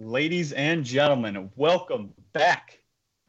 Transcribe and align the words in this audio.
Ladies 0.00 0.52
and 0.52 0.84
gentlemen, 0.84 1.52
welcome 1.54 2.12
back 2.32 2.80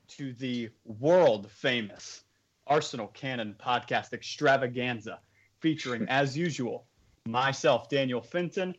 to 0.08 0.34
the 0.34 0.72
world 0.84 1.52
famous 1.52 2.24
Arsenal 2.66 3.10
Cannon 3.10 3.56
podcast 3.64 4.14
extravaganza, 4.14 5.20
featuring, 5.60 6.06
as 6.10 6.36
usual, 6.36 6.88
myself, 7.28 7.88
Daniel 7.88 8.20
Finton, 8.20 8.74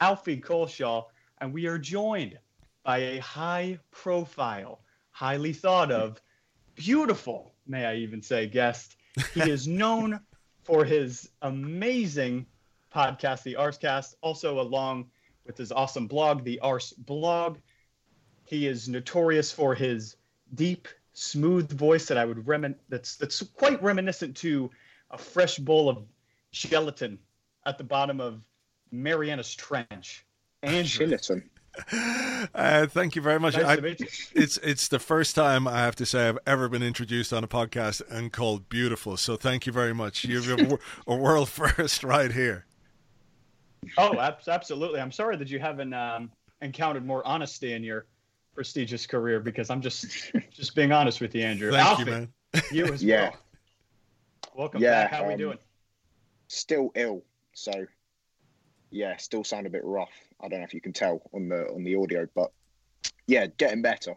Alfie 0.00 0.40
Culshaw, 0.40 1.02
and 1.40 1.52
we 1.52 1.66
are 1.66 1.78
joined 1.78 2.38
by 2.84 2.98
a 2.98 3.18
high 3.18 3.76
profile, 3.90 4.80
highly 5.10 5.52
thought 5.52 5.90
of, 5.90 6.22
beautiful, 6.76 7.54
may 7.66 7.86
I 7.86 7.96
even 7.96 8.22
say, 8.22 8.46
guest. 8.46 8.94
He 9.34 9.40
is 9.50 9.66
known 9.66 10.20
for 10.62 10.84
his 10.84 11.28
amazing 11.42 12.46
podcast, 12.94 13.42
the 13.42 13.54
Arscast, 13.54 14.14
also 14.20 14.60
along 14.60 15.10
with 15.46 15.56
his 15.56 15.72
awesome 15.72 16.06
blog, 16.06 16.44
the 16.44 16.60
Arseblog. 16.62 17.56
He 18.44 18.66
is 18.66 18.88
notorious 18.88 19.52
for 19.52 19.74
his 19.74 20.16
deep, 20.54 20.88
smooth 21.14 21.70
voice 21.70 22.06
that 22.06 22.18
I 22.18 22.24
would 22.24 22.38
remin 22.38 22.74
that's 22.88 23.16
that's 23.16 23.42
quite 23.42 23.82
reminiscent 23.82 24.36
to 24.38 24.70
a 25.10 25.18
fresh 25.18 25.58
bowl 25.58 25.88
of 25.88 26.04
gelatin 26.52 27.18
at 27.66 27.78
the 27.78 27.84
bottom 27.84 28.20
of 28.20 28.42
Mariana's 28.92 29.54
Trench. 29.54 30.24
Andrew. 30.62 31.06
Gelatin. 31.06 31.50
Uh, 32.54 32.86
thank 32.86 33.16
you 33.16 33.22
very 33.22 33.40
much. 33.40 33.56
Nice 33.56 33.78
I, 33.78 33.96
it's 34.34 34.58
it's 34.58 34.88
the 34.88 34.98
first 34.98 35.34
time 35.34 35.66
I 35.66 35.78
have 35.78 35.96
to 35.96 36.06
say 36.06 36.28
I've 36.28 36.38
ever 36.46 36.68
been 36.68 36.82
introduced 36.82 37.32
on 37.32 37.44
a 37.44 37.48
podcast 37.48 38.02
and 38.10 38.32
called 38.32 38.68
beautiful. 38.68 39.16
So 39.16 39.36
thank 39.36 39.66
you 39.66 39.72
very 39.72 39.94
much. 39.94 40.24
You've 40.24 40.48
a, 40.50 40.78
a 41.06 41.16
world 41.16 41.48
first 41.48 42.04
right 42.04 42.30
here. 42.30 42.66
Oh, 43.98 44.18
absolutely. 44.18 45.00
I'm 45.00 45.12
sorry 45.12 45.36
that 45.36 45.50
you 45.50 45.58
haven't 45.58 45.92
um, 45.92 46.30
encountered 46.60 47.04
more 47.04 47.26
honesty 47.26 47.72
in 47.72 47.82
your 47.82 48.06
prestigious 48.54 49.06
career 49.06 49.40
because 49.40 49.70
I'm 49.70 49.80
just 49.80 50.32
just 50.50 50.74
being 50.74 50.92
honest 50.92 51.20
with 51.20 51.34
you, 51.34 51.42
Andrew. 51.42 51.70
Thank 51.70 51.86
Alfie, 51.86 52.04
you, 52.04 52.10
man. 52.10 52.32
You 52.70 52.84
as 52.86 53.02
yeah. 53.04 53.22
well. 53.22 53.36
Welcome 54.54 54.82
yeah, 54.82 55.04
back. 55.04 55.12
How 55.12 55.22
um, 55.22 55.28
we 55.28 55.36
doing? 55.36 55.58
Still 56.48 56.90
ill, 56.94 57.22
so 57.54 57.86
yeah, 58.90 59.16
still 59.16 59.44
sound 59.44 59.66
a 59.66 59.70
bit 59.70 59.84
rough. 59.84 60.12
I 60.40 60.48
don't 60.48 60.58
know 60.60 60.64
if 60.64 60.74
you 60.74 60.80
can 60.80 60.92
tell 60.92 61.22
on 61.32 61.48
the 61.48 61.66
on 61.68 61.84
the 61.84 61.96
audio, 61.96 62.28
but 62.34 62.52
yeah, 63.26 63.46
getting 63.46 63.82
better. 63.82 64.14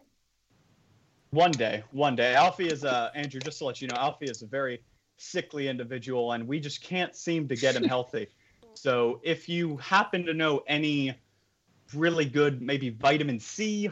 One 1.32 1.52
day, 1.52 1.84
one 1.92 2.16
day. 2.16 2.36
Alfie 2.36 2.68
is 2.68 2.84
uh 2.84 3.12
Andrew. 3.16 3.40
Just 3.40 3.60
to 3.60 3.66
let 3.66 3.82
you 3.82 3.88
know, 3.88 3.96
Alfie 3.98 4.26
is 4.26 4.42
a 4.42 4.48
very 4.48 4.82
sickly 5.18 5.68
individual, 5.70 6.34
and 6.34 6.48
we 6.48 6.60
just 6.60 6.82
can't 6.82 7.16
seem 7.16 7.48
to 7.48 7.56
get 7.56 7.76
him 7.76 7.84
healthy. 7.88 8.28
So 8.78 9.20
if 9.24 9.48
you 9.50 9.78
happen 9.78 10.26
to 10.26 10.34
know 10.34 10.64
any 10.68 11.16
really 11.94 12.26
good, 12.26 12.62
maybe 12.62 12.90
vitamin 12.90 13.40
C 13.40 13.90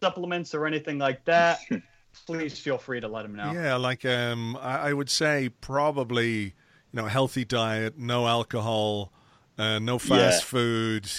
supplements 0.00 0.54
or 0.54 0.66
anything 0.66 0.98
like 0.98 1.24
that, 1.24 1.60
please 2.26 2.58
feel 2.58 2.78
free 2.78 3.00
to 3.00 3.08
let 3.08 3.24
him 3.24 3.34
know. 3.34 3.52
Yeah, 3.52 3.76
like 3.76 4.04
um, 4.04 4.56
I, 4.60 4.90
I 4.90 4.92
would 4.92 5.10
say 5.10 5.50
probably 5.60 6.38
you 6.38 6.52
know 6.92 7.06
healthy 7.06 7.44
diet, 7.44 7.98
no 7.98 8.26
alcohol, 8.26 9.12
uh, 9.56 9.78
no 9.78 9.98
fast 9.98 10.42
yeah. 10.42 10.46
food. 10.46 11.10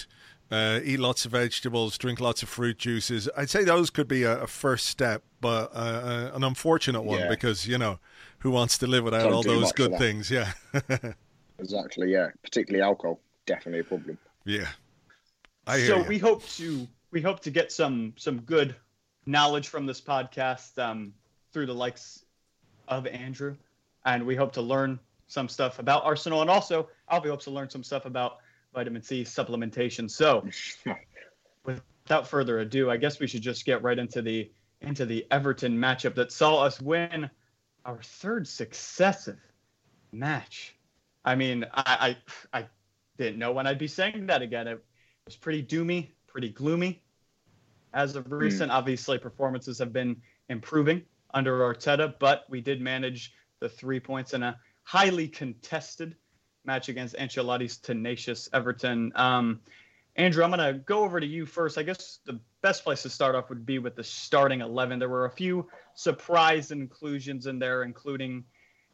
Uh, 0.51 0.79
eat 0.83 0.99
lots 0.99 1.25
of 1.25 1.31
vegetables, 1.31 1.95
drink 1.95 2.19
lots 2.19 2.41
of 2.41 2.49
fruit 2.49 2.79
juices. 2.79 3.29
I'd 3.37 3.51
say 3.51 3.63
those 3.63 3.91
could 3.91 4.07
be 4.07 4.23
a, 4.23 4.41
a 4.41 4.47
first 4.47 4.87
step, 4.87 5.21
but 5.41 5.69
uh, 5.75 5.77
uh 5.77 6.31
an 6.33 6.43
unfortunate 6.43 7.03
one 7.03 7.19
yeah. 7.19 7.29
because 7.29 7.67
you 7.67 7.77
know 7.77 7.99
who 8.39 8.49
wants 8.49 8.77
to 8.79 8.87
live 8.87 9.03
without 9.03 9.23
Don't 9.23 9.33
all 9.33 9.43
those 9.43 9.71
good 9.71 9.97
things? 9.99 10.31
Yeah. 10.31 10.53
Exactly. 11.59 12.11
Yeah. 12.11 12.29
Particularly 12.43 12.83
alcohol. 12.83 13.19
Definitely 13.45 13.79
a 13.79 13.83
problem. 13.83 14.17
Yeah. 14.45 14.67
I 15.67 15.79
so 15.81 16.01
we 16.01 16.17
hope 16.17 16.47
to 16.49 16.87
we 17.11 17.21
hope 17.21 17.41
to 17.41 17.51
get 17.51 17.71
some 17.71 18.13
some 18.17 18.41
good 18.41 18.75
knowledge 19.25 19.67
from 19.67 19.85
this 19.85 20.01
podcast 20.01 20.77
um, 20.79 21.13
through 21.51 21.67
the 21.67 21.73
likes 21.73 22.25
of 22.87 23.05
Andrew, 23.05 23.55
and 24.05 24.25
we 24.25 24.35
hope 24.35 24.51
to 24.53 24.61
learn 24.61 24.99
some 25.27 25.47
stuff 25.47 25.77
about 25.79 26.03
Arsenal, 26.05 26.41
and 26.41 26.49
also 26.49 26.89
Alfie 27.09 27.29
hopes 27.29 27.45
to 27.45 27.51
learn 27.51 27.69
some 27.69 27.83
stuff 27.83 28.05
about 28.05 28.37
vitamin 28.73 29.03
C 29.03 29.23
supplementation. 29.23 30.09
So, 30.09 30.47
without 31.65 32.27
further 32.27 32.59
ado, 32.59 32.89
I 32.89 32.97
guess 32.97 33.19
we 33.19 33.27
should 33.27 33.43
just 33.43 33.65
get 33.65 33.83
right 33.83 33.99
into 33.99 34.21
the 34.21 34.51
into 34.81 35.05
the 35.05 35.25
Everton 35.29 35.77
matchup 35.77 36.15
that 36.15 36.31
saw 36.31 36.63
us 36.63 36.81
win 36.81 37.29
our 37.85 38.01
third 38.01 38.47
successive 38.47 39.39
match 40.11 40.75
I 41.29 41.35
mean, 41.35 41.63
I, 41.75 42.17
I, 42.51 42.59
I 42.59 42.65
didn't 43.19 43.37
know 43.37 43.51
when 43.51 43.67
I'd 43.67 43.77
be 43.77 43.87
saying 43.87 44.25
that 44.27 44.41
again. 44.41 44.67
It 44.67 44.83
was 45.25 45.35
pretty 45.35 45.61
doomy, 45.61 46.09
pretty 46.25 46.49
gloomy. 46.49 47.03
As 47.93 48.15
of 48.15 48.25
hmm. 48.25 48.33
recent, 48.33 48.71
mm. 48.71 48.75
obviously 48.75 49.19
performances 49.19 49.77
have 49.77 49.93
been 49.93 50.17
improving 50.49 51.03
under 51.31 51.59
Arteta, 51.59 52.15
but 52.17 52.45
we 52.49 52.61
did 52.61 52.81
manage 52.81 53.31
the 53.59 53.69
three 53.69 53.99
points 53.99 54.33
in 54.33 54.41
a 54.41 54.57
highly 54.81 55.27
contested 55.27 56.15
match 56.65 56.89
against 56.89 57.15
Ancelotti's 57.15 57.77
tenacious 57.77 58.49
Everton. 58.51 59.11
Um, 59.13 59.59
Andrew, 60.15 60.43
I'm 60.43 60.49
going 60.49 60.73
to 60.73 60.79
go 60.79 61.03
over 61.03 61.19
to 61.19 61.27
you 61.27 61.45
first. 61.45 61.77
I 61.77 61.83
guess 61.83 62.21
the 62.25 62.39
best 62.63 62.83
place 62.83 63.03
to 63.03 63.09
start 63.09 63.35
off 63.35 63.49
would 63.49 63.67
be 63.67 63.77
with 63.77 63.95
the 63.95 64.03
starting 64.03 64.61
11. 64.61 64.97
There 64.97 65.09
were 65.09 65.25
a 65.25 65.31
few 65.31 65.67
surprise 65.93 66.71
inclusions 66.71 67.45
in 67.45 67.59
there, 67.59 67.83
including 67.83 68.45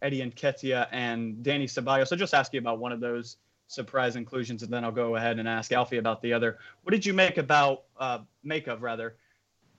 Eddie 0.02 0.22
Nketiah 0.22 0.88
and 0.92 1.44
Danny 1.44 1.68
Ceballos. 1.68 2.08
So 2.08 2.16
just 2.16 2.34
ask 2.34 2.54
you 2.54 2.60
about 2.60 2.80
one 2.80 2.92
of 2.92 3.00
those 3.00 3.38
surprise 3.68 4.16
inclusions, 4.16 4.64
and 4.64 4.72
then 4.72 4.84
I'll 4.84 4.92
go 4.92 5.16
ahead 5.16 5.40
and 5.40 5.48
ask 5.48 5.72
Alfie 5.72 5.98
about 5.98 6.22
the 6.22 6.34
other. 6.34 6.58
What 6.84 6.92
did 6.92 7.06
you 7.06 7.14
make 7.14 7.38
about 7.38 7.84
uh, 7.98 8.20
make 8.44 8.68
of 8.68 8.84
rather 8.84 9.16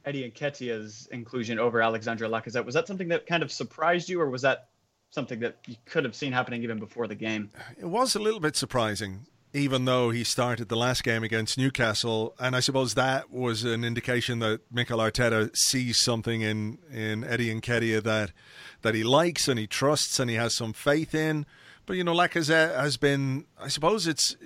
Eddie 0.04 0.30
Nketiah's 0.30 1.06
inclusion 1.12 1.58
over 1.58 1.80
Alexandre 1.82 2.26
Lacazette? 2.26 2.64
Was 2.64 2.74
that 2.74 2.86
something 2.86 3.08
that 3.08 3.26
kind 3.26 3.42
of 3.42 3.52
surprised 3.52 4.08
you, 4.08 4.20
or 4.20 4.30
was 4.30 4.42
that 4.42 4.68
something 5.10 5.40
that 5.40 5.58
you 5.66 5.76
could 5.84 6.04
have 6.04 6.14
seen 6.14 6.32
happening 6.32 6.62
even 6.62 6.78
before 6.78 7.06
the 7.06 7.14
game? 7.14 7.50
It 7.78 7.86
was 7.86 8.16
a 8.16 8.18
little 8.18 8.40
bit 8.40 8.56
surprising. 8.56 9.26
Even 9.56 9.86
though 9.86 10.10
he 10.10 10.22
started 10.22 10.68
the 10.68 10.76
last 10.76 11.02
game 11.02 11.24
against 11.24 11.56
Newcastle, 11.56 12.34
and 12.38 12.54
I 12.54 12.60
suppose 12.60 12.92
that 12.92 13.30
was 13.30 13.64
an 13.64 13.84
indication 13.84 14.38
that 14.40 14.60
Mikel 14.70 14.98
Arteta 14.98 15.50
sees 15.56 15.98
something 15.98 16.42
in, 16.42 16.78
in 16.92 17.24
Eddie 17.24 17.54
Nketiah 17.54 18.02
that 18.02 18.32
that 18.82 18.94
he 18.94 19.02
likes 19.02 19.48
and 19.48 19.58
he 19.58 19.66
trusts 19.66 20.20
and 20.20 20.28
he 20.28 20.36
has 20.36 20.54
some 20.54 20.74
faith 20.74 21.14
in. 21.14 21.46
But 21.86 21.96
you 21.96 22.04
know, 22.04 22.14
Lacazette 22.14 22.76
has 22.76 22.96
been. 22.96 23.46
I 23.58 23.68
suppose 23.68 24.06
it's 24.06 24.36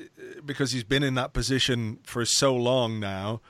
because 0.45 0.73
he's 0.73 0.85
been 0.85 1.03
in 1.03 1.15
that 1.15 1.33
position 1.33 1.99
for 2.05 2.25
so 2.25 2.55
long 2.55 3.01
now, 3.01 3.41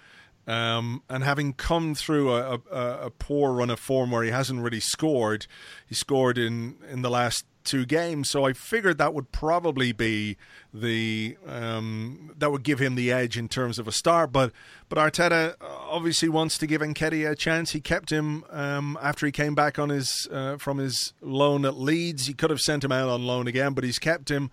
um, 0.47 1.03
and 1.11 1.25
having 1.25 1.53
come 1.53 1.95
through 1.95 2.33
a, 2.33 2.61
a, 2.73 3.07
a, 3.07 3.11
poor 3.11 3.53
run 3.53 3.69
of 3.69 3.79
form 3.79 4.13
where 4.13 4.23
he 4.23 4.31
hasn't 4.31 4.61
really 4.63 4.81
scored, 4.81 5.47
he 5.87 5.95
scored 5.95 6.39
in 6.39 6.77
in 6.91 7.03
the 7.03 7.11
last 7.11 7.45
two 7.65 7.85
games. 7.87 8.31
So 8.31 8.45
I 8.45 8.53
figured 8.53 8.99
that 8.99 9.15
would 9.15 9.33
probably 9.33 9.93
be 9.93 10.37
the 10.73 11.37
um, 11.47 12.33
that 12.39 12.51
would 12.51 12.63
give 12.63 12.79
him 12.79 12.95
the 12.95 13.13
edge 13.13 13.37
in 13.37 13.49
terms 13.49 13.79
of 13.79 13.89
a 13.89 13.93
start. 13.93 14.33
But 14.33 14.53
but 14.89 14.99
Arteta 14.99 15.55
obviously 15.61 16.29
wants 16.29 16.59
to 16.59 16.67
give 16.67 16.81
Nketiah 16.81 17.31
a 17.31 17.37
chance. 17.37 17.73
He 17.73 17.81
kept 17.81 18.11
him 18.11 18.45
um, 18.51 18.99
after 19.03 19.27
he 19.27 19.33
came 19.33 19.55
back 19.55 19.79
on 19.79 19.89
his 19.89 20.29
uh, 20.31 20.57
from 20.57 20.79
his 20.79 21.13
loan 21.21 21.65
at 21.65 21.77
Leeds. 21.77 22.27
He 22.27 22.35
could 22.35 22.51
have 22.51 22.61
sent 22.61 22.85
him 22.85 22.93
out 22.93 23.09
on 23.09 23.27
loan 23.27 23.47
again, 23.47 23.73
but 23.75 23.85
he's 23.85 23.99
kept 23.99 24.31
him, 24.31 24.51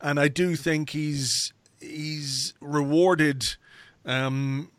and 0.00 0.18
I 0.20 0.28
do 0.28 0.56
think 0.56 0.90
he's 0.90 1.52
he's 1.80 2.54
rewarded. 2.60 3.42
Um, 4.06 4.70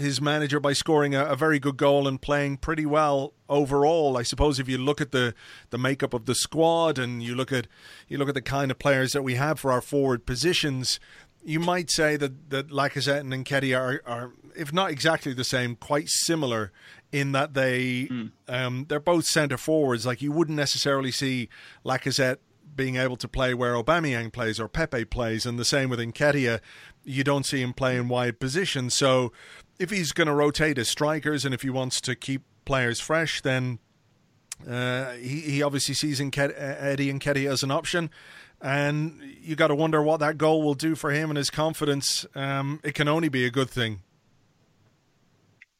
his 0.00 0.20
manager 0.20 0.60
by 0.60 0.72
scoring 0.72 1.14
a, 1.14 1.24
a, 1.24 1.36
very 1.36 1.58
good 1.58 1.76
goal 1.76 2.08
and 2.08 2.20
playing 2.20 2.56
pretty 2.56 2.86
well 2.86 3.34
overall. 3.48 4.16
I 4.16 4.22
suppose 4.22 4.58
if 4.58 4.68
you 4.68 4.78
look 4.78 5.00
at 5.00 5.12
the, 5.12 5.34
the 5.70 5.78
makeup 5.78 6.14
of 6.14 6.26
the 6.26 6.34
squad 6.34 6.98
and 6.98 7.22
you 7.22 7.34
look 7.34 7.52
at 7.52 7.66
you 8.08 8.18
look 8.18 8.28
at 8.28 8.34
the 8.34 8.42
kind 8.42 8.70
of 8.70 8.78
players 8.78 9.12
that 9.12 9.22
we 9.22 9.34
have 9.34 9.60
for 9.60 9.72
our 9.72 9.80
forward 9.80 10.26
positions, 10.26 10.98
you 11.44 11.60
might 11.60 11.90
say 11.90 12.16
that 12.16 12.50
that 12.50 12.68
Lacazette 12.68 13.20
and 13.20 13.32
Nketiah 13.32 13.78
are, 13.78 14.02
are 14.06 14.32
if 14.56 14.72
not 14.72 14.90
exactly 14.90 15.32
the 15.32 15.44
same, 15.44 15.76
quite 15.76 16.08
similar 16.08 16.72
in 17.12 17.32
that 17.32 17.54
they 17.54 18.08
mm. 18.10 18.30
um, 18.48 18.86
they're 18.88 19.00
both 19.00 19.24
centre 19.26 19.58
forwards. 19.58 20.06
Like 20.06 20.22
you 20.22 20.32
wouldn't 20.32 20.56
necessarily 20.56 21.10
see 21.10 21.48
Lacazette 21.84 22.38
being 22.74 22.96
able 22.96 23.16
to 23.16 23.28
play 23.28 23.52
where 23.52 23.74
Aubameyang 23.74 24.32
plays 24.32 24.60
or 24.60 24.68
Pepe 24.68 25.04
plays, 25.04 25.46
and 25.46 25.58
the 25.58 25.64
same 25.64 25.90
with 25.90 25.98
Nketiah. 25.98 26.60
You 27.04 27.24
don't 27.24 27.46
see 27.46 27.62
him 27.62 27.72
play 27.72 27.96
in 27.96 28.08
wide 28.08 28.38
positions. 28.38 28.94
So 28.94 29.32
if 29.80 29.88
he's 29.88 30.12
going 30.12 30.26
to 30.26 30.34
rotate 30.34 30.76
his 30.76 30.88
strikers 30.88 31.46
and 31.46 31.54
if 31.54 31.62
he 31.62 31.70
wants 31.70 32.02
to 32.02 32.14
keep 32.14 32.42
players 32.66 33.00
fresh, 33.00 33.40
then 33.40 33.78
uh, 34.68 35.12
he, 35.12 35.40
he 35.40 35.62
obviously 35.62 35.94
sees 35.94 36.20
Nketiah, 36.20 36.54
Eddie 36.54 37.10
Nketiah 37.10 37.50
as 37.50 37.62
an 37.62 37.70
option. 37.70 38.10
And 38.60 39.18
you 39.40 39.56
got 39.56 39.68
to 39.68 39.74
wonder 39.74 40.02
what 40.02 40.20
that 40.20 40.36
goal 40.36 40.62
will 40.62 40.74
do 40.74 40.94
for 40.94 41.10
him 41.10 41.30
and 41.30 41.38
his 41.38 41.48
confidence. 41.48 42.26
Um, 42.34 42.78
it 42.84 42.94
can 42.94 43.08
only 43.08 43.30
be 43.30 43.46
a 43.46 43.50
good 43.50 43.70
thing. 43.70 44.02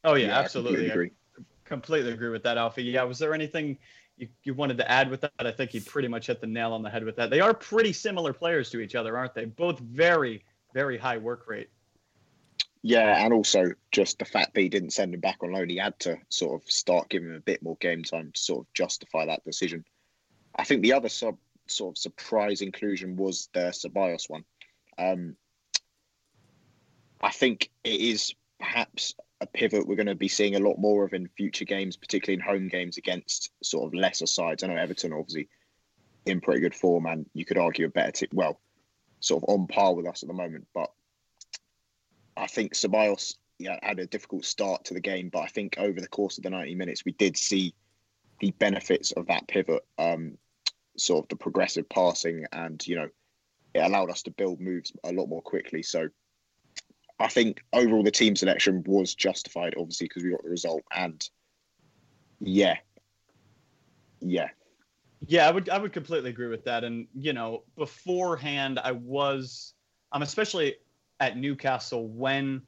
Oh 0.03 0.15
yeah, 0.15 0.29
yeah 0.29 0.39
absolutely. 0.39 0.87
I 0.87 0.89
completely 0.89 0.91
agree. 0.91 1.11
I 1.39 1.43
completely 1.67 2.13
agree 2.13 2.31
with 2.31 2.43
that, 2.45 2.57
Alfie. 2.57 2.85
Yeah, 2.85 3.03
was 3.03 3.19
there 3.19 3.35
anything 3.35 3.77
you, 4.17 4.29
you 4.45 4.55
wanted 4.55 4.79
to 4.79 4.91
add 4.91 5.11
with 5.11 5.21
that? 5.21 5.33
I 5.39 5.51
think 5.51 5.75
you 5.75 5.83
pretty 5.83 6.09
much 6.09 6.29
hit 6.29 6.41
the 6.41 6.47
nail 6.47 6.73
on 6.73 6.83
the 6.83 6.89
head 6.89 7.05
with 7.05 7.17
that. 7.17 7.29
They 7.29 7.41
are 7.41 7.53
pretty 7.53 7.93
similar 7.93 8.33
players 8.33 8.71
to 8.71 8.81
each 8.81 8.95
other, 8.95 9.19
aren't 9.19 9.35
they? 9.35 9.45
Both 9.45 9.79
very, 9.81 10.43
very 10.73 10.97
high 10.97 11.19
work 11.19 11.47
rate. 11.47 11.69
Yeah, 12.83 13.25
and 13.25 13.33
also 13.33 13.73
just 13.93 14.19
the 14.19 14.25
fact 14.25 14.55
that 14.55 14.61
he 14.61 14.71
didn't 14.71 14.93
send 14.93 15.13
him 15.13 15.21
back 15.21 15.39
on 15.43 15.53
loan, 15.53 15.69
he 15.69 15.77
had 15.77 15.99
to 16.01 16.19
sort 16.31 16.61
of 16.61 16.71
start 16.71 17.11
giving 17.11 17.29
him 17.29 17.37
a 17.37 17.41
bit 17.41 17.63
more 17.63 17.77
game 17.77 18.03
time 18.03 18.33
to 18.33 18.41
sort 18.41 18.67
of 18.67 18.73
justify 18.73 19.27
that 19.27 19.45
decision. 19.45 19.85
I 20.57 20.65
think 20.65 20.83
the 20.83 20.95
other 20.95 21.11
sub 21.11 21.37
sort 21.67 21.95
of 21.95 21.99
surprise 21.99 22.63
inclusion 22.63 23.17
was 23.17 23.49
the 23.53 23.71
Ceballos 23.71 24.29
one. 24.29 24.45
Um, 24.99 25.37
I 27.21 27.31
think 27.31 27.71
it 27.85 28.01
is 28.01 28.35
perhaps 28.59 29.15
a 29.41 29.47
pivot 29.47 29.87
we're 29.87 29.97
going 29.97 30.07
to 30.07 30.15
be 30.15 30.29
seeing 30.29 30.57
a 30.57 30.61
lot 30.61 30.79
more 30.79 31.05
of 31.05 31.13
in 31.13 31.29
future 31.29 31.65
games, 31.65 31.97
particularly 31.97 32.35
in 32.35 32.47
home 32.47 32.69
games 32.69 32.97
against 32.97 33.51
sort 33.63 33.87
of 33.87 33.95
lesser 33.95 34.27
sides. 34.27 34.63
I 34.63 34.69
know 34.69 34.77
Everton 34.77 35.13
obviously 35.13 35.49
in 36.27 36.41
pretty 36.41 36.61
good 36.61 36.75
form, 36.75 37.07
and 37.07 37.27
you 37.35 37.45
could 37.45 37.59
argue 37.59 37.87
a 37.87 37.91
better 37.91 38.13
team. 38.13 38.31
Well, 38.33 38.61
sort 39.21 39.43
of 39.43 39.49
on 39.49 39.67
par 39.67 39.95
with 39.95 40.07
us 40.07 40.23
at 40.23 40.29
the 40.29 40.35
moment, 40.35 40.67
but 40.75 40.91
I 42.41 42.47
think 42.47 42.73
Ceballos 42.73 43.37
yeah, 43.59 43.79
had 43.83 43.99
a 43.99 44.07
difficult 44.07 44.47
start 44.47 44.87
to 44.87 44.95
the 44.95 45.01
game, 45.01 45.29
but 45.29 45.41
I 45.41 45.49
think 45.49 45.77
over 45.79 46.01
the 46.01 46.09
course 46.09 46.39
of 46.39 46.45
the 46.45 46.51
90 46.51 46.75
minutes, 46.75 47.05
we 47.05 47.13
did 47.13 47.37
see 47.37 47.75
the 48.41 48.53
benefits 48.53 49.13
of 49.13 49.27
that 49.27 49.47
pivot, 49.47 49.85
um, 49.99 50.39
sort 50.97 51.27
of 51.27 51.29
the 51.29 51.37
progressive 51.37 51.87
passing, 51.91 52.47
and 52.53 52.85
you 52.87 52.97
know, 52.97 53.09
it 53.75 53.81
allowed 53.81 54.11
us 54.11 54.23
to 54.23 54.31
build 54.31 54.61
moves 54.61 54.91
a 55.05 55.13
lot 55.13 55.29
more 55.29 55.43
quickly. 55.43 55.83
So 55.83 56.09
I 57.19 57.29
think 57.29 57.63
overall 57.75 58.03
the 58.03 58.11
team 58.11 58.35
selection 58.35 58.83
was 58.87 59.15
justified, 59.15 59.75
obviously, 59.77 60.07
because 60.07 60.25
we 60.25 60.31
got 60.31 60.43
the 60.43 60.49
result. 60.49 60.83
And 60.91 61.23
yeah, 62.41 62.77
yeah, 64.21 64.49
yeah, 65.27 65.47
I 65.47 65.51
would 65.51 65.69
I 65.69 65.77
would 65.77 65.93
completely 65.93 66.31
agree 66.31 66.49
with 66.49 66.65
that. 66.65 66.85
And 66.85 67.07
you 67.15 67.35
know, 67.35 67.65
beforehand, 67.77 68.81
I 68.83 68.93
was 68.93 69.75
I'm 70.11 70.23
especially 70.23 70.77
at 71.21 71.37
Newcastle 71.37 72.09
when 72.09 72.63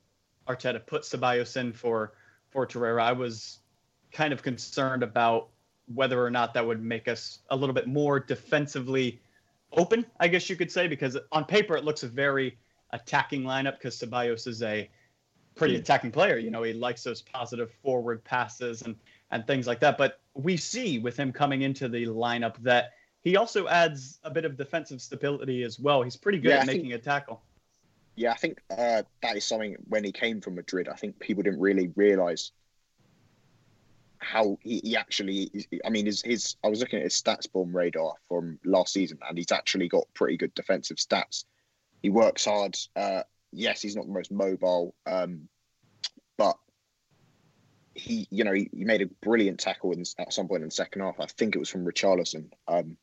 Arteta 0.49 0.87
put 0.87 1.03
Ceballos 1.03 1.57
in 1.57 1.73
for 1.73 2.13
for 2.51 2.67
Torreira. 2.67 3.03
I 3.03 3.13
was 3.13 3.61
kind 4.13 4.33
of 4.33 4.43
concerned 4.43 5.03
about 5.03 5.49
whether 5.93 6.25
or 6.25 6.31
not 6.31 6.55
that 6.55 6.67
would 6.67 6.83
make 6.83 7.09
us 7.09 7.41
a 7.51 7.57
little 7.57 7.75
bit 7.75 7.89
more 7.89 8.21
defensively 8.21 9.21
open, 9.73 10.07
I 10.21 10.29
guess 10.29 10.49
you 10.49 10.57
could 10.57 10.71
say, 10.71 10.87
because 10.87 11.17
on 11.33 11.45
paper 11.45 11.77
it 11.77 11.85
looks 11.85 12.03
a 12.03 12.09
very 12.09 12.59
attacking 12.91 13.43
lineup 13.43 13.79
because 13.79 13.99
Ceballos 13.99 14.47
is 14.47 14.63
a 14.63 14.89
pretty 15.55 15.75
hmm. 15.75 15.81
attacking 15.81 16.13
player. 16.13 16.39
You 16.39 16.51
know, 16.51 16.63
he 16.63 16.73
likes 16.73 17.03
those 17.03 17.23
positive 17.23 17.73
forward 17.83 18.23
passes 18.25 18.83
and 18.83 18.97
and 19.31 19.47
things 19.47 19.67
like 19.67 19.81
that. 19.81 19.97
But 19.97 20.21
we 20.35 20.57
see 20.57 20.99
with 20.99 21.17
him 21.17 21.33
coming 21.33 21.63
into 21.63 21.89
the 21.89 22.07
lineup 22.07 22.57
that 22.63 22.91
he 23.23 23.37
also 23.37 23.67
adds 23.69 24.19
a 24.25 24.31
bit 24.31 24.45
of 24.45 24.57
defensive 24.57 25.01
stability 25.01 25.63
as 25.63 25.79
well. 25.79 26.03
He's 26.03 26.17
pretty 26.17 26.39
good 26.39 26.51
yeah, 26.51 26.59
at 26.59 26.67
making 26.67 26.91
think, 26.91 26.95
a 26.95 26.99
tackle. 26.99 27.43
Yeah, 28.15 28.33
I 28.33 28.37
think 28.37 28.61
uh, 28.71 29.03
that 29.23 29.37
is 29.37 29.45
something 29.45 29.77
when 29.89 30.05
he 30.05 30.13
came 30.13 30.41
from 30.41 30.57
Madrid. 30.57 30.89
I 30.89 30.97
think 30.97 31.19
people 31.19 31.43
didn't 31.43 31.61
really 31.61 31.91
realize 31.97 32.53
how 34.19 34.59
he, 34.63 34.81
he 34.85 34.97
actually. 34.97 35.51
I 35.85 35.91
mean, 35.91 36.07
his, 36.07 36.23
his 36.23 36.57
I 36.63 36.69
was 36.69 36.81
looking 36.81 36.99
at 36.99 37.05
his 37.05 37.21
StatsBomb 37.21 37.75
radar 37.75 38.15
from 38.29 38.59
last 38.65 38.93
season, 38.93 39.19
and 39.27 39.37
he's 39.37 39.53
actually 39.53 39.89
got 39.89 40.05
pretty 40.15 40.37
good 40.37 40.55
defensive 40.55 40.99
stats. 40.99 41.45
He 42.03 42.11
works 42.11 42.45
hard. 42.45 42.77
Uh, 42.95 43.23
yes, 43.53 43.81
he's 43.81 43.97
not 43.97 44.07
the 44.07 44.13
most 44.13 44.31
mobile, 44.31 44.95
um, 45.07 45.49
but 46.37 46.57
he, 47.95 48.27
you 48.31 48.45
know, 48.45 48.53
he, 48.53 48.71
he, 48.73 48.85
made 48.85 49.03
a 49.03 49.07
brilliant 49.07 49.61
tackle 49.61 49.93
in, 49.93 50.05
at 50.19 50.33
some 50.33 50.49
point 50.49 50.63
in 50.63 50.69
the 50.69 50.75
second 50.75 51.03
half. 51.03 51.21
I 51.21 51.27
think 51.27 51.55
it 51.55 51.59
was 51.59 51.69
from 51.69 51.85
Richarlison. 51.85 52.51
Um, 52.67 52.97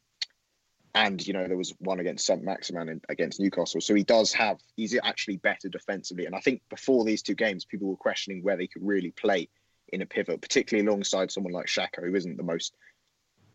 and 0.96 1.26
you 1.26 1.34
know 1.34 1.48
there 1.48 1.58
was 1.58 1.74
one 1.80 2.00
against 2.00 2.26
St 2.26 2.44
Maximin 2.44 3.02
against 3.10 3.40
Newcastle. 3.40 3.82
So 3.82 3.94
he 3.94 4.04
does 4.04 4.34
have 4.34 4.58
he's 4.76 4.98
actually 5.04 5.38
better 5.38 5.70
defensively. 5.70 6.26
And 6.26 6.36
I 6.36 6.40
think 6.40 6.62
before 6.70 7.06
these 7.06 7.22
two 7.22 7.36
games, 7.36 7.66
people 7.66 7.88
were 7.88 7.96
questioning 7.96 8.44
where 8.44 8.58
they 8.58 8.68
could 8.68 8.86
really 8.86 9.12
play 9.12 9.50
in 9.90 10.02
a 10.02 10.06
pivot, 10.06 10.42
particularly 10.42 10.88
alongside 10.88 11.32
someone 11.32 11.54
like 11.54 11.68
Xhaka, 11.68 12.04
who 12.04 12.16
isn't 12.16 12.38
the 12.38 12.44
most 12.44 12.74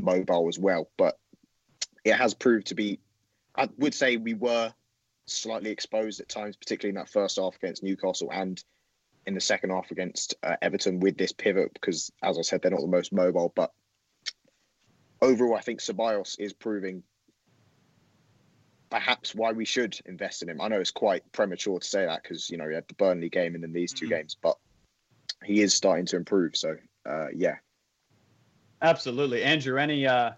mobile 0.01 0.49
as 0.49 0.59
well. 0.59 0.91
But 0.97 1.19
it 2.05 2.15
has 2.15 2.35
proved 2.35 2.69
to 2.69 2.75
be. 2.75 3.01
I 3.57 3.69
would 3.79 3.95
say 3.95 4.17
we 4.17 4.35
were 4.35 4.73
slightly 5.27 5.71
exposed 5.71 6.21
at 6.21 6.29
times, 6.29 6.57
particularly 6.57 6.91
in 6.91 6.97
that 6.97 7.11
first 7.11 7.39
half 7.39 7.57
against 7.57 7.83
Newcastle 7.83 8.31
and 8.33 8.63
in 9.27 9.35
the 9.35 9.41
second 9.41 9.71
half 9.71 9.91
against 9.91 10.35
uh, 10.43 10.57
Everton 10.61 11.01
with 11.01 11.17
this 11.17 11.33
pivot 11.33 11.73
because, 11.73 12.13
as 12.23 12.39
I 12.39 12.43
said, 12.43 12.63
they're 12.63 12.71
not 12.71 12.81
the 12.81 12.87
most 12.87 13.13
mobile. 13.13 13.53
But 13.55 13.71
overall, 15.23 15.57
I 15.57 15.63
think 15.63 15.81
Ceballos 15.81 16.37
is 16.39 16.53
proving 16.53 17.03
perhaps 18.95 19.35
why 19.35 19.51
we 19.51 19.65
should 19.65 19.99
invest 20.07 20.41
in 20.41 20.49
him. 20.49 20.61
I 20.61 20.69
know 20.69 20.79
it's 20.79 20.93
quite 20.93 21.25
premature 21.33 21.81
to 21.81 21.85
say 21.85 22.07
that 22.07 22.23
because 22.23 22.49
you 22.49 22.57
know 22.57 22.69
he 22.69 22.77
had 22.77 22.87
the 22.87 22.95
Burnley 22.95 23.29
game 23.29 23.57
and 23.57 23.65
then 23.65 23.73
these 23.73 23.93
2 23.93 24.05
mm-hmm. 24.05 24.15
games, 24.15 24.37
but 24.41 24.57
he 25.43 25.63
is 25.63 25.75
starting 25.75 26.07
to 26.07 26.17
improve. 26.17 26.55
So 26.55 26.77
uh, 27.05 27.27
yeah, 27.35 27.57
absolutely. 28.83 29.43
Andrew, 29.43 29.79
any 29.79 30.07
uh, 30.07 30.31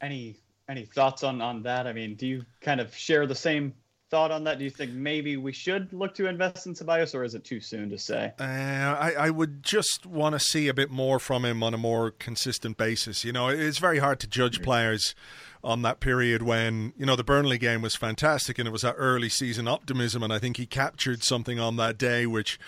any 0.00 0.36
any 0.68 0.84
thoughts 0.84 1.22
on 1.22 1.40
on 1.40 1.62
that? 1.62 1.86
I 1.86 1.92
mean, 1.92 2.16
do 2.16 2.26
you 2.26 2.44
kind 2.60 2.80
of 2.80 2.92
share 2.92 3.24
the 3.28 3.36
same 3.36 3.72
thought 4.10 4.30
on 4.30 4.44
that? 4.44 4.58
Do 4.58 4.64
you 4.64 4.70
think 4.70 4.92
maybe 4.92 5.36
we 5.36 5.52
should 5.52 5.92
look 5.92 6.14
to 6.16 6.26
invest 6.26 6.66
in 6.66 6.74
Ceballos, 6.74 7.14
or 7.14 7.24
is 7.24 7.34
it 7.34 7.44
too 7.44 7.60
soon 7.60 7.88
to 7.90 7.98
say? 7.98 8.32
Uh, 8.38 8.42
I, 8.42 9.14
I 9.18 9.30
would 9.30 9.62
just 9.62 10.04
want 10.04 10.34
to 10.34 10.40
see 10.40 10.68
a 10.68 10.74
bit 10.74 10.90
more 10.90 11.18
from 11.18 11.44
him 11.44 11.62
on 11.62 11.72
a 11.72 11.78
more 11.78 12.10
consistent 12.10 12.76
basis. 12.76 13.24
You 13.24 13.32
know, 13.32 13.48
it's 13.48 13.78
very 13.78 13.98
hard 13.98 14.20
to 14.20 14.26
judge 14.26 14.62
players 14.62 15.14
on 15.62 15.82
that 15.82 16.00
period 16.00 16.42
when 16.42 16.92
you 16.96 17.06
know 17.06 17.16
the 17.16 17.24
Burnley 17.24 17.58
game 17.58 17.82
was 17.82 17.94
fantastic 17.94 18.58
and 18.58 18.66
it 18.66 18.70
was 18.70 18.82
that 18.82 18.94
early 18.98 19.28
season 19.28 19.68
optimism, 19.68 20.22
and 20.22 20.32
I 20.32 20.38
think 20.38 20.56
he 20.56 20.66
captured 20.66 21.22
something 21.22 21.60
on 21.60 21.76
that 21.76 21.96
day 21.96 22.26
which 22.26 22.58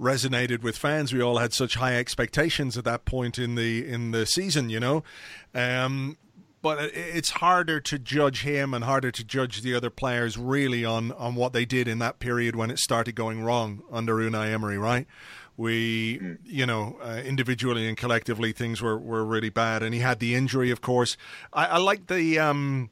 resonated 0.00 0.62
with 0.62 0.76
fans. 0.76 1.12
We 1.12 1.22
all 1.22 1.38
had 1.38 1.52
such 1.52 1.76
high 1.76 1.96
expectations 1.96 2.76
at 2.76 2.84
that 2.84 3.04
point 3.04 3.38
in 3.38 3.54
the 3.54 3.86
in 3.86 4.10
the 4.12 4.26
season, 4.26 4.70
you 4.70 4.80
know. 4.80 5.02
Um, 5.54 6.16
but 6.64 6.78
it's 6.94 7.28
harder 7.32 7.78
to 7.78 7.98
judge 7.98 8.40
him 8.40 8.72
and 8.72 8.84
harder 8.84 9.10
to 9.10 9.22
judge 9.22 9.60
the 9.60 9.74
other 9.74 9.90
players 9.90 10.38
really 10.38 10.82
on, 10.82 11.12
on 11.12 11.34
what 11.34 11.52
they 11.52 11.66
did 11.66 11.86
in 11.86 11.98
that 11.98 12.20
period 12.20 12.56
when 12.56 12.70
it 12.70 12.78
started 12.78 13.14
going 13.14 13.42
wrong 13.42 13.82
under 13.92 14.14
Unai 14.14 14.50
Emery, 14.50 14.78
right? 14.78 15.06
We, 15.58 16.18
mm. 16.18 16.38
you 16.42 16.64
know, 16.64 16.96
uh, 17.02 17.20
individually 17.22 17.86
and 17.86 17.98
collectively, 17.98 18.52
things 18.52 18.80
were, 18.80 18.96
were 18.96 19.26
really 19.26 19.50
bad, 19.50 19.82
and 19.82 19.92
he 19.92 20.00
had 20.00 20.20
the 20.20 20.34
injury, 20.34 20.70
of 20.70 20.80
course. 20.80 21.18
I, 21.52 21.66
I 21.66 21.76
like 21.76 22.06
the 22.06 22.38
um, 22.38 22.88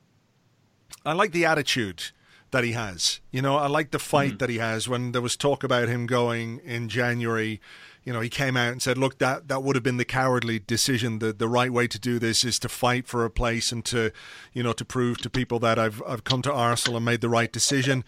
I 1.06 1.14
like 1.14 1.32
the 1.32 1.46
attitude 1.46 2.10
that 2.50 2.64
he 2.64 2.72
has. 2.72 3.20
You 3.30 3.40
know, 3.40 3.56
I 3.56 3.68
like 3.68 3.90
the 3.90 3.98
fight 3.98 4.34
mm. 4.34 4.38
that 4.40 4.50
he 4.50 4.58
has. 4.58 4.86
When 4.86 5.12
there 5.12 5.22
was 5.22 5.34
talk 5.34 5.64
about 5.64 5.88
him 5.88 6.04
going 6.04 6.60
in 6.62 6.90
January 6.90 7.58
you 8.04 8.12
know, 8.12 8.20
he 8.20 8.28
came 8.28 8.56
out 8.56 8.72
and 8.72 8.82
said, 8.82 8.98
"Look, 8.98 9.18
that 9.18 9.48
that 9.48 9.62
would 9.62 9.76
have 9.76 9.82
been 9.82 9.96
the 9.96 10.04
cowardly 10.04 10.58
decision. 10.58 11.18
The 11.18 11.32
the 11.32 11.48
right 11.48 11.72
way 11.72 11.86
to 11.86 11.98
do 11.98 12.18
this 12.18 12.44
is 12.44 12.58
to 12.60 12.68
fight 12.68 13.06
for 13.06 13.24
a 13.24 13.30
place 13.30 13.72
and 13.72 13.84
to, 13.86 14.10
you 14.52 14.62
know, 14.62 14.72
to 14.72 14.84
prove 14.84 15.18
to 15.18 15.30
people 15.30 15.58
that 15.60 15.78
I've 15.78 16.02
I've 16.06 16.24
come 16.24 16.42
to 16.42 16.52
Arsenal 16.52 16.96
and 16.96 17.04
made 17.04 17.20
the 17.20 17.28
right 17.28 17.52
decision." 17.52 18.04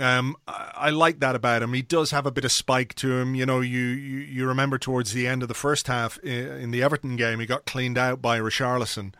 Um, 0.00 0.36
I, 0.46 0.72
I, 0.74 0.90
like 0.90 1.20
that 1.20 1.36
about 1.36 1.62
him. 1.62 1.72
He 1.72 1.80
does 1.80 2.10
have 2.10 2.26
a 2.26 2.30
bit 2.30 2.44
of 2.44 2.52
spike 2.52 2.94
to 2.96 3.18
him. 3.18 3.34
You 3.34 3.46
know, 3.46 3.60
you, 3.60 3.78
you, 3.78 4.18
you 4.18 4.46
remember 4.46 4.78
towards 4.78 5.12
the 5.12 5.26
end 5.26 5.42
of 5.42 5.48
the 5.48 5.54
first 5.54 5.86
half 5.86 6.18
in 6.18 6.70
the 6.70 6.82
Everton 6.82 7.16
game, 7.16 7.38
he 7.40 7.46
got 7.46 7.64
cleaned 7.64 7.96
out 7.96 8.20
by 8.20 8.38
Richarlison. 8.38 9.14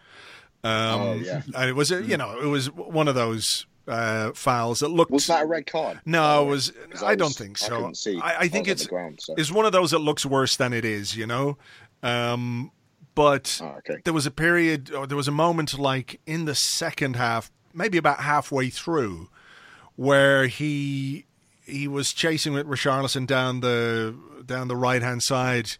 Um, 0.64 1.00
oh 1.00 1.14
yeah, 1.14 1.42
and 1.54 1.70
it 1.70 1.74
was 1.74 1.92
a, 1.92 2.02
you 2.02 2.16
know 2.16 2.40
it 2.40 2.46
was 2.46 2.70
one 2.70 3.06
of 3.06 3.14
those 3.14 3.66
uh, 3.88 4.32
fouls 4.32 4.80
that 4.80 4.88
looked. 4.88 5.10
Was 5.10 5.26
that 5.26 5.44
a 5.44 5.46
red 5.46 5.66
card? 5.66 6.00
No, 6.04 6.44
it 6.44 6.50
was. 6.50 6.72
I, 7.02 7.10
was, 7.10 7.16
don't 7.16 7.34
think 7.34 7.58
so. 7.58 7.92
I, 8.20 8.20
I, 8.20 8.36
I 8.40 8.48
think 8.48 8.68
it's 8.68 8.86
ground, 8.86 9.20
so. 9.22 9.34
it's 9.36 9.52
one 9.52 9.66
of 9.66 9.72
those 9.72 9.90
that 9.92 10.00
looks 10.00 10.26
worse 10.26 10.56
than 10.56 10.72
it 10.72 10.84
is. 10.84 11.16
You 11.16 11.26
know. 11.26 11.58
Um, 12.02 12.70
but 13.14 13.60
oh, 13.62 13.76
okay. 13.78 13.96
there 14.04 14.12
was 14.12 14.26
a 14.26 14.30
period, 14.30 14.92
or 14.92 15.06
there 15.06 15.16
was 15.16 15.28
a 15.28 15.32
moment, 15.32 15.78
like 15.78 16.20
in 16.26 16.44
the 16.44 16.54
second 16.54 17.16
half, 17.16 17.50
maybe 17.72 17.96
about 17.98 18.20
halfway 18.20 18.68
through, 18.68 19.28
where 19.96 20.46
he 20.46 21.24
he 21.64 21.88
was 21.88 22.12
chasing 22.12 22.52
with 22.52 22.66
Richarlison 22.66 23.26
down 23.26 23.60
the 23.60 24.14
down 24.44 24.68
the 24.68 24.76
right 24.76 25.02
hand 25.02 25.22
side, 25.22 25.76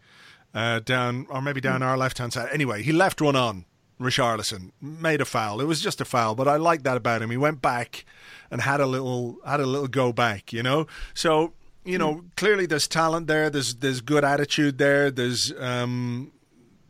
uh, 0.55 0.81
down 0.81 1.27
or 1.29 1.43
maybe 1.43 1.61
down 1.61 1.81
mm. 1.81 1.87
our 1.87 1.99
left 1.99 2.19
hand 2.19 2.33
side. 2.33 2.49
Anyway, 2.53 2.83
he 2.83 2.93
left 2.93 3.21
one 3.21 3.37
on 3.37 3.65
Richarlison 4.01 4.73
made 4.81 5.21
a 5.21 5.25
foul. 5.25 5.61
It 5.61 5.65
was 5.65 5.81
just 5.81 6.01
a 6.01 6.05
foul, 6.05 6.35
but 6.35 6.49
I 6.49 6.57
like 6.57 6.83
that 6.83 6.97
about 6.97 7.23
him. 7.23 7.31
He 7.31 7.37
went 7.37 7.63
back 7.63 8.05
and 8.51 8.61
had 8.61 8.81
a 8.81 8.87
little 8.87 9.39
had 9.47 9.61
a 9.61 9.67
little 9.67 9.89
go 9.89 10.13
back, 10.13 10.53
you 10.53 10.63
know. 10.63 10.87
So 11.15 11.55
you 11.85 11.99
know, 11.99 12.25
clearly 12.37 12.67
there's 12.67 12.89
talent 12.89 13.27
there. 13.29 13.49
There's 13.49 13.77
there's 13.77 14.01
good 14.01 14.25
attitude 14.25 14.79
there. 14.79 15.11
There's 15.11 15.53
um, 15.59 16.33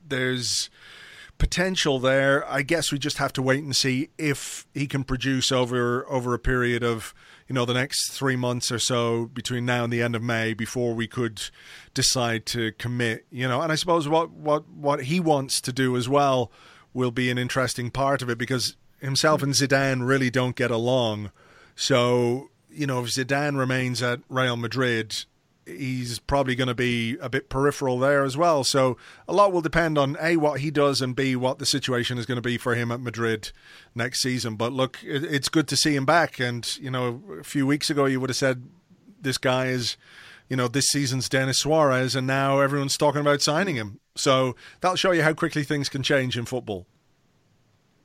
there's 0.07 0.71
potential 1.39 2.01
there. 2.01 2.51
I 2.51 2.63
guess 2.63 2.91
we 2.91 2.99
just 2.99 3.19
have 3.19 3.33
to 3.35 3.43
wait 3.43 3.63
and 3.63 3.77
see 3.77 4.09
if 4.17 4.67
he 4.73 4.87
can 4.87 5.05
produce 5.05 5.53
over 5.53 6.11
over 6.11 6.35
a 6.35 6.39
period 6.39 6.83
of 6.83 7.15
you 7.47 7.55
know 7.55 7.65
the 7.65 7.75
next 7.75 8.11
three 8.11 8.37
months 8.37 8.73
or 8.73 8.79
so 8.79 9.27
between 9.27 9.67
now 9.67 9.85
and 9.85 9.93
the 9.93 10.03
end 10.03 10.17
of 10.17 10.23
May 10.23 10.55
before 10.55 10.95
we 10.95 11.07
could 11.07 11.43
decide 11.95 12.47
to 12.47 12.73
commit. 12.73 13.27
You 13.31 13.47
know, 13.47 13.61
and 13.61 13.71
I 13.71 13.75
suppose 13.75 14.09
what 14.09 14.31
what 14.31 14.69
what 14.69 15.05
he 15.05 15.21
wants 15.21 15.61
to 15.61 15.73
do 15.73 15.97
as 15.97 16.09
well 16.09 16.51
will 16.97 17.11
be 17.13 17.31
an 17.31 17.39
interesting 17.39 17.91
part 17.91 18.23
of 18.23 18.31
it 18.31 18.39
because 18.39 18.75
himself 19.01 19.43
and 19.43 19.53
Zidane 19.53 20.07
really 20.07 20.31
don't 20.31 20.57
get 20.57 20.71
along. 20.71 21.31
So, 21.77 22.51
you 22.71 22.87
know, 22.87 23.05
if 23.05 23.11
Zidane 23.11 23.59
remains 23.59 24.03
at 24.03 24.21
Real 24.31 24.57
Madrid, 24.57 25.15
he's 25.67 26.19
probably 26.19 26.55
going 26.55 26.69
to 26.69 26.75
be 26.75 27.19
a 27.21 27.29
bit 27.29 27.51
peripheral 27.51 27.99
there 27.99 28.25
as 28.25 28.37
well. 28.37 28.65
So 28.65 28.97
a 29.29 29.35
lot 29.35 29.53
will 29.53 29.61
depend 29.61 29.99
on 29.99 30.17
a 30.21 30.39
what 30.39 30.61
he 30.61 30.71
does 30.71 31.03
and 31.03 31.15
b 31.15 31.37
what 31.37 31.59
the 31.59 31.67
situation 31.67 32.17
is 32.17 32.25
going 32.25 32.37
to 32.37 32.43
be 32.43 32.57
for 32.57 32.75
him 32.75 32.91
at 32.91 33.01
Madrid 33.01 33.51
next 33.95 34.23
season. 34.23 34.57
But 34.57 34.73
look, 34.73 34.99
it's 35.03 35.51
good 35.51 35.69
to 35.69 35.77
see 35.77 35.95
him 35.95 36.07
back. 36.07 36.41
And 36.41 36.77
you 36.79 36.91
know, 36.91 37.23
a 37.39 37.45
few 37.45 37.67
weeks 37.67 37.91
ago 37.91 38.07
you 38.07 38.21
would 38.21 38.31
have 38.31 38.37
said 38.37 38.63
this 39.21 39.39
guy 39.39 39.67
is, 39.67 39.97
you 40.49 40.57
know, 40.57 40.69
this 40.69 40.87
season's 40.87 41.29
Denis 41.29 41.59
Suarez, 41.59 42.15
and 42.15 42.27
now 42.27 42.61
everyone's 42.61 42.97
talking 42.97 43.21
about 43.21 43.43
signing 43.43 43.77
him. 43.77 44.01
So 44.15 44.57
that'll 44.81 44.97
show 44.97 45.13
you 45.13 45.23
how 45.23 45.35
quickly 45.35 45.65
things 45.65 45.89
can 45.89 46.03
change 46.03 46.39
in 46.39 46.45
football. 46.45 46.87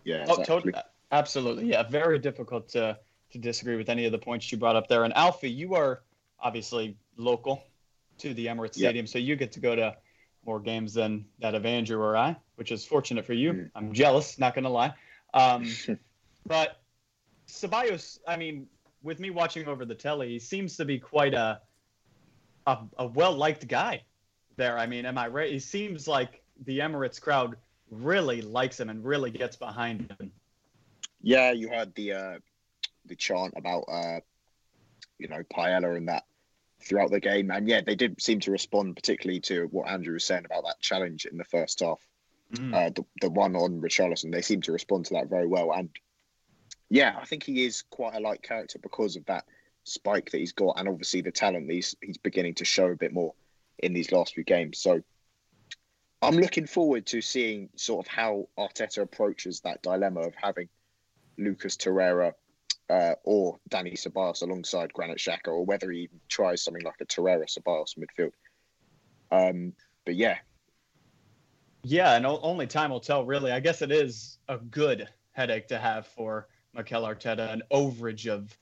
Yeah, 0.04 0.22
exactly. 0.22 0.44
oh, 0.44 0.46
totally, 0.46 0.74
absolutely. 1.12 1.66
Yeah, 1.68 1.84
very 1.84 2.20
difficult 2.20 2.70
to 2.70 2.98
to 3.32 3.38
disagree 3.38 3.78
with 3.78 3.90
any 3.90 4.06
of 4.06 4.12
the 4.12 4.18
points 4.18 4.52
you 4.52 4.58
brought 4.58 4.76
up 4.76 4.88
there. 4.88 5.06
And 5.06 5.14
Alfie, 5.16 5.50
you 5.50 5.76
are 5.76 6.02
obviously 6.40 6.98
local 7.16 7.64
to 8.18 8.34
the 8.34 8.48
Emirates 8.48 8.78
yep. 8.78 8.90
Stadium, 8.90 9.08
so 9.08 9.20
you 9.20 9.36
get 9.36 9.54
to 9.54 9.60
go 9.60 9.76
to 9.76 9.96
more 10.46 10.60
games 10.60 10.94
than 10.94 11.26
that 11.40 11.56
of 11.56 11.66
Andrew 11.66 12.02
or 12.02 12.18
I, 12.18 12.36
which 12.56 12.72
is 12.72 12.84
fortunate 12.84 13.26
for 13.26 13.34
you. 13.34 13.54
Mm. 13.54 13.72
I'm 13.76 13.94
jealous, 13.94 14.40
not 14.40 14.54
going 14.54 14.64
to 14.64 14.70
lie. 14.70 14.94
Um, 15.34 15.72
but 16.46 16.82
Ceballos, 17.48 18.20
I 18.28 18.38
mean, 18.38 18.68
with 19.04 19.20
me 19.20 19.30
watching 19.30 19.68
over 19.68 19.86
the 19.86 19.96
telly, 19.96 20.30
he 20.30 20.40
seems 20.40 20.76
to 20.78 20.86
be 20.86 21.00
quite 21.00 21.34
a 21.34 21.62
a, 22.68 22.78
a 22.98 23.08
well 23.08 23.34
liked 23.34 23.68
guy 23.68 24.04
there. 24.58 24.78
I 24.78 24.86
mean, 24.86 25.06
am 25.06 25.18
I 25.18 25.28
right? 25.28 25.52
He 25.52 25.60
seems 25.60 26.08
like 26.08 26.44
the 26.66 26.80
Emirates 26.80 27.20
crowd 27.20 27.56
really 27.90 28.42
likes 28.42 28.80
him 28.80 28.90
and 28.90 29.04
really 29.04 29.32
gets 29.32 29.56
behind 29.56 30.14
him. 30.20 30.32
Yeah, 31.22 31.52
you 31.52 31.70
heard 31.70 31.94
the 31.96 32.14
uh, 32.14 32.40
the 33.06 33.16
chant 33.16 33.54
about 33.58 33.84
uh, 33.92 34.20
you 35.18 35.28
know 35.28 35.44
Paella 35.54 35.96
and 35.98 36.08
that 36.08 36.24
throughout 36.84 37.12
the 37.12 37.20
game. 37.20 37.52
And 37.52 37.68
yeah, 37.68 37.82
they 37.86 37.96
did 37.96 38.22
seem 38.22 38.40
to 38.42 38.52
respond 38.52 38.96
particularly 38.96 39.40
to 39.42 39.68
what 39.72 39.90
Andrew 39.90 40.14
was 40.14 40.26
saying 40.26 40.46
about 40.46 40.64
that 40.66 40.80
challenge 40.82 41.26
in 41.26 41.38
the 41.38 41.44
first 41.44 41.80
half. 41.80 42.00
Mm. 42.54 42.74
Uh, 42.74 42.90
the, 42.90 43.06
the 43.22 43.30
one 43.30 43.56
on 43.56 43.80
Richarlison, 43.82 44.32
they 44.32 44.42
seem 44.42 44.62
to 44.64 44.72
respond 44.72 45.06
to 45.06 45.14
that 45.14 45.30
very 45.30 45.48
well. 45.48 45.72
And 45.72 45.90
yeah, 46.90 47.16
I 47.22 47.26
think 47.26 47.44
he 47.44 47.66
is 47.66 47.84
quite 47.84 48.16
a 48.16 48.20
light 48.20 48.42
character 48.42 48.80
because 48.80 49.16
of 49.16 49.26
that 49.28 49.46
spike 49.84 50.32
that 50.32 50.38
he's 50.38 50.54
got, 50.54 50.80
and 50.80 50.88
obviously 50.88 51.22
the 51.22 51.32
talent 51.32 51.70
he's, 51.70 51.96
he's 52.02 52.18
beginning 52.18 52.56
to 52.56 52.66
show 52.66 52.88
a 52.88 52.96
bit 52.96 53.14
more 53.14 53.34
in 53.80 53.94
these 53.94 54.12
last 54.12 54.34
few 54.34 54.44
games. 54.44 54.80
So 54.80 55.02
I'm 56.22 56.38
looking 56.38 56.68
forward 56.68 57.08
to 57.08 57.22
seeing 57.22 57.70
sort 57.76 58.06
of 58.06 58.12
how 58.12 58.48
Arteta 58.58 59.02
approaches 59.02 59.62
that 59.62 59.82
dilemma 59.82 60.22
of 60.22 60.36
having 60.36 60.70
Lucas 61.38 61.76
Torreira 61.76 62.34
uh, 62.90 63.16
or 63.24 63.58
Danny 63.70 63.94
Ceballos 63.94 64.44
alongside 64.44 64.94
Granit 64.94 65.18
Xhaka, 65.18 65.48
or 65.48 65.66
whether 65.66 65.90
he 65.90 66.10
tries 66.30 66.62
something 66.62 66.84
like 66.84 67.02
a 67.02 67.06
Torreira 67.06 67.46
Ceballos 67.46 67.96
midfield. 67.98 68.34
Um, 69.32 69.74
but 70.06 70.16
yeah. 70.16 70.38
Yeah, 71.84 72.16
and 72.16 72.26
only 72.28 72.68
time 72.68 72.92
will 72.92 73.00
tell, 73.00 73.26
really. 73.26 73.52
I 73.52 73.60
guess 73.60 73.82
it 73.82 73.92
is 73.92 74.38
a 74.48 74.58
good 74.58 75.08
headache 75.32 75.68
to 75.70 75.80
have 75.80 76.06
for 76.06 76.48
Mikel 76.76 77.04
Arteta, 77.04 77.52
an 77.52 77.64
overage 77.72 78.28
of 78.28 78.56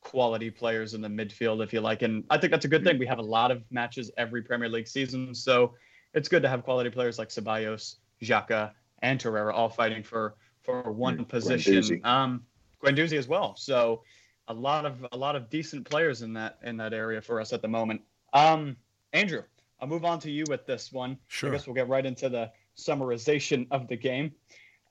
quality 0.00 0.50
players 0.50 0.94
in 0.94 1.00
the 1.00 1.08
midfield, 1.08 1.62
if 1.62 1.72
you 1.72 1.80
like. 1.80 2.02
And 2.02 2.24
I 2.30 2.38
think 2.38 2.50
that's 2.50 2.64
a 2.64 2.68
good 2.68 2.84
thing. 2.84 2.98
We 2.98 3.06
have 3.06 3.18
a 3.18 3.22
lot 3.22 3.50
of 3.50 3.62
matches 3.70 4.10
every 4.16 4.42
Premier 4.42 4.68
League 4.68 4.88
season, 4.88 5.34
so 5.34 5.74
it's 6.14 6.28
good 6.28 6.42
to 6.42 6.48
have 6.48 6.62
quality 6.62 6.90
players 6.90 7.18
like 7.18 7.28
Ceballos, 7.28 7.96
Xhaka, 8.22 8.72
and 9.02 9.20
Torreira 9.20 9.52
all 9.52 9.68
fighting 9.68 10.02
for 10.02 10.34
for 10.62 10.90
one 10.92 11.24
position. 11.24 12.00
Um, 12.04 12.42
Guendouzi 12.82 13.16
as 13.16 13.28
well. 13.28 13.56
So 13.56 14.02
a 14.48 14.54
lot 14.54 14.86
of 14.86 15.06
a 15.12 15.16
lot 15.16 15.36
of 15.36 15.50
decent 15.50 15.88
players 15.88 16.22
in 16.22 16.32
that 16.34 16.58
in 16.62 16.76
that 16.78 16.92
area 16.92 17.20
for 17.20 17.40
us 17.40 17.52
at 17.52 17.62
the 17.62 17.68
moment. 17.68 18.02
Um, 18.32 18.76
Andrew, 19.12 19.42
I'll 19.80 19.88
move 19.88 20.04
on 20.04 20.18
to 20.20 20.30
you 20.30 20.44
with 20.48 20.66
this 20.66 20.92
one. 20.92 21.18
Sure. 21.28 21.50
I 21.50 21.52
guess 21.52 21.66
we'll 21.66 21.74
get 21.74 21.88
right 21.88 22.04
into 22.04 22.28
the 22.28 22.50
summarization 22.76 23.66
of 23.70 23.88
the 23.88 23.96
game. 23.96 24.32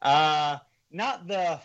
Uh, 0.01 0.57
not 0.91 1.27
the 1.27 1.59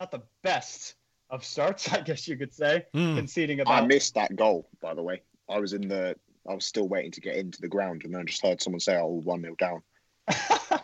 not 0.00 0.10
the 0.10 0.22
best 0.42 0.94
of 1.32 1.44
starts, 1.44 1.88
I 1.92 2.00
guess 2.00 2.28
you 2.28 2.36
could 2.36 2.54
say, 2.54 2.86
mm. 2.94 3.16
conceding 3.16 3.60
about. 3.60 3.82
I 3.82 3.86
missed 3.86 4.14
that 4.14 4.36
goal, 4.36 4.68
by 4.80 4.94
the 4.94 5.02
way. 5.02 5.22
I 5.48 5.58
was 5.58 5.72
in 5.72 5.88
the. 5.88 6.14
I 6.48 6.54
was 6.54 6.64
still 6.64 6.88
waiting 6.88 7.12
to 7.12 7.20
get 7.20 7.36
into 7.36 7.60
the 7.60 7.68
ground, 7.68 8.02
and 8.04 8.12
then 8.12 8.20
I 8.20 8.24
just 8.24 8.42
heard 8.42 8.60
someone 8.60 8.80
say, 8.80 8.96
"Oh, 8.96 9.20
one 9.24 9.42
nil 9.42 9.54
down." 9.58 9.82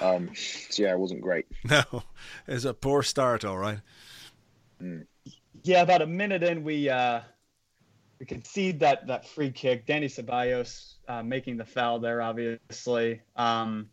um, 0.00 0.30
so 0.34 0.82
yeah, 0.82 0.92
it 0.92 0.98
wasn't 0.98 1.22
great. 1.22 1.46
No, 1.64 2.04
it's 2.46 2.64
a 2.64 2.74
poor 2.74 3.02
start. 3.02 3.44
All 3.44 3.58
right. 3.58 3.80
Mm. 4.80 5.06
Yeah, 5.64 5.82
about 5.82 6.02
a 6.02 6.06
minute 6.06 6.42
in, 6.42 6.64
we 6.64 6.88
uh, 6.88 7.20
we 8.18 8.26
concede 8.26 8.80
that 8.80 9.06
that 9.06 9.26
free 9.26 9.50
kick. 9.50 9.86
Danny 9.86 10.08
Ceballos 10.08 10.94
uh, 11.08 11.22
making 11.22 11.56
the 11.56 11.64
foul 11.64 11.98
there, 11.98 12.20
obviously. 12.20 13.20
Um, 13.36 13.88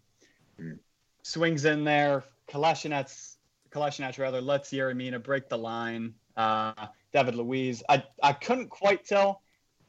mm. 0.60 0.78
Swings 1.24 1.66
in 1.66 1.84
there. 1.84 2.24
Kolasinac, 2.50 3.38
Kolasinac 3.72 4.18
rather 4.18 4.42
lets 4.42 4.72
Yerry 4.72 4.96
Mina 4.96 5.20
break 5.20 5.50
the 5.50 5.58
line. 5.58 6.14
Uh, 6.36 6.74
David 7.14 7.36
Luiz. 7.36 7.84
I 7.90 8.04
I 8.24 8.34
couldn't 8.34 8.70
quite 8.70 9.06
tell. 9.06 9.42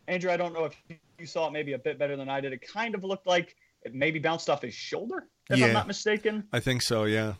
Andrew, 0.08 0.30
I 0.30 0.37
don't 0.37 0.52
know 0.52 0.64
if 0.64 0.75
you 1.18 1.26
saw 1.26 1.46
it 1.49 1.52
maybe 1.52 1.75
a 1.75 1.78
bit 1.78 1.99
better 1.99 2.16
than 2.16 2.28
I 2.28 2.40
did. 2.40 2.52
It 2.52 2.66
kind 2.66 2.94
of 2.94 3.04
looked 3.04 3.26
like 3.26 3.56
it 3.82 3.94
maybe 3.94 4.18
bounced 4.18 4.50
off 4.50 4.62
his 4.62 4.75
shoulder, 4.75 5.28
if 5.49 5.58
yeah, 5.58 5.66
I'm 5.66 5.72
not 5.72 5.87
mistaken. 5.87 6.44
I 6.52 6.60
think 6.60 6.82
so, 6.82 7.04
yeah. 7.04 7.34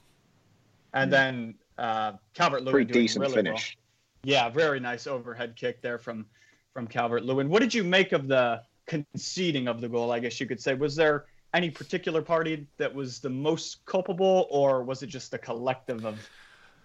And 0.95 1.13
then 1.13 1.55
uh, 1.79 2.13
Calvert 2.35 2.63
Lewin 2.63 2.73
pretty 2.73 2.93
decent 2.93 3.23
really 3.23 3.35
finish. 3.35 3.77
Well. 3.77 4.33
Yeah, 4.33 4.49
very 4.51 4.81
nice 4.81 5.07
overhead 5.07 5.57
kick 5.57 5.81
there 5.83 5.99
from 5.99 6.27
from 6.73 6.87
Calvert 6.87 7.25
Lewin. 7.25 7.49
What 7.49 7.61
did 7.61 7.75
you 7.75 7.83
make 7.83 8.13
of 8.13 8.29
the 8.29 8.63
conceding 8.87 9.67
of 9.67 9.81
the 9.81 9.89
goal? 9.89 10.13
I 10.13 10.21
guess 10.21 10.41
you 10.41 10.47
could 10.47 10.61
say. 10.61 10.75
Was 10.75 10.95
there 10.95 11.27
any 11.53 11.71
particular 11.71 12.23
party 12.23 12.67
that 12.77 12.95
was 12.95 13.21
the 13.21 13.31
most 13.31 13.85
culpable, 13.87 14.47
or 14.51 14.83
was 14.83 15.03
it 15.03 15.09
just 15.09 15.35
a 15.35 15.39
collective 15.39 16.05
of 16.05 16.29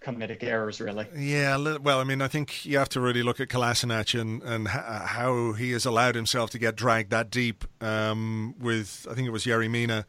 comedic 0.02 0.44
errors, 0.44 0.80
really? 0.80 1.08
Yeah, 1.16 1.78
well, 1.78 2.00
I 2.00 2.04
mean, 2.04 2.22
I 2.22 2.28
think 2.28 2.66
you 2.66 2.78
have 2.78 2.90
to 2.90 3.02
really 3.02 3.24
look 3.24 3.40
at 3.40 3.48
Kolasinac 3.48 4.20
and, 4.20 4.42
and 4.44 4.68
how 4.68 5.54
he 5.54 5.72
has 5.72 5.86
allowed 5.86 6.16
himself 6.16 6.50
to 6.52 6.60
get 6.60 6.76
dragged 6.76 7.12
that 7.12 7.30
deep 7.30 7.66
um, 7.82 8.56
with, 8.60 9.08
I 9.10 9.14
think 9.14 9.28
it 9.28 9.32
was 9.32 9.46
Yerry 9.46 9.70
Mina 9.70 10.06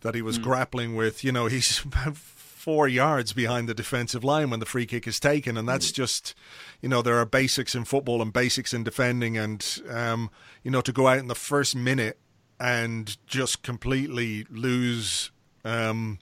that 0.00 0.14
he 0.14 0.22
was 0.22 0.38
mm. 0.38 0.42
grappling 0.42 0.94
with. 0.96 1.24
You 1.24 1.32
know, 1.32 1.46
he's 1.46 1.82
about 1.84 2.16
four 2.16 2.88
yards 2.88 3.32
behind 3.32 3.68
the 3.68 3.74
defensive 3.74 4.22
line 4.22 4.50
when 4.50 4.60
the 4.60 4.66
free 4.66 4.86
kick 4.86 5.06
is 5.06 5.18
taken, 5.18 5.56
and 5.56 5.68
that's 5.68 5.90
mm. 5.90 5.94
just, 5.94 6.34
you 6.80 6.88
know, 6.88 7.02
there 7.02 7.18
are 7.18 7.26
basics 7.26 7.74
in 7.74 7.84
football 7.84 8.20
and 8.20 8.32
basics 8.32 8.74
in 8.74 8.84
defending, 8.84 9.36
and 9.36 9.82
um, 9.88 10.30
you 10.62 10.70
know, 10.70 10.80
to 10.80 10.92
go 10.92 11.08
out 11.08 11.18
in 11.18 11.28
the 11.28 11.34
first 11.34 11.74
minute 11.74 12.18
and 12.60 13.16
just 13.26 13.62
completely 13.62 14.46
lose 14.50 15.30
um, 15.64 16.18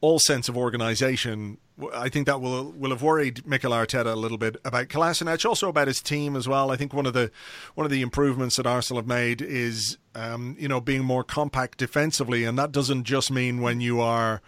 all 0.00 0.18
sense 0.18 0.48
of 0.48 0.56
organisation. 0.56 1.58
I 1.94 2.08
think 2.08 2.26
that 2.26 2.40
will 2.40 2.72
will 2.72 2.90
have 2.90 3.02
worried 3.02 3.46
Mikel 3.46 3.70
Arteta 3.70 4.12
a 4.12 4.16
little 4.16 4.38
bit 4.38 4.56
about 4.64 4.88
Kolasinac, 4.88 5.48
also 5.48 5.68
about 5.68 5.86
his 5.86 6.02
team 6.02 6.36
as 6.36 6.48
well. 6.48 6.70
I 6.70 6.76
think 6.76 6.92
one 6.92 7.06
of 7.06 7.14
the 7.14 7.30
one 7.74 7.84
of 7.84 7.90
the 7.90 8.02
improvements 8.02 8.56
that 8.56 8.66
Arsenal 8.66 9.00
have 9.00 9.08
made 9.08 9.40
is 9.40 9.96
um, 10.14 10.56
you 10.58 10.68
know 10.68 10.80
being 10.80 11.04
more 11.04 11.24
compact 11.24 11.78
defensively, 11.78 12.44
and 12.44 12.58
that 12.58 12.72
doesn't 12.72 13.04
just 13.04 13.30
mean 13.30 13.60
when 13.62 13.80
you 13.80 14.00
are 14.00 14.42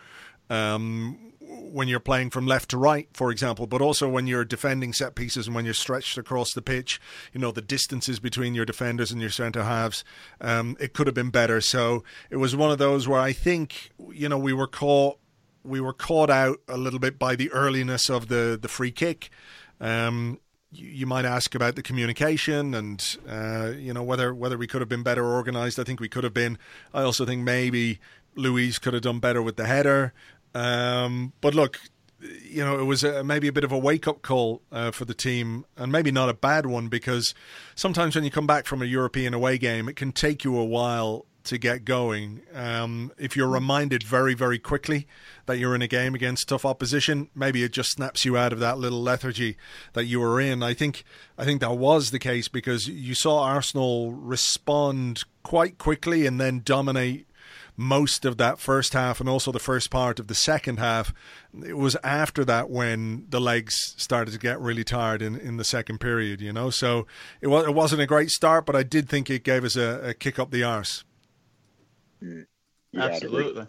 um, 0.51 1.30
when 1.73 1.89
you're 1.89 2.01
playing 2.01 2.31
from 2.31 2.47
left 2.47 2.71
to 2.71 2.79
right, 2.79 3.09
for 3.13 3.31
example, 3.31 3.67
but 3.67 3.81
also 3.81 4.09
when 4.09 4.27
you're 4.27 4.45
defending 4.45 4.93
set 4.93 5.15
pieces 5.15 5.47
and 5.47 5.55
when 5.55 5.65
you're 5.65 5.75
stretched 5.75 6.19
across 6.19 6.53
the 6.53 6.63
pitch, 6.63 7.01
you 7.33 7.41
know, 7.41 7.51
the 7.51 7.63
distances 7.63 8.19
between 8.19 8.55
your 8.55 8.65
defenders 8.65 9.11
and 9.11 9.21
your 9.21 9.31
centre 9.31 9.65
halves, 9.65 10.05
um, 10.41 10.77
it 10.81 10.93
could 10.93 11.07
have 11.07 11.15
been 11.15 11.31
better. 11.31 11.61
So 11.61 12.05
it 12.31 12.37
was 12.37 12.57
one 12.57 12.71
of 12.71 12.79
those 12.79 13.07
where 13.07 13.21
I 13.21 13.33
think, 13.33 13.91
you 14.13 14.29
know, 14.29 14.39
we 14.39 14.53
were 14.53 14.67
caught 14.67 15.19
we 15.63 15.81
were 15.81 15.93
caught 15.93 16.31
out 16.31 16.59
a 16.69 16.79
little 16.79 16.99
bit 16.99 17.19
by 17.19 17.37
the 17.37 17.51
earliness 17.53 18.09
of 18.09 18.29
the, 18.29 18.59
the 18.61 18.69
free 18.69 18.91
kick. 18.91 19.31
Um, 19.79 20.41
you, 20.73 21.07
might 21.07 21.25
ask 21.25 21.55
about 21.55 21.75
the 21.75 21.83
communication 21.83 22.75
and 22.75 23.17
uh, 23.29 23.73
you 23.77 23.93
know 23.93 24.05
whether 24.05 24.33
whether 24.33 24.57
we 24.57 24.67
could 24.67 24.81
have 24.81 24.89
been 24.89 25.03
better 25.03 25.25
organised. 25.27 25.79
I 25.79 25.85
think 25.85 26.01
we 26.01 26.09
could 26.09 26.23
have 26.23 26.35
been. 26.35 26.59
I 26.95 27.03
also 27.03 27.27
think 27.27 27.43
maybe 27.43 27.99
Luiz 28.37 28.79
could 28.79 28.95
have 28.95 29.03
done 29.03 29.19
better 29.19 29.43
with 29.43 29.57
the 29.57 29.67
header. 29.67 30.13
Um, 30.55 31.33
but 31.41 31.55
look, 31.55 31.81
you 32.21 32.65
know, 32.65 32.79
it 32.79 32.85
was 32.85 33.03
a, 33.05 33.25
maybe 33.25 33.49
a 33.49 33.53
bit 33.53 33.65
of 33.65 33.73
a 33.73 33.79
wake 33.79 34.07
up 34.07 34.23
call 34.23 34.63
uh, 34.71 34.91
for 34.91 35.05
the 35.05 35.15
team, 35.15 35.65
and 35.77 35.91
maybe 35.91 36.11
not 36.11 36.29
a 36.29 36.35
bad 36.35 36.67
one 36.67 36.89
because 36.89 37.35
sometimes 37.75 38.15
when 38.15 38.25
you 38.25 38.31
come 38.31 38.47
back 38.47 38.67
from 38.67 38.83
a 38.83 38.87
European 38.87 39.35
away 39.35 39.59
game, 39.59 39.89
it 39.89 39.97
can 39.97 40.13
take 40.13 40.45
you 40.45 40.57
a 40.59 40.65
while 40.65 41.27
to 41.45 41.59
get 41.59 41.85
going. 41.85 42.43
Um, 42.55 43.13
if 43.19 43.37
you're 43.37 43.49
reminded 43.49 44.03
very, 44.03 44.35
very 44.35 44.59
quickly 44.59 45.07
that 45.47 45.59
you're 45.59 45.75
in 45.75 45.83
a 45.83 45.89
game 45.89 46.15
against 46.15 46.49
tough 46.49 46.65
opposition, 46.65 47.31
maybe 47.35 47.63
it 47.63 47.73
just 47.73 47.93
snaps 47.93 48.25
you 48.25 48.37
out 48.37 48.53
of 48.53 48.59
that 48.59 48.79
little 48.79 49.03
lethargy 49.03 49.57
that 49.95 50.05
you 50.05 50.21
were 50.21 50.41
in. 50.41 50.63
I 50.63 50.75
think, 50.75 51.03
I 51.39 51.45
think 51.45 51.61
that 51.63 51.77
was 51.77 52.11
the 52.11 52.19
case 52.19 52.49
because 52.49 52.89
you 52.89 53.15
saw 53.15 53.43
Arsenal 53.43 54.13
respond 54.13 55.25
quite 55.43 55.79
quickly 55.79 56.27
and 56.27 56.39
then 56.39 56.61
dominate 56.63 57.27
most 57.81 58.27
of 58.27 58.37
that 58.37 58.59
first 58.59 58.93
half 58.93 59.21
and 59.21 59.29
also 59.29 59.51
the 59.51 59.59
first 59.59 59.91
part 59.91 60.21
of 60.21 60.27
the 60.27 60.35
second 60.35 60.79
half. 60.79 61.15
It 61.67 61.79
was 61.79 61.97
after 62.05 62.45
that 62.45 62.69
when 62.69 63.25
the 63.31 63.41
legs 63.41 63.95
started 63.97 64.33
to 64.33 64.39
get 64.39 64.61
really 64.61 64.85
tired 64.85 65.23
in, 65.23 65.35
in 65.35 65.57
the 65.57 65.65
second 65.65 65.99
period, 65.99 66.43
you 66.43 66.53
know. 66.53 66.69
So 66.69 67.07
it 67.41 67.47
was 67.47 67.67
it 67.67 67.75
wasn't 67.75 68.03
a 68.03 68.07
great 68.07 68.29
start, 68.29 68.67
but 68.67 68.77
I 68.77 68.83
did 68.83 69.09
think 69.09 69.31
it 69.31 69.45
gave 69.45 69.65
us 69.65 69.77
a, 69.77 70.11
a 70.11 70.15
kick 70.15 70.39
up 70.39 70.51
the 70.51 70.63
arse. 70.63 71.05
Yeah, 72.21 72.43
absolutely. 72.95 73.67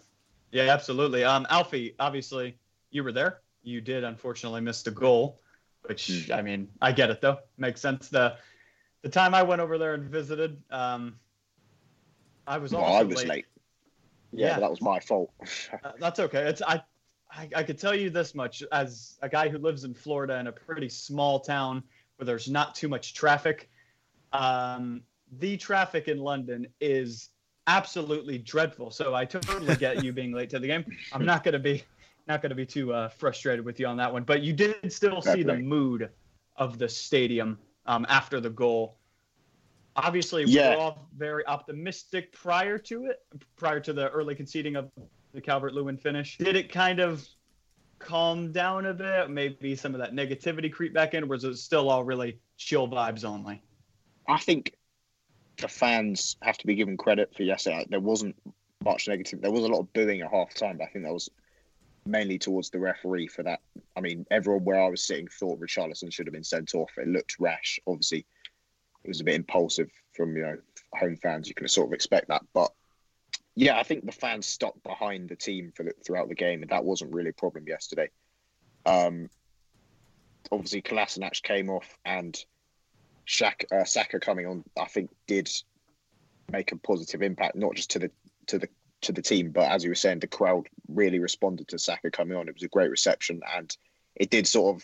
Yeah, 0.51 0.63
absolutely. 0.63 1.23
Um, 1.23 1.47
Alfie, 1.49 1.95
obviously 1.97 2.57
you 2.89 3.05
were 3.05 3.13
there. 3.13 3.39
You 3.63 3.79
did 3.79 4.03
unfortunately 4.03 4.59
miss 4.59 4.83
the 4.83 4.91
goal, 4.91 5.39
which 5.83 6.07
mm. 6.07 6.37
I 6.37 6.41
mean, 6.41 6.67
I 6.81 6.91
get 6.91 7.09
it 7.09 7.21
though. 7.21 7.39
Makes 7.57 7.79
sense. 7.79 8.09
The 8.09 8.35
the 9.03 9.09
time 9.09 9.33
I 9.33 9.41
went 9.41 9.61
over 9.61 9.77
there 9.77 9.93
and 9.93 10.03
visited, 10.03 10.61
um, 10.69 11.15
I 12.45 12.57
was 12.57 12.73
also 12.73 12.85
well, 12.85 12.95
I 12.99 13.03
was 13.03 13.19
late. 13.19 13.27
late. 13.29 13.45
Yeah, 14.31 14.47
yeah. 14.47 14.59
that 14.59 14.69
was 14.69 14.81
my 14.81 14.99
fault. 14.99 15.31
uh, 15.83 15.91
that's 15.99 16.19
okay. 16.19 16.43
It's 16.43 16.61
I, 16.61 16.81
I 17.31 17.49
I 17.55 17.63
could 17.63 17.79
tell 17.79 17.95
you 17.95 18.09
this 18.09 18.35
much 18.35 18.63
as 18.71 19.17
a 19.21 19.29
guy 19.29 19.49
who 19.49 19.57
lives 19.57 19.83
in 19.83 19.93
Florida 19.93 20.39
in 20.39 20.47
a 20.47 20.51
pretty 20.51 20.89
small 20.89 21.39
town 21.39 21.83
where 22.17 22.25
there's 22.25 22.49
not 22.49 22.75
too 22.75 22.87
much 22.87 23.13
traffic. 23.13 23.69
Um, 24.33 25.03
the 25.39 25.57
traffic 25.57 26.07
in 26.07 26.19
London 26.19 26.67
is 26.79 27.29
absolutely 27.67 28.37
dreadful. 28.37 28.91
So 28.91 29.13
I 29.13 29.25
totally 29.25 29.75
get 29.75 30.03
you 30.03 30.11
being 30.11 30.31
late 30.33 30.49
to 30.51 30.59
the 30.59 30.67
game. 30.67 30.85
I'm 31.13 31.25
not 31.25 31.43
going 31.43 31.53
to 31.53 31.59
be 31.59 31.83
not 32.27 32.41
to 32.41 32.55
be 32.55 32.65
too 32.65 32.93
uh, 32.93 33.09
frustrated 33.09 33.65
with 33.65 33.79
you 33.79 33.87
on 33.87 33.97
that 33.97 34.11
one, 34.11 34.23
but 34.23 34.41
you 34.41 34.53
did 34.53 34.91
still 34.91 35.21
see 35.21 35.43
the 35.43 35.57
mood 35.57 36.09
of 36.57 36.77
the 36.77 36.87
stadium 36.87 37.57
um, 37.85 38.05
after 38.09 38.39
the 38.39 38.49
goal. 38.49 38.97
Obviously, 39.95 40.45
we 40.45 40.51
yeah. 40.51 40.75
were 40.75 40.81
all 40.81 41.07
very 41.17 41.45
optimistic 41.47 42.31
prior 42.31 42.77
to 42.77 43.05
it, 43.05 43.21
prior 43.57 43.79
to 43.81 43.93
the 43.93 44.09
early 44.09 44.35
conceding 44.35 44.75
of 44.75 44.89
the 45.33 45.41
Calvert 45.41 45.73
Lewin 45.73 45.97
finish. 45.97 46.37
Did 46.37 46.55
it 46.55 46.71
kind 46.71 46.99
of 46.99 47.27
calm 47.99 48.51
down 48.51 48.85
a 48.85 48.93
bit? 48.93 49.29
Maybe 49.29 49.75
some 49.75 49.93
of 49.93 49.99
that 49.99 50.13
negativity 50.13 50.71
creep 50.71 50.93
back 50.93 51.13
in, 51.13 51.23
or 51.23 51.27
was 51.27 51.43
it 51.43 51.57
still 51.57 51.89
all 51.89 52.03
really 52.03 52.39
chill 52.57 52.87
vibes 52.87 53.25
only? 53.25 53.61
I 54.27 54.37
think 54.37 54.73
the 55.57 55.67
fans 55.67 56.37
have 56.41 56.57
to 56.59 56.67
be 56.67 56.75
given 56.75 56.97
credit 56.97 57.33
for 57.35 57.43
yesterday. 57.43 57.85
There 57.89 57.99
wasn't 57.99 58.35
much 58.83 59.07
negative. 59.07 59.41
There 59.41 59.51
was 59.51 59.63
a 59.63 59.67
lot 59.67 59.81
of 59.81 59.93
booing 59.93 60.21
at 60.21 60.31
half 60.31 60.53
time, 60.53 60.77
but 60.77 60.85
I 60.85 60.87
think 60.87 61.05
that 61.05 61.13
was 61.13 61.29
mainly 62.05 62.39
towards 62.39 62.69
the 62.69 62.79
referee 62.79 63.27
for 63.27 63.43
that. 63.43 63.59
I 63.95 64.01
mean, 64.01 64.25
everyone 64.31 64.63
where 64.63 64.81
I 64.81 64.89
was 64.89 65.03
sitting 65.03 65.27
thought 65.27 65.59
Richarlison 65.59 66.11
should 66.11 66.25
have 66.25 66.33
been 66.33 66.43
sent 66.43 66.73
off. 66.73 66.91
It 66.97 67.07
looked 67.07 67.39
rash. 67.39 67.79
Obviously, 67.85 68.25
it 69.03 69.07
was 69.07 69.21
a 69.21 69.23
bit 69.23 69.35
impulsive 69.35 69.89
from 70.13 70.35
you 70.35 70.43
know 70.43 70.57
home 70.93 71.15
fans. 71.17 71.47
You 71.47 71.55
can 71.55 71.67
sort 71.67 71.87
of 71.87 71.93
expect 71.93 72.27
that, 72.29 72.43
but 72.53 72.71
yeah, 73.55 73.77
I 73.77 73.83
think 73.83 74.05
the 74.05 74.11
fans 74.11 74.45
stuck 74.45 74.81
behind 74.83 75.29
the 75.29 75.35
team 75.35 75.71
for 75.75 75.83
the, 75.83 75.93
throughout 76.05 76.29
the 76.29 76.35
game, 76.35 76.61
and 76.61 76.71
that 76.71 76.85
wasn't 76.85 77.13
really 77.13 77.29
a 77.29 77.33
problem 77.33 77.65
yesterday. 77.67 78.09
Um, 78.85 79.29
obviously, 80.51 80.81
Kolasinac 80.81 81.41
came 81.41 81.69
off, 81.69 81.97
and 82.05 82.37
Shaq, 83.27 83.65
uh, 83.71 83.83
Saka 83.83 84.19
coming 84.19 84.45
on, 84.45 84.63
I 84.79 84.85
think, 84.85 85.09
did 85.27 85.49
make 86.51 86.71
a 86.71 86.77
positive 86.77 87.21
impact, 87.21 87.55
not 87.55 87.75
just 87.75 87.91
to 87.91 87.99
the 87.99 88.11
to 88.47 88.59
the 88.59 88.69
to 89.01 89.11
the 89.11 89.21
team, 89.21 89.51
but 89.51 89.71
as 89.71 89.83
you 89.83 89.89
were 89.89 89.95
saying, 89.95 90.19
the 90.19 90.27
crowd 90.27 90.69
really 90.87 91.19
responded 91.19 91.67
to 91.69 91.79
Saka 91.79 92.11
coming 92.11 92.37
on. 92.37 92.47
It 92.47 92.53
was 92.53 92.63
a 92.63 92.67
great 92.67 92.91
reception, 92.91 93.41
and 93.55 93.75
it 94.15 94.29
did 94.29 94.47
sort 94.47 94.75
of 94.75 94.83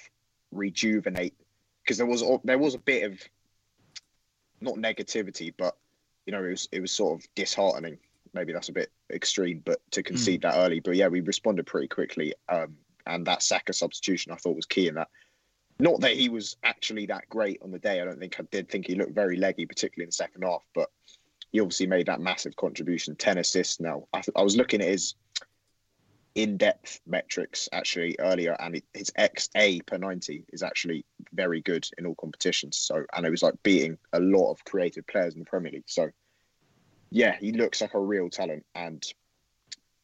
rejuvenate 0.52 1.36
because 1.84 1.98
there 1.98 2.08
was 2.08 2.24
there 2.44 2.58
was 2.58 2.76
a 2.76 2.80
bit 2.80 3.04
of 3.04 3.22
not 4.62 4.76
negativity, 4.76 5.54
but 5.58 5.76
you 6.26 6.32
know 6.32 6.44
it 6.44 6.50
was 6.50 6.70
it 6.72 6.82
was 6.82 6.92
sort 6.92 7.20
of 7.20 7.28
disheartening. 7.36 7.98
Maybe 8.34 8.54
that's 8.54 8.70
a 8.70 8.74
bit 8.74 8.92
extreme, 9.12 9.62
but 9.66 9.80
to 9.92 10.04
concede 10.04 10.42
mm. 10.42 10.44
that 10.44 10.58
early. 10.58 10.80
But 10.80 10.96
yeah, 10.96 11.08
we 11.08 11.22
responded 11.22 11.66
pretty 11.66 11.88
quickly, 11.88 12.34
um, 12.50 12.76
and 13.06 13.26
that 13.26 13.44
Saka 13.44 13.74
substitution 13.74 14.32
I 14.32 14.36
thought 14.36 14.56
was 14.56 14.66
key 14.66 14.88
in 14.88 14.96
that. 14.96 15.10
Not 15.80 16.02
that 16.02 16.14
he 16.14 16.28
was 16.28 16.58
actually 16.64 17.06
that 17.06 17.30
great 17.30 17.62
on 17.62 17.72
the 17.72 17.80
day. 17.80 18.02
I 18.02 18.06
don't 18.06 18.20
think 18.20 18.40
I 18.40 18.44
did 18.52 18.70
think 18.70 18.88
he 18.88 18.96
looked 18.96 19.14
very 19.14 19.38
leggy, 19.38 19.66
particularly 19.66 20.06
in 20.06 20.10
the 20.10 20.14
second 20.14 20.42
half. 20.44 20.64
But 20.74 20.90
he 21.52 21.60
obviously 21.60 21.88
made 21.88 22.08
that 22.08 22.20
massive 22.20 22.56
contribution 22.56 23.16
10 23.16 23.38
assists 23.38 23.80
now 23.80 24.08
I, 24.14 24.22
th- 24.22 24.36
I 24.36 24.44
was 24.44 24.58
looking 24.58 24.82
at 24.82 24.90
his 24.90 25.16
in-depth 26.38 27.00
metrics 27.08 27.68
actually 27.74 28.16
earlier 28.20 28.56
and 28.60 28.80
his 28.94 29.10
xa 29.18 29.84
per 29.88 29.98
90 29.98 30.46
is 30.54 30.62
actually 30.62 31.04
very 31.34 31.62
good 31.62 31.88
in 31.98 32.06
all 32.06 32.14
competitions 32.14 32.78
so 32.78 33.04
and 33.16 33.26
it 33.26 33.32
was 33.32 33.42
like 33.42 33.56
beating 33.64 33.98
a 34.14 34.20
lot 34.20 34.52
of 34.52 34.64
creative 34.64 35.06
players 35.08 35.34
in 35.34 35.40
the 35.40 35.46
premier 35.46 35.72
league 35.72 35.84
so 35.88 36.10
yeah 37.10 37.36
he 37.40 37.52
looks 37.52 37.82
like 37.82 37.96
a 37.96 38.00
real 38.00 38.30
talent 38.30 38.64
and 38.76 39.04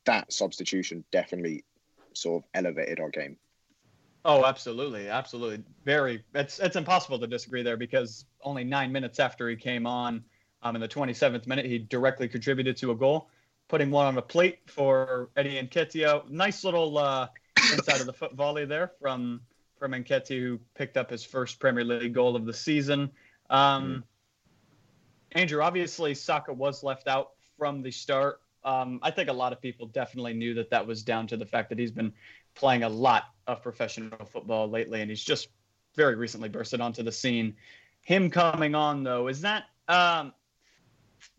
that 0.05 0.33
substitution 0.33 1.03
definitely 1.11 1.63
sort 2.13 2.43
of 2.43 2.49
elevated 2.53 2.99
our 2.99 3.09
game 3.09 3.37
Oh, 4.25 4.45
absolutely, 4.45 5.09
absolutely. 5.09 5.65
Very. 5.83 6.23
It's 6.33 6.57
it's 6.59 6.77
impossible 6.77 7.19
to 7.19 7.27
disagree 7.27 7.61
there 7.61 7.75
because 7.75 8.23
only 8.41 8.63
nine 8.63 8.89
minutes 8.89 9.19
after 9.19 9.49
he 9.49 9.57
came 9.57 9.85
on, 9.85 10.23
um, 10.61 10.75
in 10.75 10.81
the 10.81 10.87
27th 10.87 11.45
minute, 11.45 11.65
he 11.65 11.77
directly 11.77 12.29
contributed 12.29 12.77
to 12.77 12.91
a 12.91 12.95
goal, 12.95 13.27
putting 13.73 13.89
one 13.89 14.05
on 14.05 14.13
the 14.13 14.21
plate 14.21 14.59
for 14.67 15.31
Eddie 15.35 15.59
Nketiah. 15.59 16.29
Nice 16.29 16.63
little 16.63 16.95
uh, 16.95 17.27
inside 17.71 18.01
of 18.01 18.05
the 18.05 18.13
foot 18.13 18.35
volley 18.35 18.65
there 18.65 18.91
from 19.01 19.41
from 19.79 19.93
Nketiah, 19.93 20.39
who 20.39 20.59
picked 20.75 20.95
up 20.95 21.09
his 21.09 21.23
first 21.23 21.59
Premier 21.59 21.83
League 21.83 22.13
goal 22.13 22.35
of 22.35 22.45
the 22.45 22.53
season. 22.53 23.09
Um, 23.49 24.03
mm. 25.31 25.39
Andrew, 25.39 25.63
obviously, 25.63 26.13
Saka 26.13 26.53
was 26.53 26.83
left 26.83 27.07
out 27.07 27.31
from 27.57 27.81
the 27.81 27.89
start. 27.89 28.41
Um, 28.63 28.99
I 29.01 29.09
think 29.09 29.27
a 29.27 29.33
lot 29.33 29.53
of 29.53 29.59
people 29.59 29.87
definitely 29.87 30.35
knew 30.35 30.53
that 30.53 30.69
that 30.69 30.85
was 30.85 31.01
down 31.01 31.25
to 31.25 31.35
the 31.35 31.45
fact 31.47 31.69
that 31.69 31.79
he's 31.79 31.89
been 31.89 32.13
playing 32.53 32.83
a 32.83 32.89
lot 32.89 33.23
of 33.47 33.63
professional 33.63 34.23
football 34.27 34.69
lately, 34.69 35.01
and 35.01 35.09
he's 35.09 35.23
just 35.23 35.47
very 35.95 36.13
recently 36.13 36.47
bursted 36.47 36.79
onto 36.79 37.01
the 37.01 37.11
scene. 37.11 37.55
Him 38.03 38.29
coming 38.29 38.75
on, 38.75 39.03
though, 39.03 39.29
is 39.29 39.41
that 39.41 39.63
um, 39.87 40.31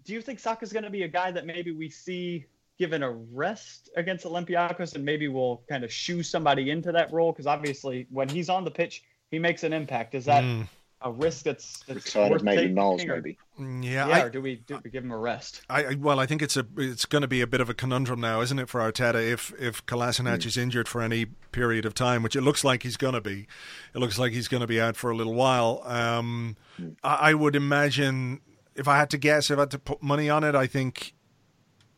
do 0.05 0.13
you 0.13 0.21
think 0.21 0.39
Saka's 0.39 0.73
going 0.73 0.85
to 0.85 0.91
be 0.91 1.03
a 1.03 1.09
guy 1.09 1.31
that 1.31 1.47
maybe 1.47 1.73
we 1.73 1.89
see 1.89 2.47
given 2.79 3.03
a 3.03 3.11
rest 3.11 3.89
against 3.97 4.25
Olympiacos 4.25 4.95
and 4.95 5.05
maybe 5.05 5.29
we'll 5.29 5.63
kind 5.69 5.85
of 5.85 5.93
shoe 5.93 6.23
somebody 6.23 6.71
into 6.71 6.93
that 6.93 7.13
role? 7.13 7.33
Because 7.33 7.47
obviously, 7.47 8.07
when 8.11 8.29
he's 8.29 8.49
on 8.49 8.65
the 8.65 8.71
pitch, 8.71 9.03
he 9.31 9.39
makes 9.39 9.65
an 9.65 9.73
impact. 9.73 10.15
Is 10.15 10.27
that 10.27 10.45
mm. 10.45 10.69
a 11.01 11.11
risk 11.11 11.45
that's, 11.45 11.81
that's 11.87 12.13
kind 12.13 12.35
of 12.35 12.43
maybe 12.43 12.73
Niles 12.73 13.05
maybe? 13.07 13.39
Yeah, 13.59 14.09
yeah. 14.09 14.09
I, 14.09 14.23
or 14.23 14.31
do 14.31 14.43
we 14.43 14.57
do 14.57 14.81
we 14.83 14.91
give 14.91 15.05
him 15.05 15.13
a 15.13 15.17
rest? 15.17 15.63
I, 15.71 15.85
I, 15.85 15.95
well, 15.95 16.19
I 16.19 16.27
think 16.27 16.43
it's 16.43 16.57
a 16.57 16.67
it's 16.77 17.07
going 17.07 17.23
to 17.23 17.29
be 17.29 17.41
a 17.41 17.47
bit 17.47 17.61
of 17.61 17.71
a 17.71 17.75
conundrum 17.75 18.21
now, 18.21 18.41
isn't 18.41 18.59
it, 18.59 18.69
for 18.69 18.81
Arteta? 18.81 19.33
If 19.33 19.53
if 19.61 19.87
Kolasinac 19.87 20.39
mm. 20.39 20.47
is 20.47 20.57
injured 20.57 20.89
for 20.89 21.01
any 21.01 21.27
period 21.53 21.87
of 21.87 21.95
time, 21.95 22.23
which 22.23 22.37
it 22.37 22.43
looks 22.43 22.65
like 22.65 22.83
he's 22.83 22.97
going 22.97 23.15
to 23.15 23.21
be, 23.21 23.47
it 23.95 23.99
looks 23.99 24.19
like 24.19 24.33
he's 24.33 24.49
going 24.49 24.61
to 24.61 24.67
be 24.67 24.81
out 24.81 24.97
for 24.97 25.11
a 25.11 25.17
little 25.17 25.35
while. 25.35 25.83
Um, 25.85 26.57
mm. 26.81 26.97
I, 27.05 27.31
I 27.31 27.35
would 27.35 27.55
imagine 27.55 28.41
if 28.75 28.89
I 28.89 28.99
had 28.99 29.11
to 29.11 29.19
guess, 29.19 29.51
if 29.51 29.59
I 29.59 29.63
had 29.63 29.71
to 29.73 29.79
put 29.79 30.03
money 30.03 30.29
on 30.29 30.45
it, 30.45 30.55
I 30.55 30.67
think 30.67 31.15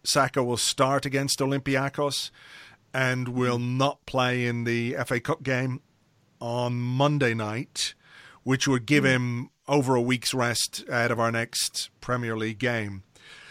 Saka 0.05 0.43
will 0.43 0.57
start 0.57 1.07
against 1.07 1.41
Olympiacos 1.41 2.31
and 2.95 3.29
will 3.29 3.59
not 3.59 4.05
play 4.07 4.47
in 4.47 4.65
the 4.65 4.97
FA 5.05 5.21
Cup 5.21 5.43
game 5.43 5.81
on 6.41 6.75
Monday 6.75 7.35
night, 7.35 7.95
which 8.43 8.69
would 8.69 8.87
give 8.87 9.05
hmm. 9.05 9.11
him 9.11 9.51
over 9.69 9.95
a 9.95 10.01
week's 10.01 10.33
rest 10.33 10.85
ahead 10.89 11.11
of 11.11 11.19
our 11.19 11.33
next 11.33 11.91
Premier 12.01 12.37
League 12.37 12.59
game. 12.59 13.03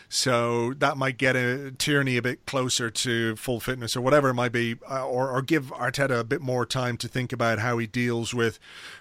So 0.09 0.73
that 0.75 0.97
might 0.97 1.17
get 1.17 1.35
a 1.35 1.71
Tierney 1.71 2.17
a 2.17 2.21
bit 2.21 2.45
closer 2.45 2.89
to 2.89 3.35
full 3.35 3.59
fitness 3.59 3.95
or 3.95 4.01
whatever 4.01 4.29
it 4.29 4.33
might 4.35 4.51
be, 4.51 4.75
uh, 4.89 5.05
or, 5.05 5.29
or 5.29 5.41
give 5.41 5.65
Arteta 5.71 6.19
a 6.19 6.23
bit 6.23 6.41
more 6.41 6.65
time 6.65 6.97
to 6.97 7.07
think 7.07 7.33
about 7.33 7.59
how 7.59 7.77
he 7.77 7.87
deals 7.87 8.33
with 8.33 8.59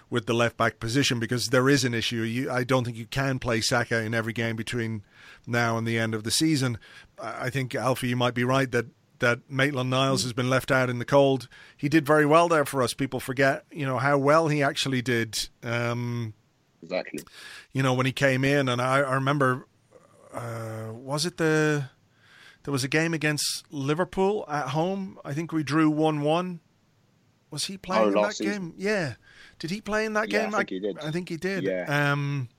with 0.09 0.25
the 0.25 0.33
left 0.33 0.57
back 0.57 0.79
position 0.79 1.19
because 1.19 1.47
there 1.47 1.69
is 1.69 1.83
an 1.83 1.93
issue. 1.93 2.21
You, 2.21 2.51
I 2.51 2.63
don't 2.63 2.83
think 2.83 2.97
you 2.97 3.05
can 3.05 3.39
play 3.39 3.61
Saka 3.61 4.01
in 4.01 4.13
every 4.13 4.33
game 4.33 4.55
between 4.55 5.03
now 5.47 5.77
and 5.77 5.87
the 5.87 5.97
end 5.97 6.13
of 6.13 6.23
the 6.23 6.31
season. 6.31 6.77
I 7.19 7.49
think 7.49 7.75
Alfie, 7.75 8.09
you 8.09 8.15
might 8.15 8.33
be 8.33 8.43
right 8.43 8.71
that 8.71 8.87
that 9.19 9.49
Maitland 9.49 9.89
Niles 9.89 10.23
has 10.23 10.33
been 10.33 10.49
left 10.49 10.71
out 10.71 10.89
in 10.89 10.99
the 10.99 11.05
cold. 11.05 11.47
He 11.77 11.87
did 11.87 12.05
very 12.05 12.25
well 12.25 12.49
there 12.49 12.65
for 12.65 12.81
us. 12.81 12.93
People 12.93 13.19
forget, 13.19 13.63
you 13.71 13.85
know, 13.85 13.97
how 13.97 14.17
well 14.17 14.49
he 14.49 14.61
actually 14.61 15.01
did. 15.01 15.49
Um, 15.63 16.33
exactly. 16.83 17.23
You 17.71 17.81
know, 17.81 17.93
when 17.93 18.05
he 18.05 18.11
came 18.11 18.43
in, 18.43 18.67
and 18.67 18.81
I, 18.81 18.97
I 18.97 19.15
remember 19.15 19.67
uh, 20.35 20.93
was 20.93 21.25
it 21.25 21.37
the 21.37 21.89
there 22.63 22.71
was 22.71 22.83
a 22.83 22.87
game 22.87 23.13
against 23.13 23.63
Liverpool 23.71 24.43
at 24.49 24.69
home. 24.69 25.19
I 25.23 25.33
think 25.33 25.51
we 25.51 25.63
drew 25.63 25.89
one 25.89 26.21
one. 26.21 26.59
Was 27.51 27.65
he 27.65 27.77
playing 27.77 28.03
oh, 28.03 28.07
in 28.07 28.13
that 28.23 28.35
season. 28.35 28.53
game? 28.53 28.73
Yeah. 28.77 29.13
Did 29.59 29.71
he 29.71 29.81
play 29.81 30.05
in 30.05 30.13
that 30.13 30.29
yeah, 30.29 30.45
game? 30.45 30.55
I 30.55 30.57
think 30.57 30.69
he 30.71 30.79
did. 30.79 30.99
I 30.99 31.11
think 31.11 31.29
he 31.29 31.37
did. 31.37 31.63
Yeah. 31.63 32.11
Um, 32.11 32.49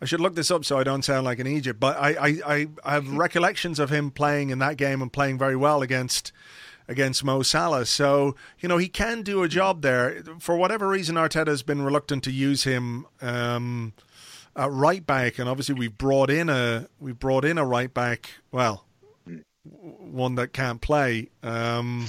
I 0.00 0.04
should 0.04 0.20
look 0.20 0.34
this 0.34 0.50
up 0.50 0.64
so 0.64 0.78
I 0.78 0.84
don't 0.84 1.02
sound 1.02 1.24
like 1.24 1.40
an 1.40 1.46
Egypt, 1.46 1.80
but 1.80 1.96
I, 1.96 2.10
I, 2.10 2.28
I, 2.46 2.66
I 2.84 2.92
have 2.92 3.08
recollections 3.16 3.78
of 3.78 3.90
him 3.90 4.10
playing 4.10 4.50
in 4.50 4.58
that 4.60 4.76
game 4.76 5.02
and 5.02 5.12
playing 5.12 5.38
very 5.38 5.56
well 5.56 5.82
against 5.82 6.30
against 6.86 7.22
Mo 7.22 7.42
Salah. 7.42 7.84
So, 7.84 8.34
you 8.60 8.68
know, 8.68 8.78
he 8.78 8.88
can 8.88 9.22
do 9.22 9.42
a 9.42 9.48
job 9.48 9.82
there. 9.82 10.22
For 10.38 10.56
whatever 10.56 10.88
reason, 10.88 11.16
Arteta 11.16 11.48
has 11.48 11.62
been 11.62 11.82
reluctant 11.82 12.24
to 12.24 12.30
use 12.30 12.64
him 12.64 13.06
um, 13.20 13.92
at 14.58 14.70
right 14.72 15.06
back, 15.06 15.38
and 15.38 15.48
obviously 15.48 15.76
we've 15.76 15.96
brought 15.96 16.28
in 16.28 16.50
a 16.50 16.88
we've 17.00 17.18
brought 17.18 17.44
in 17.44 17.56
a 17.56 17.64
right 17.64 17.92
back. 17.92 18.30
Well, 18.50 18.84
one 19.64 20.34
that 20.34 20.52
can't 20.52 20.80
play. 20.80 21.28
Um, 21.42 22.06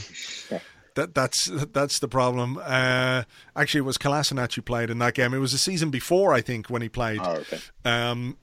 that 0.95 1.13
that's 1.13 1.49
that's 1.71 1.99
the 1.99 2.07
problem. 2.07 2.57
Uh, 2.57 3.23
actually, 3.55 3.79
it 3.79 3.85
was 3.85 3.97
Kolasinac 3.97 4.55
who 4.55 4.61
played 4.61 4.89
in 4.89 4.99
that 4.99 5.13
game. 5.13 5.33
It 5.33 5.37
was 5.37 5.53
a 5.53 5.57
season 5.57 5.91
before, 5.91 6.33
I 6.33 6.41
think, 6.41 6.69
when 6.69 6.81
he 6.81 6.89
played. 6.89 7.19
Oh, 7.23 7.35
okay. 7.35 7.59
Um, 7.85 8.37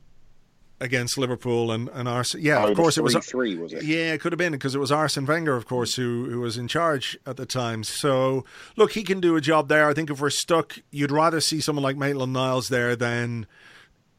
against 0.79 1.17
Liverpool 1.17 1.73
and, 1.73 1.89
and 1.89 2.07
Arsene. 2.07 2.43
Yeah, 2.43 2.65
oh, 2.65 2.71
of 2.71 2.77
course 2.77 2.97
three, 2.97 3.01
it 3.01 3.15
was 3.15 3.27
three, 3.27 3.57
was 3.57 3.73
it? 3.73 3.83
Yeah, 3.83 4.13
it 4.13 4.21
could 4.21 4.33
have 4.33 4.39
been 4.39 4.53
because 4.53 4.75
it 4.75 4.79
was 4.79 4.93
Arsene 4.93 5.27
Wenger, 5.27 5.57
of 5.57 5.67
course, 5.67 5.97
who 5.97 6.29
who 6.31 6.41
was 6.41 6.57
in 6.59 6.69
charge 6.69 7.19
at 7.27 7.37
the 7.37 7.47
time. 7.47 7.83
So 7.83 8.45
look, 8.77 8.93
he 8.93 9.03
can 9.03 9.21
do 9.21 9.37
a 9.37 9.41
job 9.41 9.69
there. 9.69 9.89
I 9.89 9.95
think 9.95 10.11
if 10.11 10.21
we're 10.21 10.31
stuck, 10.31 10.79
you'd 10.91 11.11
rather 11.11 11.41
see 11.41 11.61
someone 11.61 11.83
like 11.83 11.97
Maitland 11.97 12.33
Niles 12.33 12.69
there 12.69 12.95
than 12.95 13.47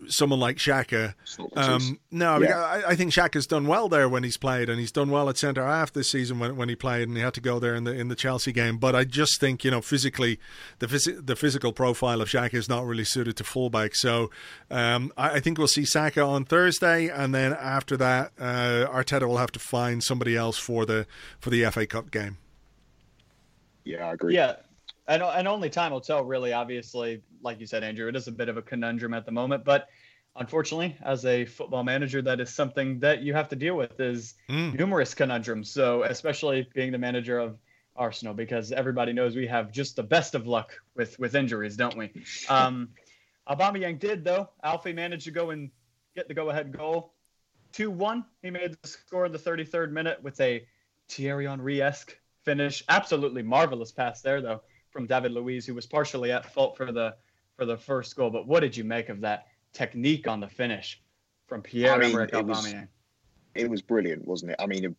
someone 0.08 0.40
like 0.40 0.58
Xhaka. 0.58 1.14
Um, 1.56 2.00
no, 2.12 2.40
yeah. 2.40 2.60
I, 2.60 2.90
I, 2.90 2.96
think 2.96 3.12
Xhaka's 3.12 3.48
done 3.48 3.68
well 3.68 3.90
there 3.90 4.08
when 4.08 4.24
he's 4.24 4.38
played, 4.38 4.70
and 4.70 4.80
he's 4.80 4.92
done 4.92 5.10
well 5.10 5.30
at 5.30 5.38
centre 5.38 5.66
half 5.66 5.92
this 5.92 6.10
season 6.12 6.40
when, 6.40 6.56
when 6.56 6.70
he 6.70 6.76
played, 6.76 7.08
and 7.08 7.18
he 7.18 7.24
had 7.24 7.34
to 7.36 7.42
go 7.42 7.60
there 7.60 7.76
in 7.76 7.84
the 7.84 7.92
in 7.92 8.08
the 8.08 8.16
Chelsea 8.16 8.52
game. 8.52 8.78
But 8.78 8.96
I 8.96 9.04
just 9.04 9.40
think 9.40 9.64
you 9.64 9.72
know 9.72 9.82
physically, 9.82 10.40
the 10.80 10.88
phys- 10.88 11.26
the 11.26 11.36
physical 11.36 11.74
profile 11.74 12.22
of 12.22 12.30
Xhaka 12.30 12.54
is 12.54 12.70
not 12.70 12.86
really 12.86 13.06
suited 13.06 13.38
to 13.38 13.44
fullback. 13.44 13.96
So 13.96 14.30
um, 14.70 15.12
I, 15.18 15.36
I, 15.36 15.40
think 15.40 15.58
we'll 15.58 15.68
see 15.68 15.86
Saka 15.86 16.22
on 16.22 16.46
Thursday, 16.46 17.08
and 17.08 17.34
then 17.34 17.54
after 17.54 17.98
that, 17.98 18.32
uh, 18.40 18.88
Arteta 18.90 19.28
will 19.28 19.38
have 19.38 19.52
to 19.54 19.60
find 19.60 20.04
somebody 20.04 20.36
else 20.36 20.58
for 20.58 20.86
the 20.86 21.08
for 21.40 21.50
the 21.50 21.66
FA 21.72 21.88
Cup 21.88 22.12
game. 22.12 22.38
Yeah, 23.84 24.10
I 24.10 24.14
agree. 24.14 24.36
Yeah, 24.36 24.58
and, 25.08 25.24
and 25.24 25.48
only 25.48 25.70
time 25.70 25.92
will 25.92 26.02
tell, 26.02 26.24
really. 26.24 26.54
Obviously, 26.54 27.22
like 27.42 27.60
you 27.60 27.66
said, 27.66 27.84
Andrew, 27.84 28.10
it 28.10 28.16
is 28.16 28.28
a 28.28 28.32
bit 28.32 28.50
of 28.50 28.58
a 28.58 28.62
conundrum 28.62 29.14
at 29.14 29.26
the 29.26 29.32
moment. 29.32 29.64
But 29.64 29.88
unfortunately, 30.36 30.98
as 31.02 31.26
a 31.26 31.46
football 31.46 31.84
manager, 31.84 32.22
that 32.22 32.42
is 32.42 32.54
something 32.54 33.00
that 33.00 33.22
you 33.22 33.34
have 33.34 33.48
to 33.50 33.56
deal 33.56 33.76
with 33.76 34.00
is 34.00 34.34
mm. 34.50 34.78
numerous 34.78 35.14
conundrums. 35.14 35.72
So, 35.72 36.04
especially 36.04 36.68
being 36.74 36.92
the 36.92 36.98
manager 36.98 37.40
of 37.40 37.58
Arsenal, 37.96 38.34
because 38.34 38.72
everybody 38.74 39.14
knows 39.14 39.36
we 39.36 39.48
have 39.48 39.72
just 39.72 39.96
the 39.96 40.04
best 40.04 40.36
of 40.36 40.46
luck 40.46 40.74
with 40.96 41.18
with 41.20 41.36
injuries, 41.36 41.78
don't 41.78 41.98
we? 41.98 42.12
Um, 42.50 42.90
Aubameyang 43.50 43.98
did 44.00 44.26
though. 44.26 44.50
Alfie 44.62 44.92
managed 44.92 45.24
to 45.24 45.32
go 45.32 45.52
and 45.52 45.72
get 46.16 46.28
the 46.28 46.34
go-ahead 46.34 46.78
goal. 46.78 47.14
2-1. 47.74 48.26
He 48.42 48.50
made 48.50 48.76
the 48.82 48.88
score 48.88 49.26
in 49.26 49.32
the 49.32 49.38
33rd 49.38 49.92
minute 49.92 50.22
with 50.22 50.40
a 50.42 50.66
Thierry 51.08 51.46
Henry-esque 51.46 52.18
finish. 52.44 52.84
Absolutely 52.90 53.44
marvelous 53.44 53.92
pass 53.92 54.22
there, 54.22 54.42
though 54.42 54.62
from 54.98 55.06
David 55.06 55.32
Luiz, 55.32 55.64
who 55.64 55.76
was 55.76 55.86
partially 55.86 56.32
at 56.32 56.52
fault 56.52 56.76
for 56.76 56.92
the 56.92 57.14
for 57.56 57.66
the 57.66 57.78
first 57.78 58.16
goal. 58.16 58.32
But 58.32 58.48
what 58.48 58.62
did 58.62 58.76
you 58.76 58.84
make 58.84 59.10
of 59.10 59.22
that 59.22 59.46
technique 59.72 60.28
on 60.28 60.40
the 60.40 60.48
finish 60.48 61.00
from 61.46 61.62
Pierre 61.62 61.94
I 61.94 61.98
mean, 62.00 62.20
it 62.20 62.44
was, 62.44 62.74
it 63.54 63.70
was 63.70 63.84
brilliant, 63.84 64.28
wasn't 64.28 64.54
it? 64.54 64.56
I 64.58 64.66
mean, 64.66 64.96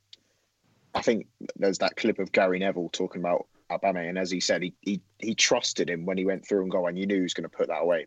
I 0.94 1.02
think 1.02 1.26
there's 1.56 1.78
that 1.78 1.96
clip 1.96 2.20
of 2.20 2.30
Gary 2.30 2.60
Neville 2.60 2.90
talking 2.90 3.20
about 3.20 3.48
Aubameyang, 3.72 4.10
and 4.10 4.18
as 4.18 4.30
he 4.30 4.38
said, 4.38 4.62
he, 4.62 4.72
he 4.82 5.00
he 5.18 5.34
trusted 5.34 5.90
him 5.90 6.06
when 6.06 6.16
he 6.16 6.24
went 6.24 6.46
through 6.46 6.62
and 6.62 6.70
go, 6.70 6.86
and 6.86 6.96
you 6.96 7.04
knew 7.04 7.16
he 7.16 7.22
was 7.22 7.34
going 7.34 7.50
to 7.50 7.56
put 7.56 7.66
that 7.66 7.82
away. 7.82 8.06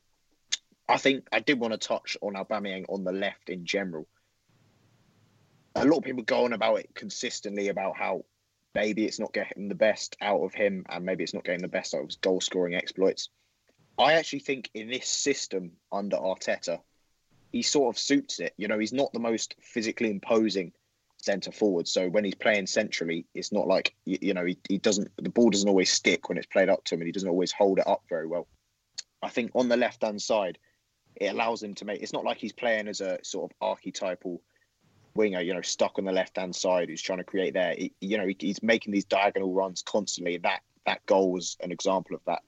I 0.87 0.95
think 0.95 1.27
I 1.33 1.41
did 1.41 1.59
want 1.59 1.73
to 1.73 1.77
touch 1.77 2.15
on 2.21 2.35
Aubameyang 2.35 2.85
on 2.87 3.03
the 3.03 3.11
left 3.11 3.49
in 3.49 3.65
general. 3.65 4.07
A 5.75 5.85
lot 5.85 5.97
of 5.97 6.03
people 6.05 6.23
go 6.23 6.45
on 6.45 6.53
about 6.53 6.79
it 6.79 6.89
consistently 6.95 7.67
about 7.67 7.97
how 7.97 8.23
maybe 8.73 9.05
it's 9.05 9.19
not 9.19 9.33
getting 9.33 9.67
the 9.67 9.75
best 9.75 10.15
out 10.21 10.41
of 10.41 10.53
him 10.53 10.85
and 10.89 11.05
maybe 11.05 11.23
it's 11.23 11.33
not 11.33 11.43
getting 11.43 11.61
the 11.61 11.67
best 11.67 11.93
out 11.93 12.01
of 12.01 12.07
his 12.07 12.15
goal 12.17 12.41
scoring 12.41 12.75
exploits. 12.75 13.29
I 13.97 14.13
actually 14.13 14.39
think 14.39 14.69
in 14.73 14.89
this 14.89 15.07
system 15.07 15.71
under 15.91 16.17
Arteta, 16.17 16.79
he 17.51 17.61
sort 17.61 17.93
of 17.93 17.99
suits 17.99 18.39
it. 18.39 18.53
You 18.57 18.67
know, 18.67 18.79
he's 18.79 18.93
not 18.93 19.11
the 19.13 19.19
most 19.19 19.55
physically 19.61 20.09
imposing 20.09 20.71
centre 21.17 21.51
forward. 21.51 21.87
So 21.87 22.09
when 22.09 22.23
he's 22.23 22.35
playing 22.35 22.67
centrally, 22.67 23.25
it's 23.33 23.51
not 23.51 23.67
like, 23.67 23.93
you, 24.05 24.17
you 24.21 24.33
know, 24.33 24.45
he, 24.45 24.57
he 24.67 24.77
doesn't, 24.77 25.11
the 25.17 25.29
ball 25.29 25.49
doesn't 25.49 25.69
always 25.69 25.91
stick 25.91 26.29
when 26.29 26.37
it's 26.37 26.47
played 26.47 26.69
up 26.69 26.83
to 26.85 26.95
him 26.95 27.01
and 27.01 27.07
he 27.07 27.11
doesn't 27.11 27.29
always 27.29 27.51
hold 27.51 27.79
it 27.79 27.87
up 27.87 28.03
very 28.09 28.27
well. 28.27 28.47
I 29.21 29.29
think 29.29 29.51
on 29.53 29.67
the 29.67 29.77
left 29.77 30.01
hand 30.03 30.21
side, 30.21 30.57
it 31.15 31.27
allows 31.27 31.61
him 31.61 31.75
to 31.75 31.85
make, 31.85 32.01
it's 32.01 32.13
not 32.13 32.23
like 32.23 32.37
he's 32.37 32.53
playing 32.53 32.87
as 32.87 33.01
a 33.01 33.19
sort 33.23 33.51
of 33.51 33.57
archetypal 33.61 34.41
winger, 35.15 35.41
you 35.41 35.53
know, 35.53 35.61
stuck 35.61 35.97
on 35.97 36.05
the 36.05 36.11
left 36.11 36.37
hand 36.37 36.55
side 36.55 36.89
who's 36.89 37.01
trying 37.01 37.19
to 37.19 37.23
create 37.23 37.53
there. 37.53 37.75
He, 37.77 37.93
you 38.01 38.17
know, 38.17 38.27
he, 38.27 38.35
he's 38.39 38.63
making 38.63 38.93
these 38.93 39.05
diagonal 39.05 39.53
runs 39.53 39.81
constantly. 39.81 40.37
That 40.37 40.61
that 40.85 41.05
goal 41.05 41.31
was 41.31 41.57
an 41.61 41.71
example 41.71 42.15
of 42.15 42.21
that. 42.25 42.41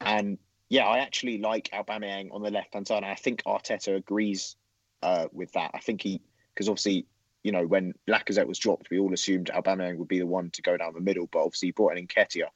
And 0.00 0.38
yeah, 0.68 0.86
I 0.86 0.98
actually 0.98 1.38
like 1.38 1.70
Aubameyang 1.72 2.32
on 2.32 2.42
the 2.42 2.50
left 2.50 2.74
hand 2.74 2.86
side. 2.86 2.98
And 2.98 3.06
I 3.06 3.14
think 3.14 3.42
Arteta 3.44 3.96
agrees 3.96 4.56
uh, 5.02 5.26
with 5.32 5.52
that. 5.52 5.70
I 5.74 5.78
think 5.78 6.02
he 6.02 6.20
because 6.54 6.68
obviously 6.68 7.06
you 7.42 7.52
know 7.52 7.66
when 7.66 7.94
Lacazette 8.08 8.46
was 8.46 8.58
dropped, 8.58 8.90
we 8.90 8.98
all 8.98 9.12
assumed 9.12 9.50
Aubameyang 9.54 9.98
would 9.98 10.08
be 10.08 10.18
the 10.18 10.26
one 10.26 10.50
to 10.50 10.62
go 10.62 10.76
down 10.76 10.94
the 10.94 11.00
middle, 11.00 11.28
but 11.30 11.40
obviously 11.44 11.68
he 11.68 11.72
brought 11.72 11.96
in 11.96 12.06
Nketiah. 12.06 12.48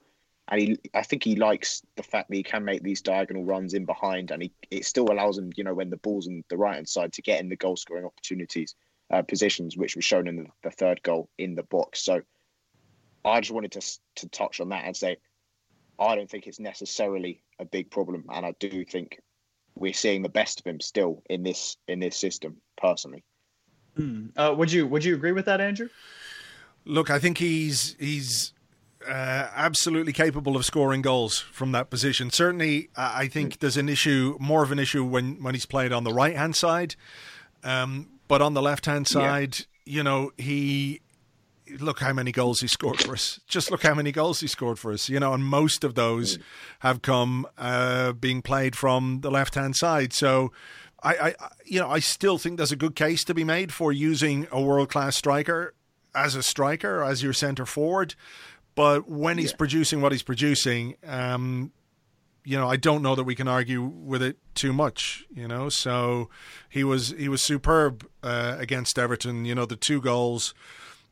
And 0.51 0.61
he, 0.63 0.79
I 0.95 1.03
think 1.03 1.25
he 1.25 1.37
likes 1.37 1.83
the 1.97 2.03
fact 2.03 2.31
that 2.31 2.37
he 2.37 2.43
can 2.43 2.65
make 2.65 2.83
these 2.83 3.03
diagonal 3.03 3.45
runs 3.45 3.75
in 3.75 3.85
behind, 3.85 4.31
and 4.31 4.43
he, 4.43 4.53
it 4.71 4.87
still 4.87 5.13
allows 5.13 5.37
him, 5.37 5.53
you 5.57 5.63
know, 5.63 5.75
when 5.75 5.91
the 5.91 5.99
ball's 5.99 6.27
on 6.27 6.43
the 6.49 6.57
right 6.57 6.77
hand 6.77 6.89
side, 6.89 7.13
to 7.13 7.23
get 7.23 7.41
in 7.41 7.51
the 7.51 7.57
goal 7.57 7.77
scoring 7.77 8.07
opportunities 8.07 8.75
uh, 9.11 9.23
positions, 9.23 9.77
which 9.77 9.97
was 9.97 10.05
shown 10.05 10.29
in 10.29 10.37
the, 10.37 10.47
the, 10.63 10.71
third 10.71 11.03
goal 11.03 11.29
in 11.39 11.55
the 11.55 11.63
box. 11.63 12.05
So 12.05 12.21
I 13.25 13.41
just 13.41 13.53
wanted 13.53 13.73
to 13.73 13.99
to 14.17 14.29
touch 14.29 14.61
on 14.61 14.69
that 14.71 14.85
and 14.85 14.97
say 14.97 15.17
I 15.99 16.15
don't 16.15 16.31
think 16.31 16.47
it's 16.47 16.61
necessarily 16.61 17.43
a 17.59 17.65
big 17.65 17.91
problem, 17.91 18.25
and 18.33 18.47
I 18.47 18.55
do 18.61 18.85
think 18.85 19.21
we're 19.75 19.93
seeing 19.93 20.23
the 20.23 20.29
best 20.29 20.61
of 20.61 20.67
him 20.67 20.81
still 20.81 21.23
in 21.29 21.43
this 21.43 21.77
in 21.89 22.01
this 22.01 22.17
system. 22.17 22.57
Personally, 22.77 23.25
mm. 23.99 24.31
uh, 24.37 24.55
would 24.57 24.71
you 24.71 24.87
would 24.87 25.05
you 25.05 25.15
agree 25.15 25.33
with 25.33 25.47
that, 25.47 25.61
Andrew? 25.61 25.89
Look, 26.85 27.11
I 27.11 27.19
think 27.19 27.39
he's 27.39 27.97
he's 27.99 28.53
uh, 29.07 29.49
absolutely 29.55 30.13
capable 30.13 30.57
of 30.57 30.65
scoring 30.65 31.03
goals 31.03 31.39
from 31.39 31.73
that 31.73 31.91
position. 31.91 32.31
Certainly, 32.31 32.91
I 32.97 33.27
think 33.29 33.55
hmm. 33.55 33.59
there's 33.61 33.77
an 33.77 33.89
issue, 33.89 34.37
more 34.41 34.63
of 34.63 34.73
an 34.73 34.79
issue 34.79 35.05
when 35.05 35.43
when 35.43 35.55
he's 35.55 35.67
played 35.67 35.93
on 35.93 36.05
the 36.05 36.13
right 36.13 36.37
hand 36.37 36.57
side. 36.57 36.95
Um, 37.65 38.09
but 38.29 38.43
on 38.43 38.55
the 38.55 38.63
left 38.63 38.87
hand 38.87 39.09
side, 39.09 39.59
yeah. 39.59 39.65
you 39.85 40.03
know, 40.03 40.31
he 40.37 41.01
look 41.79 42.01
how 42.01 42.13
many 42.13 42.33
goals 42.33 42.61
he 42.61 42.69
scored 42.69 43.01
for 43.01 43.13
us. 43.13 43.41
Just 43.47 43.71
look 43.71 43.83
how 43.83 43.95
many 43.95 44.13
goals 44.13 44.41
he 44.41 44.47
scored 44.47 44.79
for 44.79 44.93
us. 44.93 45.09
You 45.09 45.21
know, 45.21 45.35
and 45.35 45.45
most 45.45 45.85
of 45.85 45.95
those 45.95 46.39
mm. 46.39 46.43
have 46.81 47.03
come 47.03 47.47
uh, 47.59 48.13
being 48.13 48.43
played 48.43 48.77
from 48.77 49.21
the 49.23 49.31
left 49.31 49.55
hand 49.55 49.77
side. 49.77 50.13
So. 50.13 50.53
I, 51.01 51.15
I, 51.15 51.35
you 51.65 51.79
know, 51.79 51.89
I 51.89 52.01
still 52.01 52.39
think 52.39 52.57
there's 52.57 52.73
a 52.73 52.77
good 52.77 52.97
case 52.97 53.23
to 53.27 53.33
be 53.33 53.45
made 53.45 53.73
for 53.73 53.93
using 53.93 54.49
a 54.51 54.61
world 54.61 54.89
class 54.89 55.15
striker 55.15 55.73
as 56.13 56.35
a 56.35 56.43
striker, 56.43 57.05
as 57.05 57.23
your 57.23 57.33
centre 57.33 57.65
forward. 57.65 58.17
But 58.75 59.09
when 59.09 59.39
he's 59.39 59.53
yeah. 59.53 59.59
producing 59.59 60.01
what 60.01 60.13
he's 60.13 60.23
producing, 60.23 60.97
um, 61.07 61.73
you 62.49 62.57
know, 62.57 62.67
I 62.67 62.77
don't 62.77 63.03
know 63.03 63.15
that 63.15 63.25
we 63.25 63.35
can 63.35 63.47
argue 63.47 63.83
with 63.83 64.23
it 64.23 64.39
too 64.55 64.73
much. 64.73 65.27
You 65.31 65.47
know, 65.47 65.69
so 65.69 66.31
he 66.71 66.83
was 66.83 67.11
he 67.11 67.29
was 67.29 67.43
superb 67.43 68.09
uh, 68.23 68.57
against 68.59 68.99
Everton. 68.99 69.45
You 69.45 69.55
know, 69.55 69.67
the 69.67 69.77
two 69.77 70.01
goals, 70.01 70.55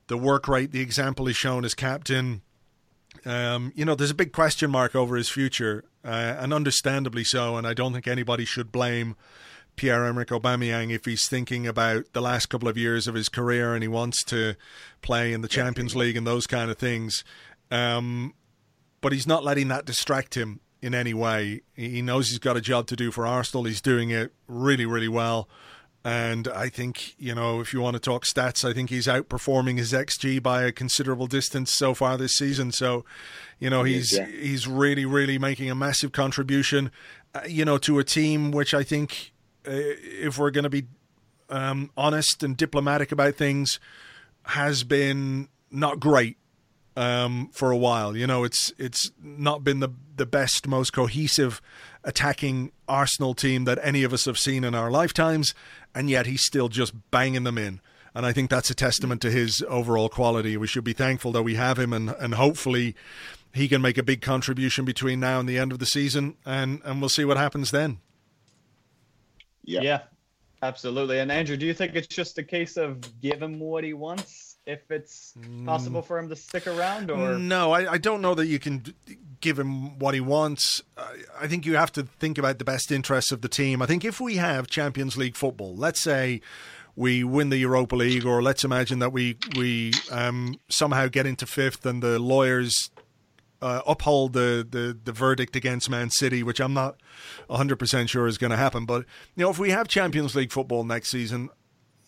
the 0.07 0.17
work 0.17 0.49
rate, 0.49 0.73
the 0.73 0.81
example 0.81 1.27
he's 1.27 1.37
shown 1.37 1.67
as 1.67 1.75
captain. 1.75 2.41
Um, 3.27 3.71
you 3.77 3.85
know, 3.85 3.95
there's 3.95 4.11
a 4.11 4.15
big 4.15 4.33
question 4.33 4.71
mark 4.71 4.95
over 4.95 5.15
his 5.15 5.29
future, 5.29 5.85
uh, 6.03 6.37
and 6.39 6.55
understandably 6.55 7.23
so. 7.23 7.59
And 7.59 7.67
I 7.67 7.75
don't 7.75 7.93
think 7.93 8.09
anybody 8.09 8.47
should 8.47 8.73
blame 8.73 9.15
Pierre-Emerick 9.77 10.29
Aubameyang 10.29 10.91
if 10.91 11.05
he's 11.05 11.29
thinking 11.29 11.67
about 11.67 12.15
the 12.15 12.23
last 12.23 12.47
couple 12.47 12.67
of 12.67 12.79
years 12.79 13.07
of 13.07 13.15
his 13.15 13.29
career 13.29 13.75
and 13.75 13.83
he 13.83 13.89
wants 13.89 14.25
to 14.25 14.55
play 15.03 15.35
in 15.35 15.43
the 15.43 15.49
Champions 15.49 15.95
League 15.95 16.17
and 16.17 16.27
those 16.27 16.47
kind 16.47 16.71
of 16.71 16.79
things. 16.79 17.25
Um, 17.71 18.33
but 19.03 19.13
he's 19.13 19.27
not 19.27 19.45
letting 19.45 19.69
that 19.69 19.85
distract 19.85 20.35
him 20.35 20.61
in 20.87 20.95
any 20.95 21.13
way. 21.13 21.63
He 21.75 22.01
knows 22.01 22.29
he's 22.29 22.39
got 22.39 22.57
a 22.57 22.61
job 22.61 22.87
to 22.87 22.97
do 22.97 23.11
for 23.11 23.27
Arsenal. 23.27 23.65
He's 23.65 23.81
doing 23.81 24.11
it 24.11 24.33
really, 24.47 24.87
really 24.87 25.09
well. 25.09 25.49
And 26.05 26.47
I 26.47 26.69
think, 26.69 27.17
you 27.19 27.35
know, 27.35 27.61
if 27.61 27.73
you 27.73 27.81
want 27.81 27.95
to 27.95 28.01
talk 28.01 28.25
stats, 28.25 28.65
I 28.65 28.73
think 28.73 28.91
he's 28.91 29.09
outperforming 29.09 29.77
his 29.77 29.93
XG 29.93 30.41
by 30.41 30.63
a 30.63 30.71
considerable 30.71 31.27
distance 31.27 31.73
so 31.73 31.95
far 31.95 32.17
this 32.17 32.35
season. 32.35 32.71
So, 32.71 33.05
you 33.59 33.69
know, 33.69 33.83
he's 33.83 34.17
yeah. 34.17 34.27
he's 34.27 34.69
really, 34.69 35.05
really 35.05 35.37
making 35.37 35.69
a 35.69 35.75
massive 35.75 36.13
contribution, 36.13 36.93
uh, 37.35 37.41
you 37.49 37.65
know, 37.65 37.77
to 37.79 37.99
a 37.99 38.05
team 38.05 38.53
which 38.53 38.73
I 38.73 38.85
think, 38.85 39.33
uh, 39.67 39.73
if 39.73 40.39
we're 40.39 40.53
going 40.53 40.63
to 40.63 40.71
be 40.71 40.87
um, 41.51 41.91
honest 41.97 42.45
and 42.45 42.57
diplomatic 42.57 43.11
about 43.11 43.35
things, 43.35 43.81
has 44.45 44.85
been 44.85 45.49
not 45.73 45.99
great 45.99 46.37
um, 46.97 47.51
for 47.53 47.71
a 47.71 47.77
while. 47.77 48.17
You 48.17 48.27
know, 48.27 48.45
it's 48.45 48.73
it's 48.79 49.11
not 49.23 49.63
been 49.63 49.81
the 49.81 49.91
the 50.17 50.27
best, 50.27 50.67
most 50.67 50.93
cohesive 50.93 51.61
attacking 52.03 52.73
Arsenal 52.89 53.35
team 53.35 53.65
that 53.65 53.79
any 53.83 54.03
of 54.03 54.13
us 54.13 54.25
have 54.25 54.39
seen 54.39 54.65
in 54.65 54.75
our 54.75 54.91
lifetimes, 54.91 55.55
and 55.95 56.09
yet 56.09 56.27
he's 56.27 56.45
still 56.45 56.69
just 56.69 56.95
banging 57.11 57.45
them 57.45 57.59
in. 57.59 57.81
And 58.15 58.25
I 58.25 58.33
think 58.33 58.49
that's 58.49 58.71
a 58.71 58.75
testament 58.75 59.21
to 59.23 59.31
his 59.31 59.63
overall 59.69 60.09
quality. 60.09 60.57
We 60.57 60.67
should 60.67 60.85
be 60.85 60.95
thankful 60.95 61.33
that 61.33 61.43
we 61.43 61.55
have 61.57 61.79
him, 61.79 61.93
and 61.93 62.11
and 62.11 62.35
hopefully 62.35 62.95
he 63.53 63.69
can 63.69 63.83
make 63.83 63.99
a 63.99 64.03
big 64.03 64.23
contribution 64.23 64.85
between 64.85 65.21
now 65.21 65.39
and 65.39 65.49
the 65.49 65.59
end 65.59 65.73
of 65.73 65.79
the 65.79 65.87
season, 65.87 66.37
and 66.47 66.81
and 66.85 67.01
we'll 67.01 67.11
see 67.11 67.25
what 67.25 67.37
happens 67.37 67.71
then. 67.71 67.99
Yeah. 69.65 69.83
Yeah. 69.83 70.03
Absolutely. 70.63 71.19
And 71.19 71.31
Andrew, 71.31 71.57
do 71.57 71.67
you 71.67 71.75
think 71.75 71.95
it's 71.95 72.07
just 72.07 72.39
a 72.39 72.43
case 72.43 72.79
of 72.79 73.21
give 73.21 73.43
him 73.43 73.61
what 73.61 73.85
he 73.85 73.93
wants 73.93 74.46
if 74.67 74.91
it's 74.91 75.35
possible 75.65 76.03
for 76.03 76.19
him 76.19 76.29
to 76.29 76.37
stick 76.37 76.67
around 76.67 77.11
or 77.11 77.39
No, 77.39 77.73
I, 77.73 77.93
I 77.93 77.99
don't 77.99 78.21
know 78.21 78.35
that 78.35 78.47
you 78.47 78.59
can 78.59 78.85
give 79.41 79.59
him 79.59 79.99
what 79.99 80.15
he 80.15 80.21
wants. 80.21 80.83
I, 80.97 81.17
I 81.43 81.47
think 81.47 81.65
you 81.65 81.77
have 81.77 81.93
to 81.93 82.03
think 82.03 82.37
about 82.37 82.59
the 82.59 82.65
best 82.65 82.91
interests 82.91 83.31
of 83.31 83.43
the 83.43 83.49
team. 83.49 83.81
I 83.81 83.87
think 83.87 84.05
if 84.05 84.21
we 84.21 84.37
have 84.37 84.67
Champions 84.67 85.17
League 85.17 85.37
football, 85.37 85.75
let's 85.77 86.03
say 86.03 86.41
we 86.97 87.23
win 87.23 87.51
the 87.51 87.59
Europa 87.59 87.95
League, 87.95 88.27
or 88.27 88.43
let's 88.43 88.65
imagine 88.65 88.99
that 88.99 89.13
we 89.13 89.37
we 89.57 89.93
um, 90.11 90.59
somehow 90.69 91.07
get 91.09 91.27
into 91.27 91.47
fifth 91.47 91.87
and 91.87 92.03
the 92.03 92.19
lawyers 92.19 92.91
uh, 93.63 93.83
uphold 93.87 94.33
the, 94.33 94.67
the, 94.69 94.99
the 95.05 95.13
verdict 95.13 95.57
against 95.57 95.89
Man 95.89 96.11
City, 96.11 96.43
which 96.43 96.61
I'm 96.61 96.75
not 96.75 96.97
100% 97.49 98.09
sure 98.09 98.27
is 98.27 98.39
going 98.39 98.51
to 98.51 98.57
happen. 98.57 98.85
But, 98.85 99.07
you 99.35 99.45
know, 99.45 99.51
if 99.51 99.59
we 99.59 99.71
have 99.71 99.89
Champions 99.89 100.35
League 100.35 100.53
football 100.53 100.85
next 100.85 101.11
season, 101.11 101.49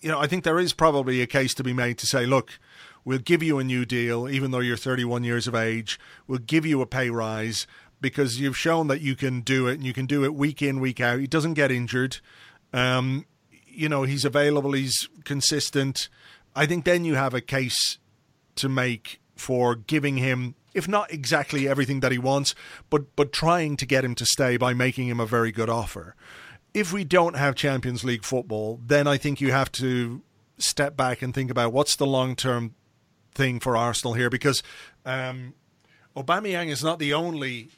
you 0.01 0.11
know, 0.11 0.19
I 0.19 0.27
think 0.27 0.45
there 0.45 0.59
is 0.59 0.73
probably 0.73 1.21
a 1.21 1.27
case 1.27 1.55
to 1.55 1.65
be 1.65 1.73
made 1.73 1.99
to 1.99 2.07
say, 2.07 2.27
look, 2.27 2.59
we'll 3.05 3.19
give 3.19 3.43
you 3.43 3.59
a 3.59 3.65
new 3.65 3.85
deal, 3.85 4.29
even 4.29 4.51
though 4.51 4.61
you're 4.61 4.77
31 4.77 5.25
years 5.25 5.47
of 5.47 5.55
age. 5.55 5.99
We'll 6.27 6.39
give 6.39 6.65
you 6.65 6.81
a 6.81 6.87
pay 6.87 7.11
rise 7.11 7.67
because 8.01 8.41
you've 8.41 8.57
shown 8.57 8.87
that 8.89 9.01
you 9.01 9.17
can 9.17 9.41
do 9.41 9.67
it 9.67 9.75
and 9.75 9.85
you 9.85 9.93
can 9.93 10.07
do 10.07 10.25
it 10.25 10.35
week 10.35 10.63
in, 10.63 10.81
week 10.81 11.01
out. 11.01 11.19
He 11.19 11.27
doesn't 11.27 11.55
get 11.55 11.73
injured. 11.73 12.19
Um, 12.73 13.27
you 13.67 13.89
know, 13.89 14.05
he's 14.05 14.25
available, 14.25 14.73
he's 14.73 15.09
consistent. 15.25 16.09
I 16.55 16.67
think 16.67 16.85
then 16.85 17.05
you 17.05 17.15
have 17.15 17.35
a 17.35 17.41
case 17.41 17.99
to 18.57 18.69
make 18.69 19.21
for 19.37 19.75
giving 19.77 20.17
him 20.17 20.55
if 20.75 20.87
not 20.87 21.13
exactly 21.13 21.67
everything 21.67 22.01
that 22.01 22.13
he 22.13 22.19
wants, 22.19 22.55
but 22.91 23.17
but 23.17 23.33
trying 23.33 23.77
to 23.77 23.87
get 23.87 24.05
him 24.05 24.15
to 24.15 24.27
stay 24.27 24.57
by 24.57 24.75
making 24.75 25.09
him 25.09 25.19
a 25.19 25.27
very 25.27 25.51
good 25.51 25.69
offer. 25.69 26.15
If 26.79 26.93
we 26.93 27.03
don't 27.03 27.37
have 27.37 27.57
Champions 27.57 28.05
League 28.05 28.25
football, 28.25 28.81
then 28.87 29.09
I 29.09 29.17
think 29.17 29.41
you 29.41 29.51
have 29.51 29.73
to 29.73 30.23
step 30.59 30.97
back 30.97 31.23
and 31.23 31.35
think 31.35 31.51
about 31.51 31.73
what's 31.73 31.97
the 31.97 32.07
long 32.07 32.37
term 32.37 32.75
thing 33.35 33.59
for 33.59 33.77
Arsenal 33.77 34.15
here 34.15 34.31
because 34.31 34.63
um, 35.05 35.55
Aubameyang 36.17 36.69
is 36.69 36.85
not 36.85 37.01
the 37.01 37.13
only 37.15 37.71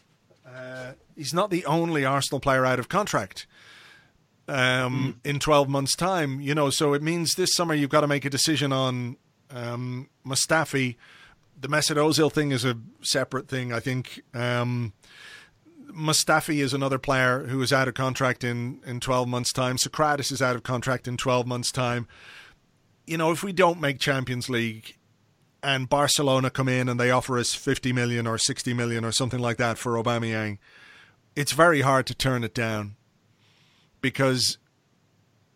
uh, 0.47 0.93
he's 1.17 1.33
not 1.33 1.51
the 1.51 1.65
only 1.65 2.05
Arsenal 2.05 2.41
player 2.41 2.67
out 2.67 2.79
of 2.79 2.89
contract. 2.89 3.47
Um, 4.49 5.15
mm. 5.25 5.31
In 5.31 5.39
twelve 5.39 5.69
months' 5.69 5.97
time, 5.97 6.41
you 6.41 6.55
know, 6.55 6.69
so 6.69 6.93
it 6.93 7.03
means 7.03 7.37
this 7.37 7.55
summer 7.55 7.73
you've 7.73 7.89
got 7.89 8.03
to 8.03 8.09
make 8.09 8.27
a 8.27 8.31
decision 8.31 8.73
on 8.73 9.17
um, 9.51 10.11
Mustafi 10.27 10.97
the 11.61 11.69
Mesut 11.69 11.97
Ozil 11.97 12.33
thing 12.33 12.53
is 12.53 12.65
a 12.65 12.77
separate 13.03 13.49
thing. 13.49 13.73
I 13.73 13.81
think 13.81 14.23
um, 14.35 14.93
Mustafi 15.93 16.63
is 16.63 16.75
another 16.75 16.99
player 16.99 17.47
who 17.47 17.61
is 17.63 17.73
out 17.73 17.89
of 17.89 17.95
contract 17.95 18.45
in, 18.45 18.81
in 18.87 19.01
12 19.01 19.29
months' 19.29 19.53
time. 19.53 19.77
Sokratis 19.77 20.33
is 20.33 20.43
out 20.43 20.57
of 20.57 20.63
contract 20.63 21.07
in 21.09 21.17
12 21.17 21.47
months' 21.47 21.73
time. 21.73 22.07
You 23.07 23.17
know, 23.17 23.33
if 23.33 23.43
we 23.43 23.53
don't 23.53 23.81
make 23.81 23.99
Champions 23.99 24.49
League 24.49 24.97
and 25.63 25.89
Barcelona 25.89 26.51
come 26.51 26.69
in 26.69 26.89
and 26.89 26.99
they 26.99 27.11
offer 27.11 27.39
us 27.39 27.55
50 27.55 27.93
million 27.93 28.27
or 28.27 28.39
60 28.39 28.73
million 28.75 29.05
or 29.05 29.13
something 29.13 29.41
like 29.41 29.57
that 29.59 29.79
for 29.79 29.93
Aubameyang, 29.93 30.59
it's 31.37 31.53
very 31.53 31.83
hard 31.83 32.07
to 32.07 32.15
turn 32.15 32.45
it 32.45 32.55
down 32.55 32.97
because 34.01 34.59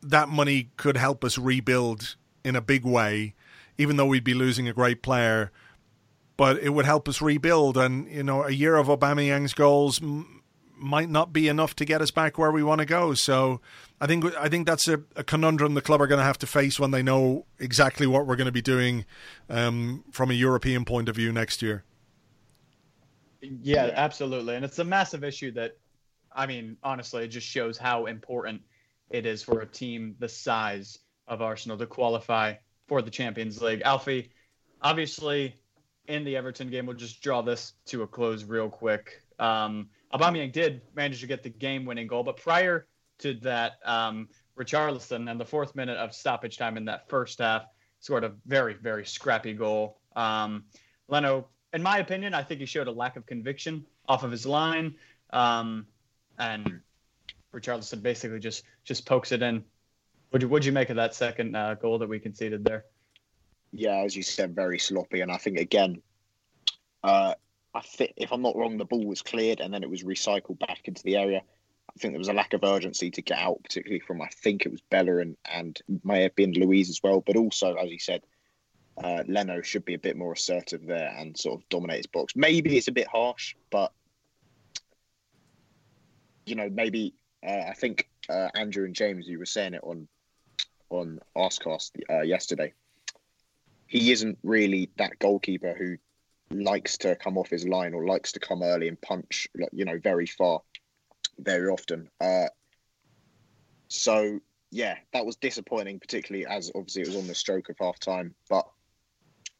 that 0.03 0.29
money 0.29 0.71
could 0.77 0.97
help 0.97 1.25
us 1.25 1.39
rebuild 1.39 2.17
in 2.45 2.57
a 2.57 2.61
big 2.61 2.85
way, 2.85 3.35
even 3.79 3.97
though 3.97 4.07
we'd 4.07 4.25
be 4.25 4.35
losing 4.35 4.69
a 4.69 4.73
great 4.73 5.03
player– 5.03 5.51
but 6.37 6.59
it 6.59 6.71
would 6.71 6.85
help 6.85 7.09
us 7.09 7.21
rebuild. 7.21 7.77
And 7.77 8.11
you 8.11 8.23
know, 8.23 8.45
a 8.45 8.51
year 8.51 8.77
of 8.77 8.89
Aubameyang's 8.89 9.55
goals 9.55 10.03
m- 10.03 10.43
might 10.77 11.09
not 11.09 11.33
be 11.33 11.49
enough 11.49 11.75
to 11.77 11.85
get 11.85 12.03
us 12.03 12.11
back 12.11 12.37
where 12.39 12.51
we 12.51 12.63
want 12.63 12.81
to 12.81 12.85
go. 12.85 13.15
So 13.15 13.61
I 14.01 14.07
think 14.07 14.25
I 14.37 14.49
think 14.49 14.67
that's 14.67 14.89
a, 14.89 15.03
a 15.17 15.25
conundrum 15.25 15.75
the 15.75 15.81
club 15.81 16.01
are 16.01 16.07
going 16.07 16.19
to 16.19 16.25
have 16.25 16.39
to 16.39 16.47
face 16.47 16.79
when 16.79 16.91
they 16.91 17.03
know 17.03 17.47
exactly 17.59 18.07
what 18.07 18.27
we're 18.27 18.37
going 18.37 18.47
to 18.47 18.53
be 18.53 18.63
doing 18.63 19.05
um, 19.49 20.05
from 20.11 20.31
a 20.31 20.35
European 20.35 20.85
point 20.85 21.09
of 21.09 21.17
view 21.17 21.33
next 21.33 21.63
year. 21.63 21.85
Yeah, 23.41 23.91
absolutely, 23.95 24.57
and 24.57 24.65
it's 24.65 24.79
a 24.79 24.85
massive 24.85 25.23
issue 25.23 25.53
that, 25.53 25.77
I 26.33 26.47
mean, 26.47 26.79
honestly, 26.83 27.25
it 27.25 27.29
just 27.29 27.47
shows 27.47 27.77
how 27.77 28.07
important 28.07 28.63
it 29.11 29.27
is 29.27 29.43
for 29.43 29.61
a 29.61 29.67
team 29.67 30.17
the 30.19 30.29
size 30.29 30.99
of 31.29 31.43
Arsenal 31.43 31.77
to 31.79 31.87
qualify 31.87 32.55
for 32.89 33.03
the 33.03 33.11
Champions 33.11 33.61
League. 33.61 33.83
Alfie, 33.83 34.31
obviously, 34.81 35.55
in 36.07 36.25
the 36.25 36.37
Everton 36.37 36.71
game. 36.71 36.87
We'll 36.87 36.97
just 36.97 37.23
draw 37.23 37.43
this 37.43 37.73
to 37.87 38.03
a 38.03 38.07
close 38.07 38.45
real 38.45 38.69
quick. 38.69 39.23
Um, 39.39 39.89
Aubameyang 40.13 40.53
did 40.53 40.83
manage 40.95 41.21
to 41.21 41.27
get 41.27 41.43
the 41.43 41.51
game-winning 41.51 42.07
goal, 42.07 42.23
but 42.23 42.37
prior 42.37 42.87
to 43.19 43.35
that, 43.35 43.73
um, 43.85 44.29
Richarlison 44.59 45.31
and 45.31 45.41
the 45.41 45.45
fourth 45.45 45.75
minute 45.75 45.97
of 45.97 46.15
stoppage 46.15 46.57
time 46.57 46.77
in 46.77 46.85
that 46.85 47.09
first 47.09 47.41
half 47.41 47.67
scored 48.01 48.25
a 48.25 48.33
very, 48.47 48.75
very 48.75 49.05
scrappy 49.05 49.55
goal. 49.55 49.99
Um, 50.15 50.65
Leno, 51.09 51.49
in 51.73 51.83
my 51.83 51.99
opinion, 51.99 52.35
I 52.35 52.43
think 52.43 52.61
he 52.61 52.67
showed 52.67 52.87
a 52.87 52.93
lack 52.93 53.17
of 53.17 53.27
conviction 53.27 53.85
off 54.07 54.23
of 54.23 54.31
his 54.31 54.47
line, 54.47 54.95
um, 55.31 55.87
and 56.39 56.81
Richarlison 57.53 58.03
basically 58.03 58.39
just 58.39 58.65
just 58.85 59.07
pokes 59.07 59.33
it 59.33 59.43
in. 59.43 59.65
What'd 60.31 60.43
you, 60.43 60.49
what'd 60.49 60.67
you 60.67 60.73
make 60.73 60.91
of 60.91 60.97
that 60.97 61.15
second 61.15 61.57
uh, 61.57 61.75
goal 61.75 61.99
that 61.99 62.09
we 62.09 62.21
conceded 62.21 62.65
there? 62.65 62.85
Yeah, 63.77 64.05
as 64.05 64.15
you 64.15 64.23
said, 64.23 64.55
very 64.55 64.79
sloppy. 64.79 65.21
And 65.21 65.33
I 65.33 65.37
think 65.37 65.59
again, 65.59 66.01
uh, 67.03 67.35
I 67.75 67.81
think 67.81 68.13
if 68.17 68.33
I'm 68.33 68.41
not 68.41 68.55
wrong, 68.55 68.79
the 68.79 68.85
ball 68.85 69.05
was 69.05 69.21
cleared 69.21 69.59
and 69.59 69.75
then 69.75 69.83
it 69.83 69.91
was 69.91 70.05
recycled 70.05 70.61
back 70.61 70.83
into 70.87 71.03
the 71.03 71.17
area. 71.17 71.43
I 71.91 71.99
think 71.99 72.13
there 72.13 72.21
was 72.21 72.29
a 72.29 72.35
lack 72.35 72.53
of 72.53 72.63
urgency 72.63 73.11
to 73.11 73.23
get 73.23 73.39
out, 73.39 73.63
particularly 73.65 73.99
from 73.99 74.23
I 74.23 74.29
think 74.29 74.65
it 74.65 74.71
was 74.71 74.81
Bellerin 74.91 75.37
and 75.53 75.79
may 76.05 76.23
have 76.23 76.37
been 76.37 76.53
Luiz 76.53 76.89
as 76.89 77.03
well. 77.03 77.21
But 77.21 77.37
also, 77.37 77.75
as 77.75 77.91
you 77.91 77.99
said, 77.99 78.23
uh, 79.03 79.25
Leno 79.27 79.61
should 79.61 79.85
be 79.85 79.95
a 79.95 79.99
bit 79.99 80.17
more 80.17 80.33
assertive 80.33 80.87
there 80.87 81.13
and 81.19 81.37
sort 81.37 81.61
of 81.61 81.69
dominate 81.69 81.97
his 81.97 82.07
box. 82.07 82.37
Maybe 82.37 82.77
it's 82.77 82.89
a 82.89 82.93
bit 82.93 83.09
harsh, 83.09 83.57
but 83.71 83.93
you 86.47 86.55
know, 86.55 86.71
maybe 86.71 87.15
uh, 87.45 87.65
I 87.69 87.75
think 87.75 88.09
uh, 88.29 88.51
Andrew 88.55 88.85
and 88.85 88.95
James, 88.95 89.27
you 89.27 89.41
were 89.41 89.47
saying 89.47 89.75
it 89.75 89.83
on 89.83 90.07
on 90.91 91.19
Arscast 91.37 91.91
uh, 92.09 92.23
yesterday 92.23 92.73
he 93.87 94.13
isn't 94.13 94.39
really 94.43 94.91
that 94.97 95.19
goalkeeper 95.19 95.75
who 95.75 95.97
likes 96.51 96.99
to 96.99 97.17
come 97.17 97.39
off 97.39 97.51
his 97.51 97.67
line 97.67 97.95
or 97.95 98.07
likes 98.07 98.33
to 98.33 98.41
come 98.41 98.63
early 98.63 98.89
and 98.89 99.01
punch, 99.01 99.49
you 99.73 99.85
know, 99.85 99.99
very 99.99 100.27
far, 100.27 100.61
very 101.39 101.69
often. 101.69 102.09
Uh, 102.21 102.47
so 103.89 104.41
yeah, 104.71 104.97
that 105.13 105.25
was 105.25 105.37
disappointing, 105.37 106.01
particularly 106.01 106.47
as 106.47 106.71
obviously 106.75 107.03
it 107.03 107.09
was 107.09 107.17
on 107.17 107.27
the 107.27 107.35
stroke 107.35 107.69
of 107.69 107.77
half 107.79 107.99
time. 108.01 108.35
But 108.49 108.67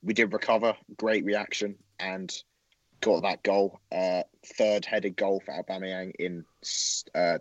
we 0.03 0.13
did 0.13 0.33
recover, 0.33 0.77
great 0.97 1.25
reaction, 1.25 1.77
and 1.99 2.33
got 3.01 3.23
that 3.23 3.43
goal. 3.43 3.81
Uh, 3.93 4.23
third 4.59 4.85
headed 4.85 5.17
goal 5.17 5.43
for 5.45 5.53
Aubameyang 5.53 6.13
in 6.19 6.45
uh, 7.15 7.39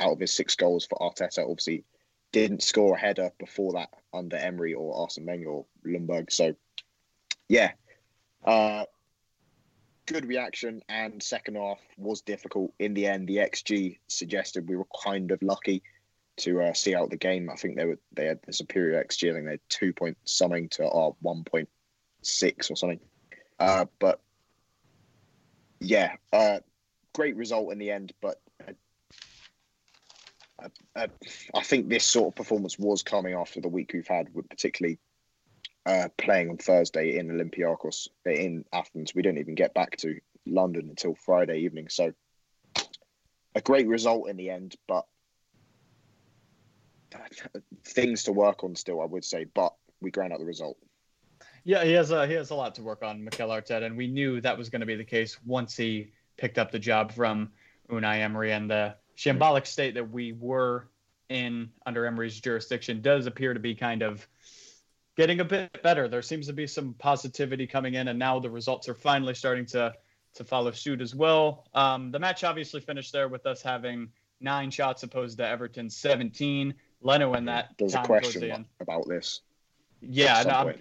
out 0.00 0.12
of 0.12 0.20
his 0.20 0.32
six 0.34 0.56
goals 0.56 0.86
for 0.86 0.98
Arteta. 0.98 1.48
Obviously, 1.48 1.84
didn't 2.34 2.64
score 2.64 2.96
a 2.96 2.98
header 2.98 3.30
before 3.38 3.74
that 3.74 3.90
under 4.12 4.36
Emery 4.36 4.74
or 4.74 5.02
Arsene 5.02 5.24
Wenger 5.24 5.48
or 5.48 5.66
Ljungberg. 5.86 6.32
So, 6.32 6.56
yeah, 7.48 7.70
uh, 8.44 8.86
good 10.06 10.26
reaction. 10.26 10.82
And 10.88 11.22
second 11.22 11.54
half 11.54 11.78
was 11.96 12.22
difficult. 12.22 12.74
In 12.80 12.92
the 12.92 13.06
end, 13.06 13.28
the 13.28 13.36
XG 13.36 13.98
suggested 14.08 14.68
we 14.68 14.74
were 14.74 14.88
kind 15.04 15.30
of 15.30 15.40
lucky 15.42 15.84
to 16.38 16.60
uh, 16.60 16.72
see 16.72 16.96
out 16.96 17.10
the 17.10 17.16
game. 17.16 17.48
I 17.48 17.54
think 17.54 17.76
they 17.76 17.84
were 17.84 18.00
they 18.12 18.26
had 18.26 18.40
the 18.44 18.52
superior 18.52 19.02
XG. 19.04 19.30
I 19.30 19.34
think 19.34 19.44
they 19.44 19.52
had 19.52 19.60
two 19.68 19.92
point 19.92 20.18
something 20.24 20.68
to 20.70 20.90
our 20.90 21.14
one 21.20 21.44
point 21.44 21.68
six 22.22 22.68
or 22.68 22.74
something. 22.74 22.98
Uh, 23.60 23.84
but 24.00 24.20
yeah, 25.78 26.16
uh, 26.32 26.58
great 27.12 27.36
result 27.36 27.70
in 27.70 27.78
the 27.78 27.92
end. 27.92 28.12
But 28.20 28.40
I 30.94 31.62
think 31.62 31.88
this 31.88 32.04
sort 32.04 32.28
of 32.28 32.36
performance 32.36 32.78
was 32.78 33.02
coming 33.02 33.34
after 33.34 33.60
the 33.60 33.68
week 33.68 33.90
we've 33.92 34.06
had, 34.06 34.32
with 34.34 34.48
particularly 34.48 34.98
uh, 35.86 36.08
playing 36.16 36.50
on 36.50 36.56
Thursday 36.56 37.18
in 37.18 37.28
Olympiacos 37.28 38.08
in 38.24 38.64
Athens. 38.72 39.14
We 39.14 39.22
don't 39.22 39.38
even 39.38 39.54
get 39.54 39.74
back 39.74 39.96
to 39.98 40.18
London 40.46 40.88
until 40.88 41.14
Friday 41.14 41.60
evening. 41.60 41.88
So 41.88 42.12
a 43.54 43.60
great 43.60 43.86
result 43.88 44.28
in 44.28 44.36
the 44.36 44.50
end, 44.50 44.76
but 44.86 45.06
things 47.84 48.24
to 48.24 48.32
work 48.32 48.64
on 48.64 48.74
still, 48.76 49.00
I 49.00 49.06
would 49.06 49.24
say. 49.24 49.44
But 49.44 49.74
we 50.00 50.10
ground 50.10 50.32
out 50.32 50.38
the 50.38 50.46
result. 50.46 50.76
Yeah, 51.64 51.84
he 51.84 51.92
has 51.92 52.10
a 52.10 52.26
he 52.26 52.34
has 52.34 52.50
a 52.50 52.54
lot 52.54 52.74
to 52.76 52.82
work 52.82 53.02
on, 53.02 53.24
Mikel 53.24 53.48
Arteta, 53.48 53.84
and 53.84 53.96
we 53.96 54.06
knew 54.06 54.40
that 54.40 54.56
was 54.56 54.68
going 54.68 54.80
to 54.80 54.86
be 54.86 54.96
the 54.96 55.04
case 55.04 55.38
once 55.44 55.76
he 55.76 56.12
picked 56.36 56.58
up 56.58 56.70
the 56.70 56.78
job 56.78 57.12
from 57.12 57.50
Unai 57.90 58.20
Emery 58.20 58.52
and 58.52 58.70
the 58.70 58.96
shambolic 59.16 59.66
state 59.66 59.94
that 59.94 60.10
we 60.10 60.32
were 60.32 60.88
in 61.28 61.70
under 61.86 62.06
Emery's 62.06 62.40
jurisdiction 62.40 63.00
does 63.00 63.26
appear 63.26 63.54
to 63.54 63.60
be 63.60 63.74
kind 63.74 64.02
of 64.02 64.26
getting 65.16 65.40
a 65.40 65.44
bit 65.44 65.82
better. 65.82 66.08
There 66.08 66.22
seems 66.22 66.46
to 66.46 66.52
be 66.52 66.66
some 66.66 66.94
positivity 66.94 67.66
coming 67.66 67.94
in, 67.94 68.08
and 68.08 68.18
now 68.18 68.38
the 68.38 68.50
results 68.50 68.88
are 68.88 68.94
finally 68.94 69.34
starting 69.34 69.66
to 69.66 69.94
to 70.34 70.44
follow 70.44 70.72
suit 70.72 71.00
as 71.00 71.14
well. 71.14 71.64
Um, 71.74 72.10
the 72.10 72.18
match 72.18 72.42
obviously 72.42 72.80
finished 72.80 73.12
there 73.12 73.28
with 73.28 73.46
us 73.46 73.62
having 73.62 74.08
nine 74.40 74.70
shots 74.70 75.04
opposed 75.04 75.38
to 75.38 75.48
Everton's 75.48 75.96
17. 75.96 76.74
Leno 77.02 77.34
in 77.34 77.44
that. 77.44 77.70
There's 77.78 77.94
a 77.94 78.02
question 78.02 78.66
about 78.80 79.06
this. 79.06 79.42
Yeah, 80.00 80.42
no, 80.42 80.74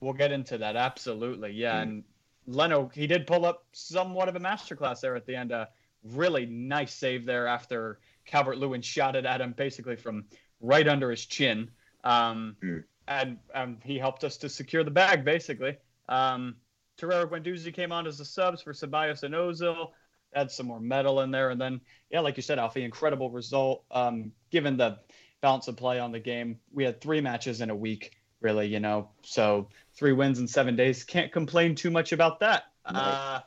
we'll 0.00 0.12
get 0.12 0.30
into 0.30 0.58
that. 0.58 0.76
Absolutely. 0.76 1.52
Yeah. 1.52 1.80
Mm. 1.80 1.82
And 1.82 2.04
Leno, 2.46 2.90
he 2.94 3.06
did 3.06 3.26
pull 3.26 3.44
up 3.44 3.64
somewhat 3.72 4.28
of 4.28 4.36
a 4.36 4.40
masterclass 4.40 5.00
there 5.00 5.16
at 5.16 5.26
the 5.26 5.34
end. 5.34 5.50
A 5.50 5.68
really 6.04 6.46
nice 6.46 6.94
save 6.94 7.24
there 7.24 7.46
after 7.46 8.00
Calvert 8.24 8.58
Lewin 8.58 8.82
shot 8.82 9.16
it 9.16 9.24
at 9.24 9.40
him 9.40 9.52
basically 9.56 9.96
from 9.96 10.24
right 10.60 10.86
under 10.86 11.10
his 11.10 11.26
chin. 11.26 11.70
Um, 12.04 12.56
mm. 12.62 12.84
and, 13.08 13.38
and 13.54 13.78
he 13.84 13.98
helped 13.98 14.24
us 14.24 14.36
to 14.38 14.48
secure 14.48 14.84
the 14.84 14.90
bag, 14.90 15.24
basically. 15.24 15.76
Um, 16.08 16.56
Torreira 16.98 17.26
Guendouzi 17.26 17.72
came 17.72 17.92
on 17.92 18.06
as 18.06 18.18
the 18.18 18.24
subs 18.24 18.62
for 18.62 18.72
Ceballos 18.72 19.22
and 19.22 19.34
Ozil. 19.34 19.90
Add 20.34 20.50
some 20.50 20.66
more 20.66 20.80
metal 20.80 21.20
in 21.20 21.30
there. 21.30 21.50
And 21.50 21.60
then, 21.60 21.80
yeah, 22.10 22.20
like 22.20 22.36
you 22.36 22.42
said, 22.42 22.58
Alfie, 22.58 22.84
incredible 22.84 23.30
result. 23.30 23.84
Um, 23.90 24.32
given 24.50 24.76
the 24.76 24.98
balance 25.40 25.68
of 25.68 25.76
play 25.76 25.98
on 25.98 26.12
the 26.12 26.20
game, 26.20 26.58
we 26.72 26.84
had 26.84 27.00
three 27.00 27.20
matches 27.20 27.60
in 27.60 27.70
a 27.70 27.76
week, 27.76 28.12
really, 28.40 28.66
you 28.66 28.80
know. 28.80 29.10
So 29.22 29.68
three 29.94 30.12
wins 30.12 30.38
in 30.38 30.48
seven 30.48 30.74
days. 30.76 31.04
Can't 31.04 31.32
complain 31.32 31.74
too 31.74 31.90
much 31.90 32.12
about 32.12 32.40
that. 32.40 32.64
No. 32.90 32.98
Uh, 32.98 33.40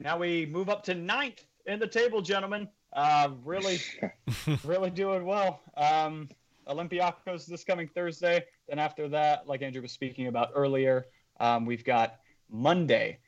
now 0.00 0.18
we 0.18 0.46
move 0.46 0.68
up 0.68 0.82
to 0.84 0.94
ninth 0.94 1.44
in 1.66 1.78
the 1.78 1.86
table, 1.86 2.22
gentlemen. 2.22 2.68
Uh, 2.92 3.30
really, 3.44 3.80
really 4.64 4.90
doing 4.90 5.24
well. 5.24 5.60
Um, 5.76 6.28
Olympiacos 6.68 7.46
this 7.46 7.64
coming 7.64 7.88
Thursday. 7.88 8.44
Then 8.68 8.78
after 8.78 9.08
that, 9.08 9.46
like 9.48 9.62
Andrew 9.62 9.82
was 9.82 9.92
speaking 9.92 10.26
about 10.26 10.50
earlier, 10.54 11.06
um, 11.40 11.66
we've 11.66 11.84
got 11.84 12.20
Monday 12.50 13.18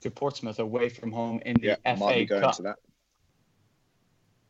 to 0.00 0.10
Portsmouth 0.10 0.58
away 0.58 0.88
from 0.88 1.12
home 1.12 1.40
in 1.44 1.56
the 1.60 1.78
yeah, 1.84 1.96
FA 1.96 2.26
Cup. 2.26 2.60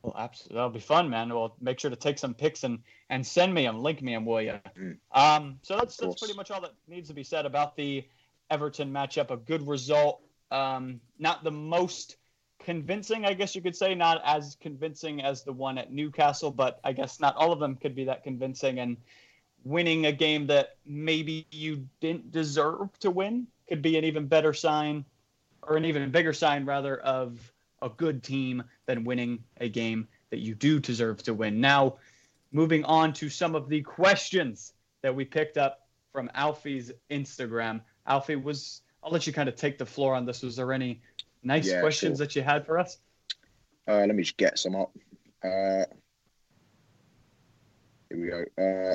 Well, 0.02 0.14
absolutely, 0.16 0.54
that'll 0.54 0.70
be 0.70 0.80
fun, 0.80 1.10
man. 1.10 1.28
Well, 1.30 1.56
make 1.60 1.80
sure 1.80 1.90
to 1.90 1.96
take 1.96 2.18
some 2.18 2.32
pics 2.32 2.62
and 2.62 2.78
and 3.10 3.26
send 3.26 3.52
me 3.52 3.64
them, 3.64 3.80
link 3.80 4.00
me 4.00 4.14
them, 4.14 4.24
will 4.24 4.42
you? 4.42 4.54
Mm. 4.78 4.96
Um, 5.12 5.58
so 5.62 5.76
that's 5.76 5.96
that's 5.96 6.20
pretty 6.20 6.34
much 6.34 6.50
all 6.50 6.60
that 6.60 6.74
needs 6.86 7.08
to 7.08 7.14
be 7.14 7.24
said 7.24 7.46
about 7.46 7.76
the 7.76 8.06
Everton 8.50 8.92
matchup. 8.92 9.30
A 9.30 9.36
good 9.36 9.66
result, 9.66 10.22
um, 10.52 11.00
not 11.18 11.42
the 11.42 11.50
most 11.50 12.16
convincing, 12.64 13.24
I 13.24 13.34
guess 13.34 13.54
you 13.54 13.62
could 13.62 13.76
say, 13.76 13.94
not 13.94 14.20
as 14.24 14.56
convincing 14.60 15.22
as 15.22 15.42
the 15.42 15.52
one 15.52 15.78
at 15.78 15.92
Newcastle, 15.92 16.50
but 16.50 16.80
I 16.84 16.92
guess 16.92 17.20
not 17.20 17.36
all 17.36 17.52
of 17.52 17.60
them 17.60 17.76
could 17.76 17.94
be 17.94 18.04
that 18.04 18.24
convincing. 18.24 18.78
And 18.80 18.96
winning 19.64 20.06
a 20.06 20.12
game 20.12 20.46
that 20.48 20.76
maybe 20.86 21.46
you 21.50 21.86
didn't 22.00 22.30
deserve 22.30 22.96
to 23.00 23.10
win 23.10 23.46
could 23.68 23.82
be 23.82 23.98
an 23.98 24.04
even 24.04 24.26
better 24.26 24.52
sign, 24.54 25.04
or 25.62 25.76
an 25.76 25.84
even 25.84 26.10
bigger 26.10 26.32
sign, 26.32 26.64
rather, 26.64 26.96
of 26.98 27.52
a 27.82 27.88
good 27.88 28.22
team 28.22 28.62
than 28.86 29.04
winning 29.04 29.44
a 29.60 29.68
game 29.68 30.08
that 30.30 30.38
you 30.38 30.54
do 30.54 30.80
deserve 30.80 31.22
to 31.22 31.34
win. 31.34 31.60
Now, 31.60 31.96
moving 32.52 32.84
on 32.84 33.12
to 33.14 33.28
some 33.28 33.54
of 33.54 33.68
the 33.68 33.82
questions 33.82 34.72
that 35.02 35.14
we 35.14 35.24
picked 35.24 35.58
up 35.58 35.86
from 36.12 36.30
Alfie's 36.34 36.92
Instagram. 37.10 37.80
Alfie, 38.06 38.36
was 38.36 38.82
I'll 39.02 39.12
let 39.12 39.26
you 39.26 39.32
kind 39.32 39.48
of 39.48 39.56
take 39.56 39.78
the 39.78 39.86
floor 39.86 40.14
on 40.14 40.24
this. 40.24 40.42
Was 40.42 40.56
there 40.56 40.72
any 40.72 41.00
nice 41.48 41.66
yeah, 41.66 41.80
questions 41.80 42.18
that 42.20 42.36
you 42.36 42.42
had 42.42 42.64
for 42.64 42.78
us? 42.78 42.98
Uh, 43.88 44.04
let 44.06 44.14
me 44.14 44.22
just 44.22 44.36
get 44.36 44.58
some 44.58 44.76
up. 44.76 44.92
Uh, 45.42 45.84
here 48.08 48.20
we 48.20 48.28
go. 48.28 48.44
Uh, 48.56 48.94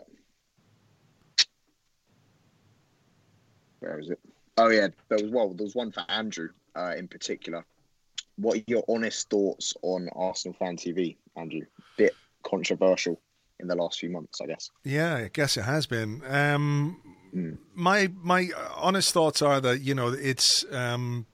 where 3.80 4.00
is 4.00 4.10
it? 4.10 4.20
Oh 4.58 4.70
yeah, 4.70 4.88
there 5.10 5.18
was 5.22 5.32
well, 5.32 5.54
there 5.54 5.66
was 5.66 5.76
one 5.76 5.92
for 5.92 6.06
Andrew 6.08 6.50
uh, 6.76 6.94
in 6.98 7.08
particular 7.08 7.66
what 8.38 8.58
are 8.58 8.64
your 8.68 8.84
honest 8.90 9.30
thoughts 9.30 9.74
on 9.82 10.10
Arsenal 10.16 10.56
fan 10.58 10.78
TV, 10.78 11.18
Andrew? 11.36 11.62
Bit 11.98 12.14
controversial 12.44 13.20
in 13.60 13.68
the 13.68 13.76
last 13.76 14.00
few 14.00 14.10
months, 14.10 14.42
I 14.42 14.48
guess. 14.48 14.70
Yeah, 14.84 15.16
I 15.16 15.30
guess 15.32 15.58
it 15.58 15.64
has 15.64 15.86
been. 15.86 16.22
Um, 16.28 17.00
mm. 17.36 17.58
My 17.74 18.12
my 18.22 18.50
honest 18.76 19.14
thoughts 19.14 19.42
are 19.42 19.62
that 19.62 19.82
you 19.82 19.94
know 19.94 20.10
it's 20.10 20.66
um, 20.72 21.26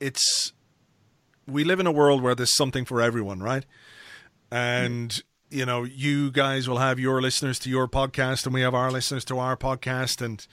it's 0.00 0.52
we 1.46 1.64
live 1.64 1.80
in 1.80 1.86
a 1.86 1.92
world 1.92 2.22
where 2.22 2.34
there's 2.34 2.54
something 2.54 2.84
for 2.84 3.00
everyone, 3.00 3.40
right? 3.40 3.64
And 4.50 5.10
mm. 5.10 5.22
you 5.50 5.66
know, 5.66 5.84
you 5.84 6.30
guys 6.30 6.68
will 6.68 6.78
have 6.78 6.98
your 6.98 7.20
listeners 7.20 7.58
to 7.60 7.70
your 7.70 7.88
podcast, 7.88 8.44
and 8.44 8.54
we 8.54 8.60
have 8.60 8.74
our 8.74 8.90
listeners 8.90 9.24
to 9.26 9.38
our 9.38 9.56
podcast, 9.56 10.22
and 10.22 10.46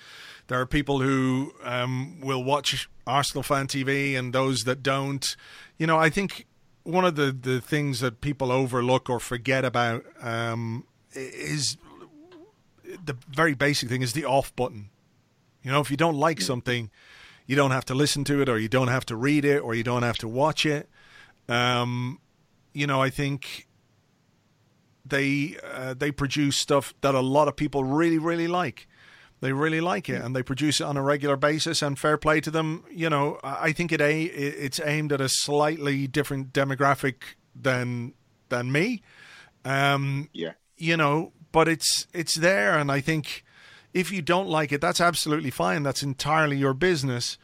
there 0.48 0.60
are 0.60 0.66
people 0.66 1.02
who 1.02 1.54
um, 1.64 2.20
will 2.22 2.44
watch 2.44 2.90
Arsenal 3.08 3.44
fan 3.44 3.68
TV 3.68 4.18
and 4.18 4.34
those 4.34 4.64
that 4.64 4.84
don't. 4.84 5.36
You 5.78 5.88
know, 5.88 5.98
I 5.98 6.10
think 6.10 6.48
one 6.84 7.04
of 7.04 7.16
the, 7.16 7.32
the 7.32 7.60
things 7.60 8.00
that 8.00 8.22
people 8.22 8.52
overlook 8.52 9.10
or 9.10 9.20
forget 9.20 9.66
about 9.66 10.06
um, 10.22 10.86
is 11.14 11.78
the 13.04 13.18
very 13.28 13.56
basic 13.56 13.90
thing 13.90 14.02
is 14.02 14.14
the 14.14 14.26
off 14.26 14.56
button. 14.56 14.90
You 15.64 15.72
know, 15.72 15.82
if 15.82 15.90
you 15.90 15.98
don't 15.98 16.16
like 16.16 16.42
something, 16.42 16.92
you 17.46 17.56
don't 17.56 17.72
have 17.72 17.86
to 17.86 17.96
listen 17.96 18.24
to 18.26 18.42
it, 18.42 18.50
or 18.50 18.58
you 18.58 18.70
don't 18.70 18.88
have 18.88 19.06
to 19.08 19.16
read 19.16 19.46
it, 19.46 19.60
or 19.60 19.76
you 19.76 19.84
don't 19.84 20.04
have 20.04 20.18
to 20.20 20.28
watch 20.28 20.66
it. 20.66 20.90
Um, 21.48 22.20
you 22.74 22.88
know, 22.88 23.02
I 23.02 23.10
think 23.10 23.68
they 25.06 25.58
uh, 25.64 25.94
they 25.94 26.12
produce 26.12 26.58
stuff 26.58 26.94
that 27.02 27.16
a 27.16 27.22
lot 27.22 27.48
of 27.48 27.56
people 27.56 27.84
really 27.84 28.18
really 28.18 28.48
like. 28.48 28.88
They 29.42 29.54
really 29.54 29.82
like 29.82 30.10
it 30.10 30.24
and 30.24 30.36
they 30.36 30.42
produce 30.42 30.80
it 30.80 30.86
on 30.86 30.98
a 30.98 31.04
regular 31.04 31.36
basis. 31.36 31.82
And 31.82 32.00
fair 32.00 32.18
play 32.18 32.42
to 32.42 32.50
them. 32.50 32.84
You 32.90 33.10
know, 33.10 33.40
I 33.44 33.74
think 33.74 33.92
it 33.92 34.02
a 34.02 34.24
it's 34.24 34.80
aimed 34.84 35.12
at 35.12 35.22
a 35.22 35.30
slightly 35.30 36.08
different 36.08 36.52
demographic 36.52 37.16
than 37.54 38.14
than 38.50 38.72
me. 38.72 39.04
Um, 39.64 40.30
yeah, 40.34 40.54
you 40.78 40.98
know, 40.98 41.32
but 41.52 41.68
it's 41.68 42.08
it's 42.14 42.36
there, 42.36 42.78
and 42.78 42.92
I 42.92 43.02
think 43.02 43.45
if 43.96 44.12
you 44.12 44.22
don't 44.22 44.50
like 44.50 44.74
it, 44.74 44.82
that's 44.82 45.00
absolutely 45.00 45.50
fine. 45.50 45.82
That's 45.82 46.04
entirely 46.04 46.58
your 46.58 46.74
business. 46.74 47.38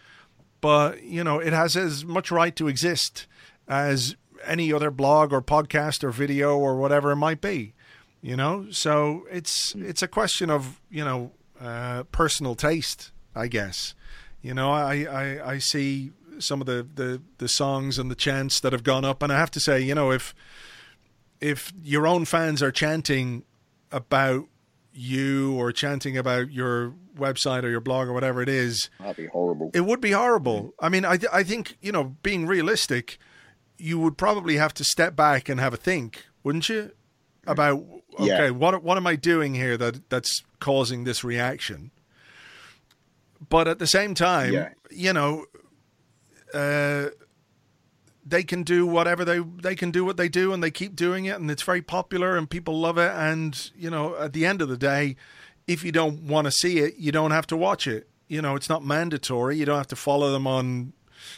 But 0.59 1.01
you 1.01 1.23
know, 1.23 1.39
it 1.39 1.53
has 1.53 1.77
as 1.77 2.03
much 2.05 2.29
right 2.29 2.55
to 2.57 2.67
exist 2.67 3.25
as 3.69 4.15
any 4.45 4.73
other 4.73 4.91
blog 4.91 5.31
or 5.31 5.41
podcast 5.41 6.03
or 6.03 6.11
video 6.11 6.57
or 6.57 6.75
whatever 6.75 7.11
it 7.11 7.15
might 7.15 7.39
be. 7.39 7.73
You 8.21 8.35
know, 8.35 8.67
so 8.69 9.25
it's 9.31 9.71
hmm. 9.71 9.85
it's 9.85 10.03
a 10.03 10.07
question 10.07 10.49
of 10.49 10.79
you 10.91 11.05
know 11.05 11.31
uh, 11.59 12.03
personal 12.11 12.55
taste, 12.55 13.11
I 13.33 13.47
guess. 13.47 13.95
You 14.41 14.53
know, 14.53 14.71
I, 14.71 15.05
I, 15.05 15.51
I 15.53 15.57
see 15.59 16.11
some 16.39 16.61
of 16.61 16.67
the, 16.67 16.87
the, 16.95 17.21
the 17.37 17.47
songs 17.47 17.99
and 17.99 18.09
the 18.09 18.15
chants 18.15 18.59
that 18.61 18.73
have 18.73 18.81
gone 18.81 19.05
up, 19.05 19.21
and 19.21 19.31
I 19.31 19.37
have 19.37 19.51
to 19.51 19.59
say, 19.59 19.79
you 19.79 19.93
know, 19.93 20.11
if 20.11 20.35
if 21.39 21.71
your 21.83 22.05
own 22.05 22.25
fans 22.25 22.61
are 22.61 22.71
chanting 22.71 23.43
about 23.91 24.47
you 24.93 25.53
or 25.55 25.71
chanting 25.71 26.17
about 26.17 26.51
your 26.51 26.93
website 27.15 27.63
or 27.63 27.69
your 27.69 27.79
blog 27.79 28.07
or 28.07 28.13
whatever 28.13 28.41
it 28.41 28.49
is, 28.49 28.89
that'd 28.99 29.15
be 29.15 29.27
horrible. 29.27 29.71
It 29.73 29.81
would 29.81 30.01
be 30.01 30.11
horrible. 30.11 30.73
I 30.79 30.89
mean, 30.89 31.05
I 31.05 31.19
I 31.31 31.43
think 31.43 31.77
you 31.81 31.91
know, 31.91 32.15
being 32.23 32.45
realistic, 32.45 33.17
you 33.77 33.99
would 33.99 34.17
probably 34.17 34.57
have 34.57 34.73
to 34.75 34.83
step 34.83 35.15
back 35.15 35.49
and 35.49 35.59
have 35.59 35.73
a 35.73 35.77
think, 35.77 36.25
wouldn't 36.43 36.69
you? 36.69 36.91
About 37.47 37.83
okay, 38.19 38.27
yeah. 38.27 38.49
what 38.49 38.83
what 38.83 38.97
am 38.97 39.07
I 39.07 39.15
doing 39.15 39.55
here 39.55 39.77
that 39.77 40.09
that's 40.09 40.43
causing 40.59 41.03
this 41.03 41.23
reaction? 41.23 41.91
But 43.49 43.67
at 43.67 43.79
the 43.79 43.87
same 43.87 44.13
time, 44.13 44.53
yeah. 44.53 44.69
you 44.91 45.13
know, 45.13 45.45
uh, 46.53 47.07
they 48.25 48.43
can 48.43 48.63
do 48.63 48.85
whatever 48.85 49.25
they 49.25 49.39
they 49.39 49.75
can 49.75 49.91
do 49.91 50.05
what 50.05 50.17
they 50.17 50.29
do, 50.29 50.53
and 50.53 50.63
they 50.63 50.71
keep 50.71 50.95
doing 50.95 51.25
it, 51.25 51.39
and 51.39 51.49
it's 51.49 51.63
very 51.63 51.81
popular, 51.81 52.37
and 52.37 52.49
people 52.49 52.79
love 52.79 52.97
it. 52.97 53.11
And 53.11 53.71
you 53.75 53.89
know, 53.89 54.15
at 54.17 54.33
the 54.33 54.45
end 54.45 54.61
of 54.61 54.69
the 54.69 54.77
day, 54.77 55.15
if 55.67 55.83
you 55.83 55.91
don't 55.91 56.23
want 56.23 56.45
to 56.45 56.51
see 56.51 56.79
it, 56.79 56.95
you 56.97 57.11
don't 57.11 57.31
have 57.31 57.47
to 57.47 57.57
watch 57.57 57.87
it. 57.87 58.07
You 58.27 58.41
know, 58.41 58.55
it's 58.55 58.69
not 58.69 58.83
mandatory. 58.83 59.57
You 59.57 59.65
don't 59.65 59.77
have 59.77 59.87
to 59.87 59.95
follow 59.95 60.31
them 60.31 60.47
on 60.47 60.93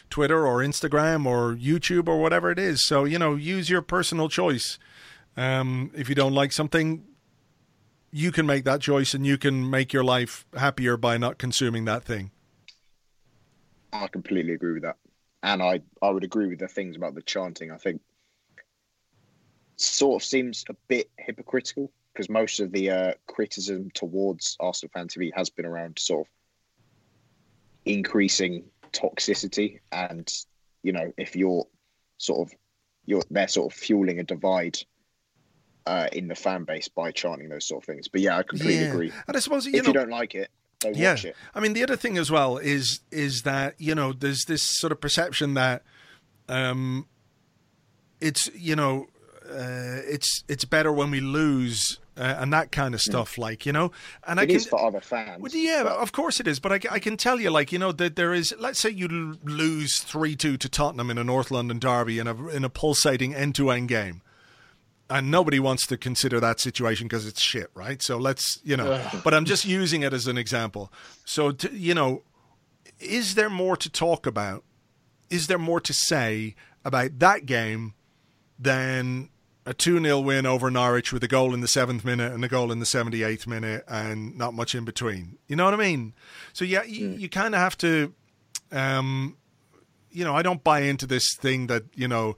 Twitter 0.09 0.45
or 0.45 0.57
Instagram 0.57 1.25
or 1.25 1.55
YouTube 1.55 2.07
or 2.07 2.21
whatever 2.21 2.51
it 2.51 2.59
is. 2.59 2.85
So 2.85 3.05
you 3.05 3.17
know, 3.17 3.35
use 3.35 3.69
your 3.69 3.81
personal 3.81 4.29
choice. 4.29 4.77
Um, 5.35 5.91
if 5.95 6.09
you 6.09 6.15
don't 6.15 6.33
like 6.33 6.51
something, 6.51 7.05
you 8.11 8.31
can 8.31 8.45
make 8.45 8.63
that 8.65 8.81
choice 8.81 9.15
and 9.15 9.25
you 9.25 9.37
can 9.37 9.69
make 9.69 9.91
your 9.91 10.03
life 10.03 10.45
happier 10.55 10.97
by 10.97 11.17
not 11.17 11.39
consuming 11.39 11.85
that 11.85 12.03
thing. 12.03 12.29
I 13.91 14.07
completely 14.07 14.53
agree 14.53 14.73
with 14.73 14.83
that. 14.83 14.97
And 15.43 15.61
I, 15.61 15.81
I 16.01 16.09
would 16.09 16.23
agree 16.23 16.47
with 16.47 16.59
the 16.59 16.67
things 16.67 16.95
about 16.95 17.15
the 17.15 17.21
chanting. 17.21 17.71
I 17.71 17.77
think 17.77 18.01
sort 19.75 20.21
of 20.21 20.25
seems 20.25 20.63
a 20.69 20.75
bit 20.87 21.09
hypocritical 21.17 21.91
because 22.13 22.29
most 22.29 22.59
of 22.59 22.71
the 22.71 22.89
uh, 22.89 23.13
criticism 23.27 23.91
towards 23.93 24.55
Arsenal 24.59 24.91
fan 24.93 25.07
TV 25.07 25.31
has 25.35 25.49
been 25.49 25.65
around 25.65 25.99
sort 25.99 26.27
of 26.27 26.31
increasing 27.85 28.63
toxicity 28.93 29.79
and 29.91 30.31
you 30.83 30.93
know 30.93 31.11
if 31.17 31.35
you're 31.35 31.65
sort 32.17 32.47
of 32.47 32.55
you're 33.05 33.23
they're 33.31 33.47
sort 33.47 33.73
of 33.73 33.77
fueling 33.77 34.19
a 34.19 34.23
divide 34.23 34.77
uh, 35.85 36.07
in 36.13 36.27
the 36.27 36.35
fan 36.35 36.63
base 36.63 36.87
by 36.87 37.11
chanting 37.11 37.49
those 37.49 37.65
sort 37.65 37.83
of 37.83 37.85
things. 37.85 38.07
But 38.07 38.21
yeah, 38.21 38.37
I 38.37 38.43
completely 38.43 38.85
yeah. 38.85 38.93
agree. 38.93 39.11
And 39.27 39.35
I 39.35 39.39
suppose 39.39 39.65
you 39.65 39.73
if 39.73 39.83
know, 39.83 39.89
you 39.89 39.93
don't 39.93 40.09
like 40.09 40.35
it, 40.35 40.49
yeah. 40.93 41.11
watch 41.11 41.25
it. 41.25 41.35
I 41.53 41.59
mean, 41.59 41.73
the 41.73 41.83
other 41.83 41.95
thing 41.95 42.17
as 42.17 42.31
well 42.31 42.57
is 42.57 43.01
is 43.11 43.43
that 43.43 43.75
you 43.77 43.95
know 43.95 44.13
there's 44.13 44.45
this 44.45 44.63
sort 44.63 44.91
of 44.91 44.99
perception 44.99 45.53
that 45.55 45.83
um, 46.49 47.07
it's 48.19 48.49
you 48.55 48.75
know 48.75 49.07
uh, 49.49 50.01
it's 50.07 50.43
it's 50.47 50.65
better 50.65 50.91
when 50.91 51.11
we 51.11 51.19
lose 51.19 51.99
uh, 52.17 52.35
and 52.39 52.53
that 52.53 52.71
kind 52.71 52.93
of 52.93 53.01
hmm. 53.01 53.11
stuff. 53.11 53.37
Like 53.37 53.65
you 53.65 53.71
know, 53.71 53.91
and 54.25 54.39
it 54.39 54.43
I 54.43 54.45
can, 54.45 54.55
is 54.55 54.67
for 54.67 54.79
other 54.79 55.01
fans. 55.01 55.41
Well, 55.41 55.51
yeah, 55.53 55.83
but... 55.83 55.93
of 55.93 56.11
course 56.11 56.39
it 56.39 56.47
is. 56.47 56.59
But 56.59 56.71
I, 56.73 56.95
I 56.95 56.99
can 56.99 57.17
tell 57.17 57.39
you, 57.39 57.49
like 57.49 57.71
you 57.71 57.79
know, 57.79 57.91
that 57.91 58.15
there 58.15 58.33
is. 58.33 58.53
Let's 58.59 58.79
say 58.79 58.89
you 58.89 59.37
lose 59.43 60.01
three 60.01 60.35
two 60.35 60.57
to 60.57 60.69
Tottenham 60.69 61.09
in 61.09 61.17
a 61.17 61.23
North 61.23 61.51
London 61.51 61.79
derby 61.79 62.19
in 62.19 62.27
a 62.27 62.47
in 62.47 62.63
a 62.63 62.69
pulsating 62.69 63.33
end 63.33 63.55
to 63.55 63.69
end 63.69 63.89
game. 63.89 64.21
And 65.09 65.29
nobody 65.29 65.59
wants 65.59 65.85
to 65.87 65.97
consider 65.97 66.39
that 66.39 66.59
situation 66.59 67.07
because 67.07 67.27
it's 67.27 67.41
shit, 67.41 67.69
right? 67.75 68.01
So 68.01 68.17
let's, 68.17 68.59
you 68.63 68.77
know, 68.77 69.05
but 69.23 69.33
I'm 69.33 69.45
just 69.45 69.65
using 69.65 70.01
it 70.01 70.13
as 70.13 70.27
an 70.27 70.37
example. 70.37 70.91
So, 71.25 71.51
to, 71.51 71.71
you 71.71 71.93
know, 71.93 72.23
is 72.99 73.35
there 73.35 73.49
more 73.49 73.75
to 73.77 73.89
talk 73.89 74.25
about? 74.25 74.63
Is 75.29 75.47
there 75.47 75.59
more 75.59 75.81
to 75.81 75.93
say 75.93 76.55
about 76.85 77.19
that 77.19 77.45
game 77.45 77.93
than 78.57 79.29
a 79.65 79.73
2 79.73 80.01
0 80.01 80.19
win 80.19 80.45
over 80.45 80.69
Norwich 80.69 81.13
with 81.13 81.23
a 81.23 81.27
goal 81.27 81.53
in 81.53 81.61
the 81.61 81.67
seventh 81.67 82.03
minute 82.03 82.31
and 82.33 82.43
a 82.43 82.47
goal 82.47 82.71
in 82.71 82.79
the 82.79 82.85
78th 82.85 83.47
minute 83.47 83.83
and 83.87 84.37
not 84.37 84.53
much 84.53 84.75
in 84.75 84.85
between. 84.85 85.37
You 85.47 85.55
know 85.55 85.65
what 85.65 85.73
I 85.73 85.77
mean? 85.77 86.13
So, 86.51 86.65
yeah, 86.65 86.83
you, 86.83 87.09
mm. 87.09 87.19
you 87.19 87.29
kind 87.29 87.55
of 87.55 87.61
have 87.61 87.77
to, 87.79 88.13
um, 88.71 89.37
you 90.11 90.23
know, 90.23 90.35
I 90.35 90.41
don't 90.41 90.63
buy 90.63 90.81
into 90.81 91.07
this 91.07 91.35
thing 91.35 91.67
that, 91.67 91.83
you 91.95 92.07
know, 92.07 92.37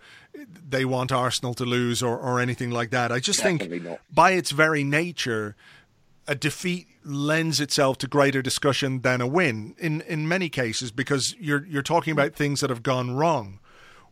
they 0.68 0.86
want 0.86 1.12
Arsenal 1.12 1.54
to 1.56 1.66
lose 1.66 2.02
or, 2.02 2.18
or 2.18 2.40
anything 2.40 2.72
like 2.72 2.90
that. 2.92 3.12
I 3.12 3.20
just 3.20 3.40
Definitely 3.40 3.80
think 3.80 3.90
not. 3.92 4.00
by 4.14 4.32
its 4.32 4.52
very 4.52 4.84
nature, 4.84 5.56
a 6.28 6.36
defeat 6.36 6.88
lends 7.04 7.60
itself 7.60 7.98
to 8.00 8.08
greater 8.08 8.42
discussion 8.42 9.02
than 9.02 9.22
a 9.22 9.28
win 9.28 9.76
in, 9.78 10.02
in 10.02 10.28
many 10.28 10.50
cases 10.50 10.92
because 10.92 11.36
you're 11.40 11.66
you're 11.66 11.84
talking 11.84 12.12
about 12.12 12.34
things 12.34 12.62
that 12.62 12.70
have 12.70 12.84
gone 12.84 13.16
wrong. 13.16 13.60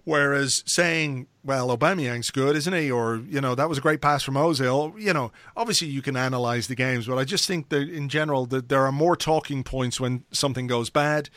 Whereas 0.06 0.64
saying, 0.66 1.28
well, 1.46 1.76
Aubameyang's 1.76 2.30
good, 2.30 2.56
isn't 2.56 2.74
he? 2.74 2.92
Or, 2.92 3.18
you 3.28 3.40
know, 3.40 3.56
that 3.56 3.70
was 3.70 3.78
a 3.78 3.82
great 3.82 4.02
pass 4.02 4.22
from 4.24 4.36
Ozil. 4.36 5.00
You 5.00 5.14
know, 5.14 5.32
obviously 5.56 5.88
you 5.88 6.02
can 6.02 6.18
analyze 6.18 6.68
the 6.68 6.76
games, 6.76 7.08
but 7.08 7.18
I 7.18 7.24
just 7.24 7.48
think 7.48 7.70
that 7.70 7.90
in 7.90 8.10
general 8.10 8.46
that 8.48 8.70
there 8.70 8.86
are 8.86 8.92
more 8.92 9.16
talking 9.16 9.64
points 9.64 10.00
when 10.00 10.26
something 10.32 10.68
goes 10.68 10.90
bad 10.90 11.30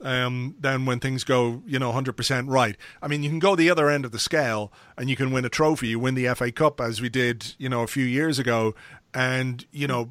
um, 0.00 0.56
than 0.60 0.86
when 0.86 1.00
things 1.00 1.24
go, 1.24 1.62
you 1.66 1.78
know, 1.78 1.92
100% 1.92 2.44
right. 2.48 2.76
I 3.02 3.08
mean, 3.08 3.22
you 3.22 3.28
can 3.28 3.38
go 3.38 3.54
the 3.54 3.70
other 3.70 3.90
end 3.90 4.04
of 4.04 4.12
the 4.12 4.18
scale 4.18 4.72
and 4.96 5.10
you 5.10 5.16
can 5.16 5.30
win 5.30 5.44
a 5.44 5.50
trophy. 5.50 5.88
You 5.88 5.98
win 5.98 6.14
the 6.14 6.34
FA 6.34 6.52
Cup 6.52 6.80
as 6.80 7.00
we 7.00 7.08
did, 7.08 7.54
you 7.58 7.68
know, 7.68 7.82
a 7.82 7.86
few 7.86 8.04
years 8.04 8.38
ago. 8.38 8.74
And, 9.12 9.64
you 9.72 9.86
know, 9.86 10.10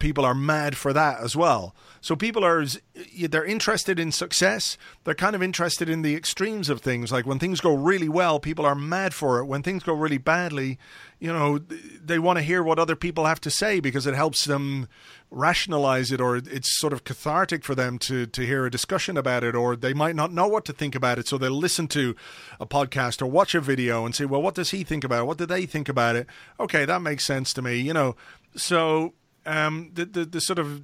people 0.00 0.24
are 0.24 0.34
mad 0.34 0.76
for 0.76 0.92
that 0.92 1.20
as 1.20 1.36
well. 1.36 1.74
So 2.00 2.16
people 2.16 2.44
are 2.44 2.64
they're 3.28 3.44
interested 3.44 4.00
in 4.00 4.10
success. 4.10 4.76
They're 5.04 5.14
kind 5.14 5.36
of 5.36 5.42
interested 5.42 5.88
in 5.88 6.02
the 6.02 6.16
extremes 6.16 6.68
of 6.68 6.80
things. 6.80 7.12
Like 7.12 7.26
when 7.26 7.38
things 7.38 7.60
go 7.60 7.74
really 7.74 8.08
well, 8.08 8.40
people 8.40 8.66
are 8.66 8.74
mad 8.74 9.14
for 9.14 9.38
it. 9.38 9.44
When 9.44 9.62
things 9.62 9.84
go 9.84 9.92
really 9.92 10.18
badly, 10.18 10.78
you 11.20 11.32
know, 11.32 11.58
they 11.58 12.18
want 12.18 12.38
to 12.38 12.42
hear 12.42 12.62
what 12.62 12.78
other 12.78 12.96
people 12.96 13.26
have 13.26 13.40
to 13.42 13.50
say 13.50 13.78
because 13.78 14.06
it 14.06 14.14
helps 14.14 14.44
them 14.46 14.88
rationalize 15.30 16.10
it 16.10 16.20
or 16.20 16.36
it's 16.36 16.78
sort 16.80 16.92
of 16.92 17.04
cathartic 17.04 17.62
for 17.62 17.76
them 17.76 17.98
to 17.98 18.26
to 18.26 18.42
hear 18.44 18.66
a 18.66 18.70
discussion 18.70 19.16
about 19.16 19.44
it 19.44 19.54
or 19.54 19.76
they 19.76 19.94
might 19.94 20.16
not 20.16 20.32
know 20.32 20.48
what 20.48 20.64
to 20.64 20.72
think 20.72 20.96
about 20.96 21.20
it 21.20 21.28
so 21.28 21.38
they'll 21.38 21.52
listen 21.52 21.86
to 21.86 22.16
a 22.58 22.66
podcast 22.66 23.22
or 23.22 23.26
watch 23.26 23.54
a 23.54 23.60
video 23.60 24.04
and 24.04 24.12
say 24.12 24.24
well 24.24 24.42
what 24.42 24.56
does 24.56 24.72
he 24.72 24.82
think 24.82 25.04
about 25.04 25.20
it 25.20 25.26
what 25.26 25.38
do 25.38 25.46
they 25.46 25.66
think 25.66 25.88
about 25.88 26.16
it 26.16 26.26
okay 26.58 26.84
that 26.84 27.00
makes 27.00 27.24
sense 27.24 27.52
to 27.52 27.62
me 27.62 27.76
you 27.76 27.92
know 27.92 28.16
so 28.56 29.14
um, 29.46 29.90
the, 29.94 30.04
the 30.04 30.24
the 30.24 30.40
sort 30.40 30.58
of 30.58 30.82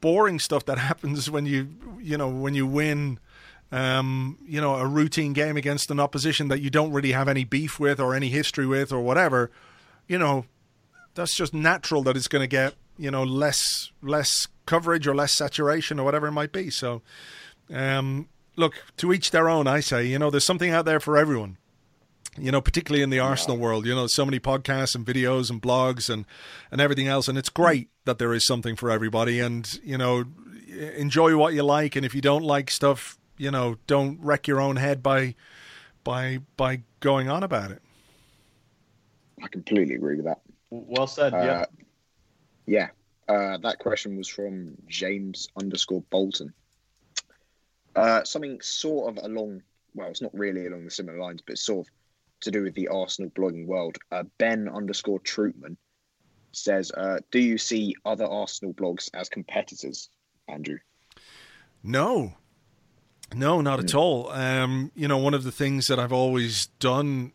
boring 0.00 0.38
stuff 0.38 0.64
that 0.66 0.78
happens 0.90 1.30
when 1.30 1.46
you 1.46 1.68
you 2.00 2.16
know 2.16 2.28
when 2.28 2.54
you 2.54 2.66
win 2.66 3.18
um, 3.72 4.38
you 4.46 4.60
know 4.60 4.76
a 4.76 4.86
routine 4.86 5.32
game 5.32 5.56
against 5.56 5.90
an 5.90 6.00
opposition 6.00 6.48
that 6.48 6.60
you 6.60 6.70
don't 6.70 6.92
really 6.92 7.12
have 7.12 7.28
any 7.28 7.44
beef 7.44 7.78
with 7.78 8.00
or 8.00 8.14
any 8.14 8.28
history 8.28 8.66
with 8.66 8.92
or 8.92 9.00
whatever 9.00 9.50
you 10.06 10.18
know 10.18 10.44
that's 11.14 11.34
just 11.34 11.52
natural 11.52 12.02
that 12.02 12.16
it's 12.16 12.28
going 12.28 12.42
to 12.42 12.48
get 12.48 12.74
you 12.96 13.10
know 13.10 13.22
less 13.22 13.90
less 14.02 14.48
coverage 14.66 15.06
or 15.06 15.14
less 15.14 15.32
saturation 15.32 15.98
or 15.98 16.04
whatever 16.04 16.26
it 16.26 16.32
might 16.32 16.52
be. 16.52 16.68
So 16.68 17.00
um, 17.72 18.28
look 18.58 18.74
to 18.96 19.12
each 19.12 19.30
their 19.30 19.48
own 19.48 19.66
i 19.66 19.80
say 19.80 20.04
you 20.04 20.18
know 20.18 20.30
there's 20.30 20.44
something 20.44 20.70
out 20.70 20.84
there 20.84 21.00
for 21.00 21.16
everyone 21.16 21.56
you 22.36 22.50
know, 22.50 22.60
particularly 22.60 23.02
in 23.02 23.10
the 23.10 23.18
Arsenal 23.18 23.56
world, 23.56 23.86
you 23.86 23.94
know, 23.94 24.06
so 24.06 24.24
many 24.24 24.38
podcasts 24.38 24.94
and 24.94 25.06
videos 25.06 25.50
and 25.50 25.62
blogs 25.62 26.10
and, 26.10 26.26
and 26.70 26.80
everything 26.80 27.06
else. 27.06 27.28
And 27.28 27.38
it's 27.38 27.48
great 27.48 27.88
that 28.04 28.18
there 28.18 28.34
is 28.34 28.46
something 28.46 28.76
for 28.76 28.90
everybody. 28.90 29.40
And, 29.40 29.78
you 29.82 29.98
know, 29.98 30.24
enjoy 30.96 31.36
what 31.36 31.54
you 31.54 31.62
like. 31.62 31.96
And 31.96 32.04
if 32.04 32.14
you 32.14 32.20
don't 32.20 32.44
like 32.44 32.70
stuff, 32.70 33.18
you 33.36 33.50
know, 33.50 33.76
don't 33.86 34.18
wreck 34.20 34.46
your 34.46 34.60
own 34.60 34.76
head 34.76 35.02
by, 35.02 35.34
by, 36.04 36.40
by 36.56 36.82
going 37.00 37.28
on 37.28 37.42
about 37.42 37.70
it. 37.70 37.82
I 39.42 39.48
completely 39.48 39.94
agree 39.94 40.16
with 40.16 40.26
that. 40.26 40.40
Well 40.70 41.06
said. 41.06 41.32
Uh, 41.32 41.38
yeah. 41.38 41.66
Yeah. 42.66 42.88
Uh, 43.28 43.58
that 43.58 43.78
question 43.78 44.16
was 44.16 44.28
from 44.28 44.76
James 44.86 45.48
underscore 45.60 46.02
Bolton. 46.10 46.52
Uh, 47.96 48.24
something 48.24 48.60
sort 48.60 49.16
of 49.16 49.24
along, 49.24 49.62
well, 49.94 50.08
it's 50.08 50.22
not 50.22 50.34
really 50.34 50.66
along 50.66 50.84
the 50.84 50.90
similar 50.90 51.18
lines, 51.18 51.42
but 51.44 51.58
sort 51.58 51.86
of 51.86 51.92
to 52.40 52.50
do 52.50 52.62
with 52.62 52.74
the 52.74 52.88
Arsenal 52.88 53.30
blogging 53.30 53.66
world. 53.66 53.98
Uh, 54.10 54.24
ben 54.38 54.68
underscore 54.68 55.20
Troopman 55.20 55.76
says, 56.52 56.90
uh, 56.92 57.18
"Do 57.30 57.38
you 57.38 57.58
see 57.58 57.94
other 58.04 58.26
Arsenal 58.26 58.74
blogs 58.74 59.10
as 59.14 59.28
competitors, 59.28 60.08
Andrew?" 60.48 60.78
No, 61.82 62.34
no, 63.34 63.60
not 63.60 63.80
at 63.80 63.92
hmm. 63.92 63.98
all. 63.98 64.30
Um, 64.30 64.92
you 64.94 65.08
know, 65.08 65.18
one 65.18 65.34
of 65.34 65.44
the 65.44 65.52
things 65.52 65.86
that 65.88 65.98
I've 65.98 66.12
always 66.12 66.66
done 66.78 67.32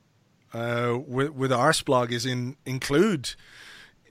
uh, 0.53 0.97
with 1.05 1.31
with 1.31 1.51
Arseblog 1.51 2.11
is 2.11 2.25
in 2.25 2.57
include 2.65 3.35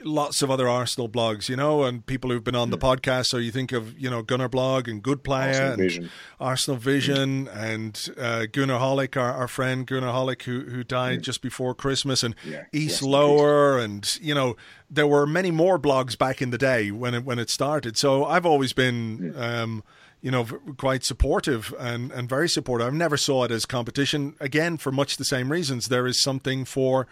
lots 0.05 0.43
of 0.43 0.51
other 0.51 0.69
Arsenal 0.69 1.09
blogs, 1.09 1.49
you 1.49 1.57
know, 1.57 1.85
and 1.85 2.05
people 2.07 2.31
who've 2.31 2.45
been 2.45 2.57
on 2.57 2.71
the 2.71 2.79
podcast. 2.79 3.27
So 3.27 3.37
you 3.37 3.51
think 3.51 3.73
of, 3.73 3.99
you 3.99 4.11
know, 4.11 4.23
Gunnerblog 4.23 4.89
and 4.89 5.03
Good 5.03 5.25
Player 5.25 5.49
Arsenal 5.49 5.71
and 5.73 5.79
Vision, 5.79 6.11
Arsenal 6.41 6.77
Vision 6.79 7.49
and 7.49 8.09
uh, 8.17 8.47
Goonerholic, 8.51 9.17
our, 9.21 9.33
our 9.33 9.49
friend 9.49 9.87
Goonerholic, 9.87 10.43
who, 10.43 10.61
who 10.63 10.85
died 10.85 11.23
just 11.23 11.43
before 11.43 11.75
Christmas, 11.75 12.23
and 12.23 12.35
yeah. 12.45 12.65
East 12.73 13.01
yes, 13.01 13.03
Lower, 13.03 13.79
and, 13.79 14.17
you 14.21 14.35
know, 14.35 14.57
there 14.91 15.07
were 15.07 15.27
many 15.27 15.51
more 15.51 15.79
blogs 15.79 16.17
back 16.17 16.43
in 16.43 16.51
the 16.51 16.59
day 16.59 16.91
when 16.91 17.15
it, 17.15 17.25
when 17.25 17.39
it 17.39 17.51
started. 17.51 17.97
So 17.97 18.25
I've 18.25 18.47
always 18.47 18.73
been. 18.73 19.33
Yeah. 19.35 19.63
Um, 19.63 19.83
you 20.25 20.31
know, 20.31 20.45
quite 20.77 21.03
supportive 21.03 21.75
and, 21.81 22.13
and 22.13 22.29
very 22.29 22.49
supportive. 22.49 22.87
I've 22.87 22.95
never 22.95 23.17
saw 23.17 23.43
it 23.43 23.51
as 23.51 23.67
competition. 23.67 24.37
Again, 24.39 24.77
for 24.77 24.93
much 24.93 25.17
the 25.17 25.25
same 25.25 25.51
reasons. 25.51 25.89
There 25.89 26.07
is 26.07 26.23
something 26.23 26.65
for 26.65 27.09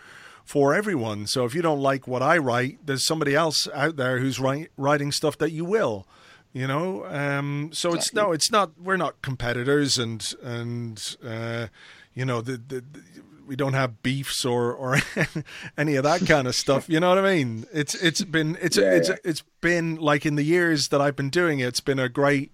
for 0.51 0.75
everyone. 0.75 1.29
So 1.29 1.45
if 1.45 1.55
you 1.55 1.63
don't 1.63 1.79
like 1.79 2.09
what 2.09 2.23
I 2.23 2.37
write, 2.37 2.85
there's 2.85 3.07
somebody 3.07 3.37
else 3.37 3.69
out 3.73 3.95
there 3.95 4.19
who's 4.19 4.41
write, 4.41 4.73
writing 4.77 5.13
stuff 5.13 5.39
that 5.39 5.53
you 5.53 5.65
will. 5.65 6.09
You 6.53 6.67
know, 6.67 7.07
um, 7.07 7.71
so 7.73 7.95
it's 7.95 8.13
no, 8.13 8.33
it's 8.33 8.51
not. 8.51 8.73
We're 8.77 8.97
not 8.97 9.23
competitors, 9.23 9.97
and 9.97 10.35
and 10.43 11.17
uh, 11.25 11.69
you 12.15 12.25
know, 12.25 12.41
the, 12.41 12.57
the, 12.57 12.81
the 12.81 13.03
we 13.47 13.55
don't 13.55 13.75
have 13.75 14.03
beefs 14.03 14.45
or 14.45 14.73
or 14.73 14.99
any 15.79 15.95
of 15.95 16.03
that 16.03 16.27
kind 16.27 16.49
of 16.49 16.57
stuff. 16.57 16.89
You 16.89 16.99
know 16.99 17.11
what 17.11 17.19
I 17.19 17.37
mean? 17.37 17.67
It's 17.73 17.95
it's 17.95 18.25
been 18.25 18.59
it's 18.61 18.77
yeah, 18.77 18.95
it's 18.95 19.09
yeah. 19.09 19.17
it's 19.23 19.45
been 19.61 19.95
like 19.95 20.27
in 20.27 20.35
the 20.35 20.43
years 20.43 20.89
that 20.89 21.01
I've 21.01 21.15
been 21.15 21.31
doing 21.31 21.61
it, 21.61 21.67
it's 21.67 21.79
been 21.79 22.01
a 22.01 22.09
great 22.09 22.51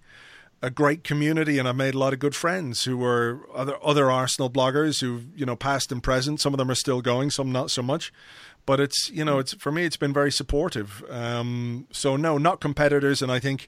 a 0.61 0.69
great 0.69 1.03
community, 1.03 1.59
and 1.59 1.67
I've 1.67 1.75
made 1.75 1.93
a 1.93 1.99
lot 1.99 2.13
of 2.13 2.19
good 2.19 2.35
friends 2.35 2.83
who 2.83 2.97
were 2.97 3.41
other 3.53 3.77
other 3.83 4.09
Arsenal 4.09 4.49
bloggers 4.49 5.01
who 5.01 5.21
you 5.35 5.45
know 5.45 5.55
past 5.55 5.91
and 5.91 6.01
present. 6.01 6.41
Some 6.41 6.53
of 6.53 6.57
them 6.57 6.71
are 6.71 6.75
still 6.75 7.01
going, 7.01 7.29
some 7.29 7.51
not 7.51 7.71
so 7.71 7.81
much. 7.81 8.11
But 8.65 8.79
it's 8.79 9.09
you 9.11 9.23
know 9.23 9.39
it's 9.39 9.53
for 9.53 9.71
me 9.71 9.85
it's 9.85 9.97
been 9.97 10.13
very 10.13 10.31
supportive. 10.31 11.03
Um, 11.09 11.87
so 11.91 12.15
no, 12.15 12.37
not 12.37 12.59
competitors, 12.59 13.21
and 13.21 13.31
I 13.31 13.39
think 13.39 13.67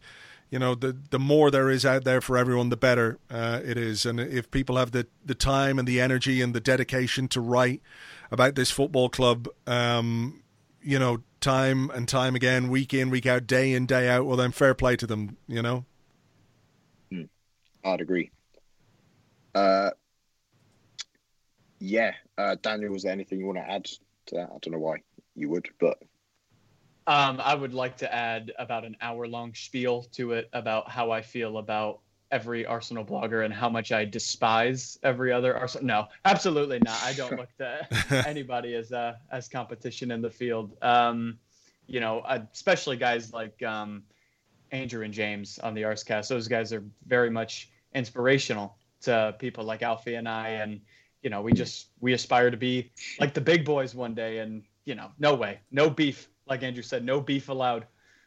you 0.50 0.58
know 0.58 0.76
the 0.76 0.98
the 1.10 1.20
more 1.20 1.52
there 1.52 1.70
is 1.70 1.86
out 1.86 2.04
there 2.04 2.22
for 2.22 2.38
everyone, 2.38 2.70
the 2.70 2.78
better 2.78 3.20
uh, 3.30 3.62
it 3.64 3.78
is. 3.78 4.06
And 4.06 4.20
if 4.20 4.50
people 4.50 4.78
have 4.78 4.92
the 4.92 5.08
the 5.24 5.36
time 5.36 5.78
and 5.78 5.88
the 5.88 6.02
energy 6.02 6.42
and 6.42 6.54
the 6.54 6.60
dedication 6.60 7.28
to 7.30 7.40
write 7.40 7.82
about 8.32 8.56
this 8.56 8.72
football 8.72 9.10
club, 9.10 9.48
um, 9.68 10.42
you 10.82 10.98
know, 10.98 11.22
time 11.40 11.92
and 11.92 12.08
time 12.08 12.36
again, 12.36 12.68
week 12.68 12.94
in, 12.94 13.12
week 13.12 13.28
out, 13.28 13.46
day 13.46 13.74
in, 13.74 13.86
day 13.86 14.10
out, 14.10 14.26
well 14.26 14.38
then 14.38 14.52
fair 14.52 14.74
play 14.74 14.96
to 14.96 15.06
them. 15.06 15.38
You 15.48 15.62
know. 15.62 15.86
I'd 17.90 18.02
agree. 18.02 18.32
Uh, 19.56 19.92
yeah, 21.80 22.14
uh, 22.38 22.56
Daniel, 22.62 22.94
was 22.94 23.04
there 23.04 23.12
anything 23.12 23.40
you 23.40 23.46
want 23.46 23.58
to 23.58 23.70
add 23.70 23.86
to 23.86 24.36
that? 24.36 24.50
I 24.54 24.58
don't 24.62 24.72
know 24.72 24.80
why 24.80 24.98
you 25.36 25.50
would, 25.50 25.70
but 25.80 25.98
um, 27.08 27.42
I 27.44 27.56
would 27.56 27.74
like 27.74 27.98
to 27.98 28.14
add 28.14 28.52
about 28.60 28.86
an 28.86 28.96
hour 29.02 29.28
long 29.28 29.54
spiel 29.56 30.04
to 30.12 30.34
it 30.34 30.50
about 30.54 30.90
how 30.90 31.12
I 31.12 31.22
feel 31.22 31.58
about 31.58 32.02
every 32.32 32.66
Arsenal 32.66 33.04
blogger 33.04 33.44
and 33.44 33.54
how 33.54 33.70
much 33.70 33.92
I 33.92 34.06
despise 34.06 35.00
every 35.02 35.32
other 35.32 35.58
Arsenal. 35.58 35.88
No, 35.88 36.08
absolutely 36.26 36.80
not. 36.80 37.02
I 37.04 37.14
don't 37.14 37.36
look 37.36 37.50
to 37.58 38.24
anybody 38.28 38.76
as 38.76 38.92
uh, 38.92 39.16
as 39.32 39.48
competition 39.48 40.12
in 40.12 40.22
the 40.22 40.30
field. 40.30 40.78
Um, 40.84 41.40
you 41.88 42.00
know, 42.00 42.24
especially 42.54 42.98
guys 42.98 43.34
like 43.34 43.62
um, 43.64 44.04
Andrew 44.72 45.04
and 45.04 45.14
James 45.14 45.58
on 45.60 45.74
the 45.74 45.82
Arsecast. 45.82 46.28
Those 46.28 46.48
guys 46.48 46.72
are 46.74 46.84
very 47.08 47.32
much 47.32 47.70
inspirational 47.94 48.76
to 49.02 49.36
people 49.40 49.64
like 49.64 49.82
Alfie 49.82 50.16
and 50.16 50.28
I. 50.28 50.50
And, 50.50 50.82
you 51.22 51.30
know, 51.30 51.42
we 51.42 51.54
just, 51.54 51.88
we 52.00 52.14
aspire 52.14 52.52
to 52.52 52.58
be 52.58 52.92
like 53.20 53.34
the 53.34 53.42
big 53.42 53.66
boys 53.66 53.96
one 53.96 54.14
day. 54.14 54.40
And, 54.40 54.64
you 54.86 54.96
know, 54.96 55.12
no 55.20 55.36
way, 55.36 55.60
no 55.72 55.90
beef 55.90 56.28
like 56.48 56.64
Andrew 56.64 56.84
said, 56.84 57.06
no 57.06 57.22
beef 57.22 57.50
allowed. 57.50 57.86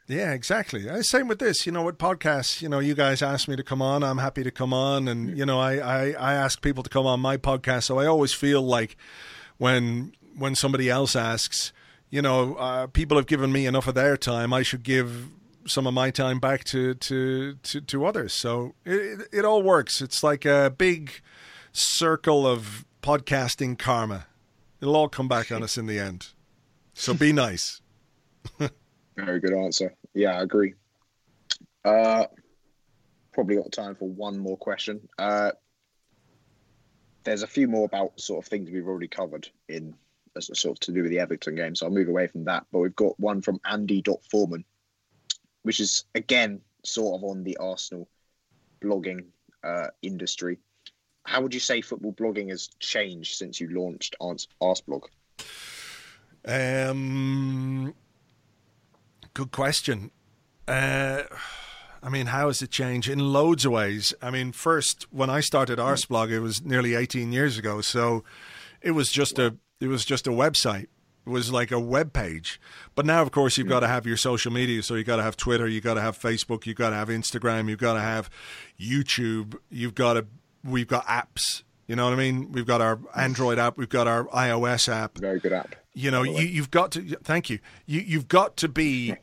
Yeah, 0.08 0.32
exactly. 0.32 0.88
Uh, 0.88 1.02
same 1.02 1.28
with 1.28 1.38
this. 1.38 1.64
You 1.64 1.72
know, 1.72 1.84
with 1.84 1.98
podcasts, 1.98 2.60
you 2.60 2.68
know, 2.68 2.80
you 2.80 2.94
guys 2.94 3.22
ask 3.22 3.48
me 3.48 3.56
to 3.56 3.62
come 3.62 3.80
on. 3.80 4.02
I'm 4.02 4.18
happy 4.18 4.42
to 4.42 4.50
come 4.50 4.74
on. 4.74 5.08
And, 5.08 5.36
you 5.38 5.46
know, 5.46 5.60
I, 5.60 5.76
I, 5.76 6.10
I 6.12 6.34
ask 6.34 6.60
people 6.60 6.82
to 6.82 6.90
come 6.90 7.06
on 7.06 7.20
my 7.20 7.36
podcast. 7.36 7.84
So 7.84 7.98
I 7.98 8.06
always 8.06 8.32
feel 8.32 8.62
like 8.62 8.96
when 9.58 10.12
when 10.36 10.54
somebody 10.54 10.88
else 10.88 11.14
asks, 11.14 11.72
you 12.10 12.22
know, 12.22 12.54
uh, 12.56 12.86
people 12.88 13.16
have 13.16 13.26
given 13.26 13.52
me 13.52 13.66
enough 13.66 13.86
of 13.86 13.94
their 13.94 14.16
time. 14.16 14.52
I 14.52 14.62
should 14.62 14.82
give 14.82 15.28
some 15.66 15.86
of 15.86 15.94
my 15.94 16.10
time 16.10 16.38
back 16.38 16.64
to 16.64 16.94
to 16.94 17.54
to, 17.62 17.80
to 17.80 18.04
others. 18.04 18.32
So 18.32 18.74
it, 18.84 19.28
it 19.32 19.44
all 19.44 19.62
works. 19.62 20.00
It's 20.00 20.22
like 20.22 20.44
a 20.44 20.72
big 20.76 21.12
circle 21.72 22.46
of 22.46 22.84
podcasting 23.02 23.78
karma. 23.78 24.26
It'll 24.80 24.96
all 24.96 25.08
come 25.08 25.28
back 25.28 25.52
on 25.52 25.62
us 25.62 25.78
in 25.78 25.86
the 25.86 25.98
end. 25.98 26.28
So 26.94 27.14
be 27.14 27.32
nice. 27.32 27.80
Very 29.16 29.40
good 29.40 29.52
answer. 29.52 29.94
Yeah, 30.14 30.38
I 30.38 30.42
agree. 30.42 30.74
Uh, 31.84 32.26
probably 33.32 33.56
got 33.56 33.72
time 33.72 33.94
for 33.94 34.08
one 34.08 34.38
more 34.38 34.56
question. 34.56 35.08
Uh, 35.18 35.52
there's 37.24 37.42
a 37.42 37.46
few 37.46 37.68
more 37.68 37.84
about 37.84 38.20
sort 38.20 38.44
of 38.44 38.48
things 38.48 38.70
we've 38.70 38.86
already 38.86 39.08
covered 39.08 39.48
in 39.68 39.94
as 40.36 40.50
sort 40.58 40.76
of 40.76 40.80
to 40.80 40.92
do 40.92 41.02
with 41.02 41.10
the 41.10 41.18
Everton 41.18 41.54
game, 41.54 41.74
so 41.74 41.86
I'll 41.86 41.92
move 41.92 42.08
away 42.08 42.26
from 42.26 42.44
that. 42.44 42.66
But 42.72 42.80
we've 42.80 42.96
got 42.96 43.18
one 43.20 43.42
from 43.42 43.60
Andy 43.64 44.02
Foreman, 44.30 44.64
which 45.62 45.80
is 45.80 46.04
again 46.14 46.60
sort 46.84 47.20
of 47.20 47.24
on 47.28 47.44
the 47.44 47.56
Arsenal 47.58 48.08
blogging 48.80 49.26
uh, 49.64 49.88
industry. 50.02 50.58
How 51.24 51.40
would 51.40 51.54
you 51.54 51.60
say 51.60 51.80
football 51.80 52.12
blogging 52.12 52.50
has 52.50 52.68
changed 52.80 53.36
since 53.36 53.60
you 53.60 53.68
launched 53.68 54.16
Arseblog? 54.20 55.04
Um, 56.44 57.94
good 59.32 59.52
question. 59.52 60.10
Uh, 60.66 61.22
I 62.02 62.08
mean, 62.08 62.26
how 62.26 62.48
has 62.48 62.60
it 62.62 62.70
changed? 62.70 63.08
In 63.08 63.20
loads 63.32 63.64
of 63.64 63.72
ways. 63.72 64.12
I 64.20 64.30
mean, 64.30 64.50
first, 64.50 65.06
when 65.12 65.30
I 65.30 65.40
started 65.40 65.78
Arseblog, 65.78 66.30
it 66.30 66.40
was 66.40 66.62
nearly 66.64 66.96
18 66.96 67.32
years 67.32 67.56
ago. 67.56 67.80
So 67.80 68.24
it 68.80 68.92
was 68.92 69.12
just 69.12 69.38
a 69.38 69.56
it 69.80 69.86
was 69.88 70.04
just 70.04 70.26
a 70.26 70.30
website. 70.30 70.86
Was 71.24 71.52
like 71.52 71.70
a 71.70 71.78
web 71.78 72.12
page. 72.12 72.60
But 72.94 73.06
now, 73.06 73.22
of 73.22 73.30
course, 73.30 73.56
you've 73.56 73.66
hmm. 73.66 73.72
got 73.72 73.80
to 73.80 73.88
have 73.88 74.06
your 74.06 74.16
social 74.16 74.52
media. 74.52 74.82
So 74.82 74.94
you've 74.94 75.06
got 75.06 75.16
to 75.16 75.22
have 75.22 75.36
Twitter, 75.36 75.68
you've 75.68 75.84
got 75.84 75.94
to 75.94 76.00
have 76.00 76.18
Facebook, 76.18 76.66
you've 76.66 76.76
got 76.76 76.90
to 76.90 76.96
have 76.96 77.08
Instagram, 77.08 77.68
you've 77.68 77.78
got 77.78 77.94
to 77.94 78.00
have 78.00 78.28
YouTube, 78.80 79.56
you've 79.70 79.94
got 79.94 80.14
to, 80.14 80.26
we've 80.64 80.88
got 80.88 81.06
apps. 81.06 81.62
You 81.86 81.96
know 81.96 82.04
what 82.04 82.14
I 82.14 82.16
mean? 82.16 82.50
We've 82.52 82.66
got 82.66 82.80
our 82.80 82.98
Android 83.14 83.58
app, 83.58 83.76
we've 83.76 83.88
got 83.88 84.08
our 84.08 84.24
iOS 84.26 84.88
app. 84.88 85.18
Very 85.18 85.38
good 85.38 85.52
app. 85.52 85.76
You 85.94 86.10
know, 86.10 86.22
you, 86.22 86.42
you've 86.46 86.70
got 86.70 86.92
to, 86.92 87.02
thank 87.22 87.50
you. 87.50 87.58
You, 87.86 88.00
you've 88.00 88.28
got 88.28 88.56
to 88.58 88.68
be 88.68 89.14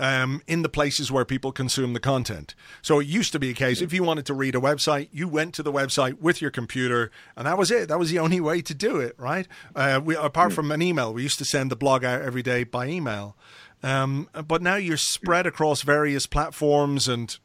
um, 0.00 0.42
in 0.46 0.62
the 0.62 0.68
places 0.68 1.10
where 1.10 1.24
people 1.24 1.52
consume 1.52 1.92
the 1.92 2.00
content. 2.00 2.54
So 2.82 3.00
it 3.00 3.06
used 3.06 3.32
to 3.32 3.38
be 3.38 3.50
a 3.50 3.54
case 3.54 3.80
if 3.80 3.92
you 3.92 4.02
wanted 4.02 4.26
to 4.26 4.34
read 4.34 4.54
a 4.54 4.60
website, 4.60 5.08
you 5.12 5.28
went 5.28 5.54
to 5.54 5.62
the 5.62 5.72
website 5.72 6.20
with 6.20 6.40
your 6.40 6.50
computer, 6.50 7.10
and 7.36 7.46
that 7.46 7.58
was 7.58 7.70
it. 7.70 7.88
That 7.88 7.98
was 7.98 8.10
the 8.10 8.18
only 8.18 8.40
way 8.40 8.60
to 8.62 8.74
do 8.74 8.98
it, 8.98 9.14
right? 9.18 9.46
Uh, 9.74 10.00
we, 10.02 10.16
apart 10.16 10.52
from 10.52 10.70
an 10.70 10.82
email, 10.82 11.12
we 11.12 11.22
used 11.22 11.38
to 11.38 11.44
send 11.44 11.70
the 11.70 11.76
blog 11.76 12.04
out 12.04 12.22
every 12.22 12.42
day 12.42 12.64
by 12.64 12.86
email. 12.86 13.36
Um, 13.82 14.28
but 14.46 14.62
now 14.62 14.76
you're 14.76 14.96
spread 14.96 15.46
across 15.46 15.82
various 15.82 16.26
platforms 16.26 17.06
and 17.06 17.38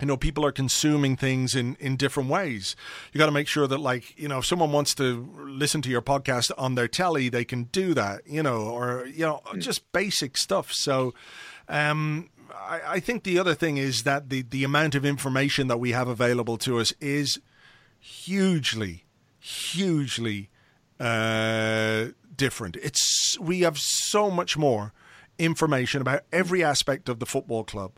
you 0.00 0.06
know 0.06 0.16
people 0.16 0.44
are 0.44 0.52
consuming 0.52 1.16
things 1.16 1.54
in 1.54 1.76
in 1.80 1.96
different 1.96 2.28
ways 2.28 2.76
you 3.12 3.18
got 3.18 3.26
to 3.26 3.32
make 3.32 3.48
sure 3.48 3.66
that 3.66 3.78
like 3.78 4.18
you 4.18 4.28
know 4.28 4.38
if 4.38 4.46
someone 4.46 4.70
wants 4.70 4.94
to 4.94 5.28
listen 5.44 5.82
to 5.82 5.90
your 5.90 6.02
podcast 6.02 6.50
on 6.56 6.74
their 6.74 6.88
telly 6.88 7.28
they 7.28 7.44
can 7.44 7.64
do 7.64 7.94
that 7.94 8.26
you 8.26 8.42
know 8.42 8.62
or 8.62 9.06
you 9.06 9.24
know 9.24 9.42
just 9.58 9.90
basic 9.92 10.36
stuff 10.36 10.72
so 10.72 11.12
um, 11.68 12.30
I, 12.54 12.80
I, 12.86 13.00
think 13.00 13.24
the 13.24 13.38
other 13.38 13.54
thing 13.54 13.76
is 13.76 14.02
that 14.04 14.30
the, 14.30 14.42
the 14.42 14.64
amount 14.64 14.94
of 14.94 15.04
information 15.04 15.68
that 15.68 15.78
we 15.78 15.92
have 15.92 16.08
available 16.08 16.56
to 16.58 16.78
us 16.78 16.92
is 17.00 17.38
hugely, 18.00 19.04
hugely 19.38 20.48
uh, 20.98 22.06
different. 22.36 22.76
It's 22.76 23.38
we 23.38 23.60
have 23.60 23.78
so 23.78 24.30
much 24.30 24.56
more 24.56 24.92
information 25.38 26.00
about 26.00 26.22
every 26.32 26.64
aspect 26.64 27.08
of 27.08 27.18
the 27.18 27.26
football 27.26 27.64
club. 27.64 27.92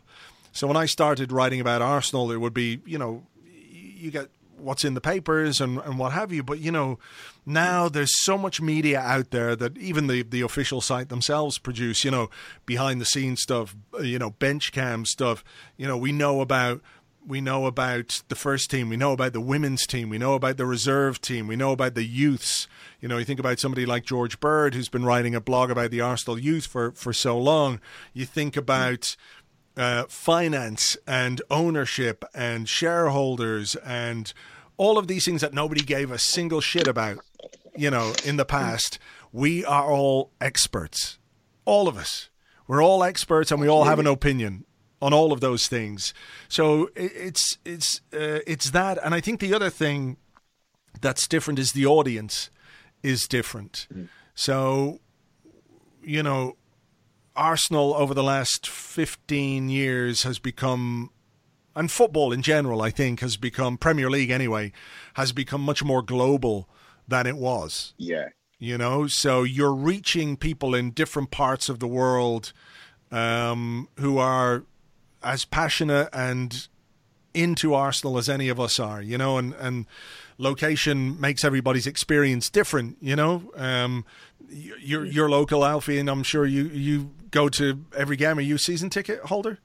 So 0.51 0.67
when 0.67 0.77
I 0.77 0.85
started 0.85 1.31
writing 1.31 1.61
about 1.61 1.81
Arsenal, 1.81 2.31
it 2.31 2.37
would 2.37 2.53
be 2.53 2.81
you 2.85 2.97
know 2.97 3.23
you 3.51 4.11
get 4.11 4.29
what's 4.61 4.85
in 4.85 4.93
the 4.93 5.01
papers 5.01 5.59
and, 5.59 5.79
and 5.79 5.97
what 5.97 6.13
have 6.13 6.31
you. 6.31 6.43
But 6.43 6.59
you 6.59 6.71
know, 6.71 6.99
now 7.45 7.89
there's 7.89 8.23
so 8.23 8.37
much 8.37 8.61
media 8.61 8.99
out 8.99 9.31
there 9.31 9.55
that 9.55 9.77
even 9.77 10.07
the, 10.07 10.23
the 10.23 10.41
official 10.41 10.81
site 10.81 11.09
themselves 11.09 11.57
produce, 11.57 12.03
you 12.03 12.11
know, 12.11 12.29
behind 12.65 13.01
the 13.01 13.05
scenes 13.05 13.41
stuff, 13.41 13.75
uh, 13.93 13.99
you 13.99 14.19
know, 14.19 14.31
bench 14.31 14.71
cam 14.71 15.05
stuff. 15.05 15.43
You 15.77 15.87
know, 15.87 15.97
we 15.97 16.11
know 16.11 16.41
about 16.41 16.81
we 17.25 17.41
know 17.41 17.65
about 17.65 18.21
the 18.29 18.35
first 18.35 18.71
team, 18.71 18.89
we 18.89 18.97
know 18.97 19.11
about 19.11 19.33
the 19.33 19.41
women's 19.41 19.85
team, 19.85 20.09
we 20.09 20.17
know 20.17 20.33
about 20.33 20.57
the 20.57 20.65
reserve 20.65 21.21
team, 21.21 21.47
we 21.47 21.55
know 21.55 21.71
about 21.71 21.93
the 21.93 22.03
youths. 22.03 22.67
You 22.99 23.07
know, 23.07 23.17
you 23.17 23.25
think 23.25 23.39
about 23.39 23.59
somebody 23.59 23.85
like 23.85 24.05
Jeorge 24.05 24.39
Bird, 24.39 24.73
who's 24.73 24.89
been 24.89 25.05
writing 25.05 25.35
a 25.35 25.41
blog 25.41 25.69
about 25.69 25.91
the 25.91 26.01
Arsenal 26.01 26.39
youth 26.39 26.65
for, 26.65 26.91
for 26.91 27.13
so 27.13 27.37
long. 27.37 27.79
You 28.13 28.25
think 28.25 28.57
about 28.57 29.15
uh, 29.77 30.05
finance 30.09 30.97
and 31.07 31.41
ownership 31.49 32.25
and 32.33 32.67
shareholders 32.67 33.75
and 33.75 34.33
all 34.77 34.97
of 34.97 35.07
these 35.07 35.25
things 35.25 35.41
that 35.41 35.53
nobody 35.53 35.81
gave 35.81 36.11
a 36.11 36.17
single 36.17 36.61
shit 36.61 36.87
about, 36.87 37.19
you 37.75 37.89
know, 37.89 38.13
in 38.25 38.37
the 38.37 38.45
past. 38.45 38.99
We 39.31 39.63
are 39.63 39.91
all 39.91 40.31
experts, 40.41 41.19
all 41.65 41.87
of 41.87 41.97
us. 41.97 42.29
We're 42.67 42.83
all 42.83 43.03
experts, 43.03 43.51
and 43.51 43.59
we 43.59 43.67
all 43.67 43.83
have 43.83 43.99
an 43.99 44.07
opinion 44.07 44.65
on 45.01 45.13
all 45.13 45.33
of 45.33 45.41
those 45.41 45.67
things. 45.67 46.13
So 46.47 46.89
it's 46.95 47.57
it's 47.65 48.01
uh, 48.13 48.39
it's 48.47 48.69
that, 48.71 48.97
and 49.03 49.13
I 49.13 49.19
think 49.19 49.39
the 49.39 49.53
other 49.53 49.69
thing 49.69 50.17
that's 51.01 51.27
different 51.27 51.59
is 51.59 51.73
the 51.73 51.85
audience 51.85 52.49
is 53.03 53.27
different. 53.27 53.87
Mm-hmm. 53.91 54.05
So 54.35 54.99
you 56.03 56.23
know, 56.23 56.55
Arsenal 57.35 57.93
over 57.93 58.13
the 58.13 58.23
last 58.23 58.67
15 58.67 59.69
years 59.69 60.23
has 60.23 60.39
become, 60.39 61.11
and 61.75 61.89
football 61.89 62.33
in 62.33 62.41
general, 62.41 62.81
I 62.81 62.89
think, 62.89 63.21
has 63.21 63.37
become, 63.37 63.77
Premier 63.77 64.09
League 64.09 64.29
anyway, 64.29 64.71
has 65.15 65.31
become 65.31 65.61
much 65.61 65.83
more 65.83 66.01
global 66.01 66.67
than 67.07 67.27
it 67.27 67.37
was. 67.37 67.93
Yeah. 67.97 68.29
You 68.59 68.77
know, 68.77 69.07
so 69.07 69.43
you're 69.43 69.73
reaching 69.73 70.37
people 70.37 70.75
in 70.75 70.91
different 70.91 71.31
parts 71.31 71.67
of 71.67 71.79
the 71.79 71.87
world 71.87 72.53
um, 73.11 73.87
who 73.97 74.17
are 74.19 74.63
as 75.23 75.45
passionate 75.45 76.09
and 76.13 76.67
into 77.33 77.73
Arsenal 77.73 78.17
as 78.17 78.29
any 78.29 78.49
of 78.49 78.59
us 78.59 78.79
are, 78.79 79.01
you 79.01 79.17
know, 79.17 79.37
and, 79.37 79.53
and 79.55 79.85
location 80.37 81.19
makes 81.19 81.43
everybody's 81.43 81.87
experience 81.87 82.49
different, 82.49 82.97
you 83.01 83.15
know. 83.15 83.51
Um, 83.55 84.05
your 84.49 85.05
your 85.05 85.29
local 85.29 85.63
Alfie, 85.63 85.97
and 85.97 86.09
I'm 86.09 86.23
sure 86.23 86.45
you 86.45 86.65
you 86.65 87.11
go 87.31 87.49
to 87.49 87.83
every 87.95 88.17
game. 88.17 88.37
Are 88.37 88.41
you 88.41 88.55
a 88.55 88.59
season 88.59 88.89
ticket 88.89 89.21
holder? 89.21 89.59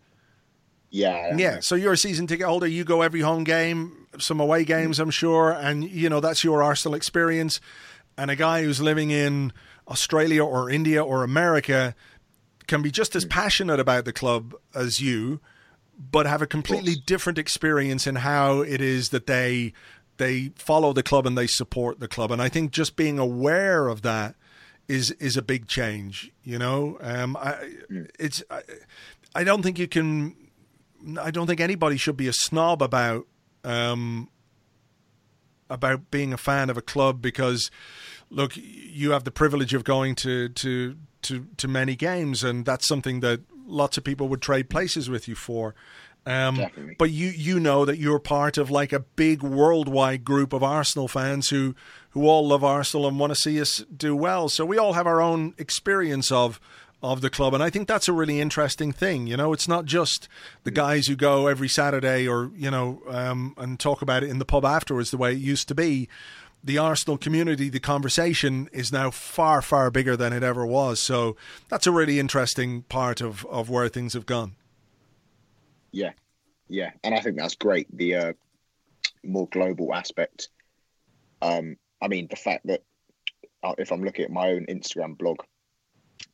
Yeah. 0.90 1.36
Yeah. 1.36 1.60
So 1.60 1.74
you're 1.74 1.92
a 1.92 1.98
season 1.98 2.26
ticket 2.26 2.46
holder. 2.46 2.66
You 2.66 2.84
go 2.84 3.02
every 3.02 3.20
home 3.20 3.44
game, 3.44 4.06
some 4.18 4.40
away 4.40 4.64
games, 4.64 4.98
I'm 4.98 5.10
sure, 5.10 5.50
and 5.52 5.84
you 5.84 6.08
know 6.08 6.20
that's 6.20 6.44
your 6.44 6.62
Arsenal 6.62 6.94
experience. 6.94 7.60
And 8.16 8.30
a 8.30 8.36
guy 8.36 8.62
who's 8.62 8.80
living 8.80 9.10
in 9.10 9.52
Australia 9.88 10.42
or 10.44 10.70
India 10.70 11.04
or 11.04 11.22
America 11.22 11.94
can 12.66 12.82
be 12.82 12.90
just 12.90 13.14
as 13.14 13.24
mm. 13.24 13.30
passionate 13.30 13.78
about 13.78 14.04
the 14.04 14.12
club 14.12 14.54
as 14.74 15.00
you, 15.00 15.40
but 15.98 16.26
have 16.26 16.42
a 16.42 16.46
completely 16.46 16.94
different 16.94 17.38
experience 17.38 18.06
in 18.06 18.16
how 18.16 18.60
it 18.60 18.80
is 18.80 19.10
that 19.10 19.26
they 19.26 19.72
they 20.16 20.50
follow 20.56 20.92
the 20.92 21.02
club 21.02 21.26
and 21.26 21.36
they 21.36 21.46
support 21.46 22.00
the 22.00 22.08
club. 22.08 22.30
And 22.30 22.40
I 22.40 22.48
think 22.48 22.70
just 22.70 22.96
being 22.96 23.18
aware 23.18 23.88
of 23.88 24.02
that 24.02 24.34
is 24.88 25.10
is 25.12 25.36
a 25.36 25.42
big 25.42 25.66
change. 25.66 26.32
You 26.42 26.58
know, 26.58 26.98
um, 27.00 27.36
I, 27.36 27.56
it's 28.18 28.42
I, 28.50 28.62
I, 29.34 29.44
don't 29.44 29.62
think 29.62 29.78
you 29.78 29.88
can. 29.88 30.36
I 31.20 31.30
don't 31.30 31.46
think 31.46 31.60
anybody 31.60 31.96
should 31.96 32.16
be 32.16 32.28
a 32.28 32.32
snob 32.32 32.82
about 32.82 33.26
um, 33.64 34.28
about 35.68 36.10
being 36.10 36.32
a 36.32 36.38
fan 36.38 36.70
of 36.70 36.76
a 36.76 36.82
club 36.82 37.20
because 37.20 37.70
look, 38.30 38.52
you 38.56 39.10
have 39.10 39.24
the 39.24 39.30
privilege 39.30 39.74
of 39.74 39.84
going 39.84 40.14
to 40.16 40.48
to 40.50 40.96
to 41.22 41.46
to 41.56 41.68
many 41.68 41.96
games, 41.96 42.44
and 42.44 42.64
that's 42.64 42.86
something 42.86 43.20
that 43.20 43.40
lots 43.66 43.98
of 43.98 44.04
people 44.04 44.28
would 44.28 44.42
trade 44.42 44.70
places 44.70 45.10
with 45.10 45.28
you 45.28 45.34
for. 45.34 45.74
Um, 46.26 46.66
but 46.98 47.10
you 47.10 47.28
you 47.28 47.60
know 47.60 47.84
that 47.84 47.98
you're 47.98 48.18
part 48.18 48.58
of 48.58 48.68
like 48.68 48.92
a 48.92 49.00
big 49.00 49.42
worldwide 49.42 50.24
group 50.24 50.52
of 50.52 50.62
Arsenal 50.62 51.06
fans 51.06 51.50
who 51.50 51.76
who 52.16 52.28
all 52.28 52.48
love 52.48 52.64
Arsenal 52.64 53.06
and 53.06 53.20
want 53.20 53.30
to 53.30 53.38
see 53.38 53.60
us 53.60 53.84
do 53.94 54.16
well. 54.16 54.48
So 54.48 54.64
we 54.64 54.78
all 54.78 54.94
have 54.94 55.06
our 55.06 55.20
own 55.20 55.52
experience 55.58 56.32
of 56.32 56.58
of 57.02 57.20
the 57.20 57.28
club, 57.28 57.52
and 57.52 57.62
I 57.62 57.68
think 57.68 57.86
that's 57.86 58.08
a 58.08 58.12
really 58.14 58.40
interesting 58.40 58.90
thing. 58.90 59.26
You 59.26 59.36
know, 59.36 59.52
it's 59.52 59.68
not 59.68 59.84
just 59.84 60.26
the 60.64 60.70
guys 60.70 61.08
who 61.08 61.14
go 61.14 61.46
every 61.46 61.68
Saturday 61.68 62.26
or 62.26 62.50
you 62.56 62.70
know 62.70 63.02
um, 63.08 63.54
and 63.58 63.78
talk 63.78 64.00
about 64.00 64.22
it 64.22 64.30
in 64.30 64.38
the 64.38 64.46
pub 64.46 64.64
afterwards 64.64 65.10
the 65.10 65.18
way 65.18 65.32
it 65.32 65.38
used 65.40 65.68
to 65.68 65.74
be. 65.74 66.08
the 66.66 66.78
Arsenal 66.78 67.16
community, 67.16 67.68
the 67.68 67.78
conversation 67.80 68.68
is 68.72 68.90
now 68.90 69.10
far, 69.10 69.62
far 69.62 69.90
bigger 69.90 70.16
than 70.16 70.32
it 70.32 70.42
ever 70.42 70.66
was. 70.66 70.98
So 70.98 71.36
that's 71.68 71.86
a 71.86 71.92
really 71.92 72.18
interesting 72.18 72.82
part 72.82 73.20
of, 73.20 73.46
of 73.46 73.70
where 73.70 73.88
things 73.88 74.14
have 74.14 74.26
gone. 74.26 74.56
Yeah, 75.92 76.12
yeah, 76.68 76.90
and 77.04 77.14
I 77.14 77.20
think 77.20 77.36
that's 77.36 77.54
great. 77.54 77.94
The 77.96 78.14
uh, 78.16 78.32
more 79.22 79.48
global 79.48 79.94
aspect. 79.94 80.48
Um, 81.40 81.76
I 82.00 82.08
mean, 82.08 82.28
the 82.28 82.36
fact 82.36 82.66
that 82.66 82.82
uh, 83.62 83.74
if 83.78 83.92
I'm 83.92 84.04
looking 84.04 84.24
at 84.24 84.30
my 84.30 84.50
own 84.50 84.66
Instagram 84.66 85.16
blog, 85.16 85.38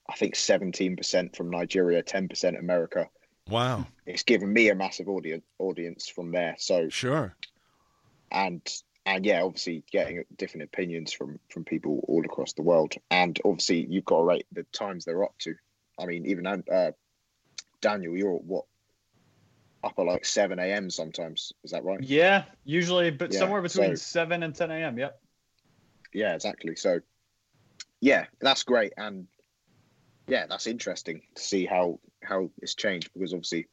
I 0.09 0.15
think 0.15 0.35
17% 0.35 1.37
from 1.37 1.51
Nigeria, 1.51 2.03
10% 2.03 2.59
America. 2.59 3.09
Wow. 3.49 3.87
It's 4.07 4.23
given 4.23 4.53
me 4.53 4.69
a 4.69 4.75
massive 4.75 5.09
audience 5.09 5.45
audience 5.59 6.09
from 6.09 6.33
there. 6.33 6.57
So 6.59 6.89
Sure. 6.89 7.35
And 8.31 8.61
and 9.05 9.27
yeah, 9.27 9.43
obviously 9.43 9.85
getting 9.91 10.25
different 10.37 10.65
opinions 10.65 11.13
from 11.13 11.39
from 11.51 11.65
people 11.65 12.05
all 12.09 12.25
across 12.25 12.53
the 12.53 12.63
world. 12.63 12.95
And 13.11 13.39
obviously 13.45 13.87
you've 13.89 14.05
got 14.05 14.19
to 14.19 14.25
rate 14.25 14.47
the 14.53 14.65
times 14.73 15.05
they're 15.05 15.25
up 15.25 15.35
to. 15.41 15.55
I 15.99 16.07
mean, 16.07 16.27
even 16.27 16.47
uh, 16.47 16.93
Daniel, 17.81 18.17
you're 18.17 18.33
what 18.33 18.65
up 19.85 19.95
at 19.99 20.07
like 20.07 20.25
7 20.25 20.59
a.m. 20.59 20.91
sometimes. 20.91 21.53
Is 21.65 21.73
that 21.73 21.85
right? 21.85 22.03
Yeah, 22.03 22.45
usually, 22.65 23.11
but 23.11 23.33
yeah, 23.33 23.41
somewhere 23.41 23.63
between 23.63 23.97
so, 23.97 24.03
7 24.03 24.43
and 24.43 24.55
10 24.55 24.71
a.m. 24.71 24.99
Yep. 24.99 25.21
Yeah, 26.13 26.35
exactly. 26.35 26.77
So, 26.77 27.01
yeah, 28.01 28.27
that's 28.41 28.63
great. 28.63 28.93
And 28.97 29.27
yeah, 30.29 30.47
that's 30.47 30.67
interesting 30.67 31.23
to 31.35 31.43
see 31.43 31.67
how 31.67 32.01
how 32.23 32.51
it's 32.59 32.75
changed 32.75 33.11
because 33.13 33.33
obviously 33.33 33.69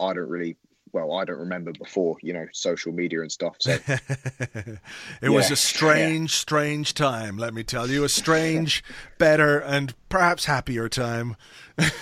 I 0.00 0.12
don't 0.14 0.28
really 0.28 0.56
well, 0.92 1.12
I 1.12 1.24
don't 1.24 1.38
remember 1.38 1.72
before, 1.72 2.16
you 2.22 2.32
know, 2.32 2.46
social 2.52 2.92
media 2.92 3.20
and 3.20 3.30
stuff. 3.30 3.56
So 3.58 3.78
it 3.88 4.78
yeah. 5.22 5.28
was 5.28 5.50
a 5.50 5.56
strange, 5.56 6.32
yeah. 6.32 6.38
strange 6.38 6.94
time. 6.94 7.36
Let 7.36 7.54
me 7.54 7.62
tell 7.62 7.88
you, 7.88 8.04
a 8.04 8.08
strange, 8.08 8.82
better, 9.18 9.58
and 9.58 9.94
perhaps 10.08 10.46
happier 10.46 10.88
time. 10.88 11.36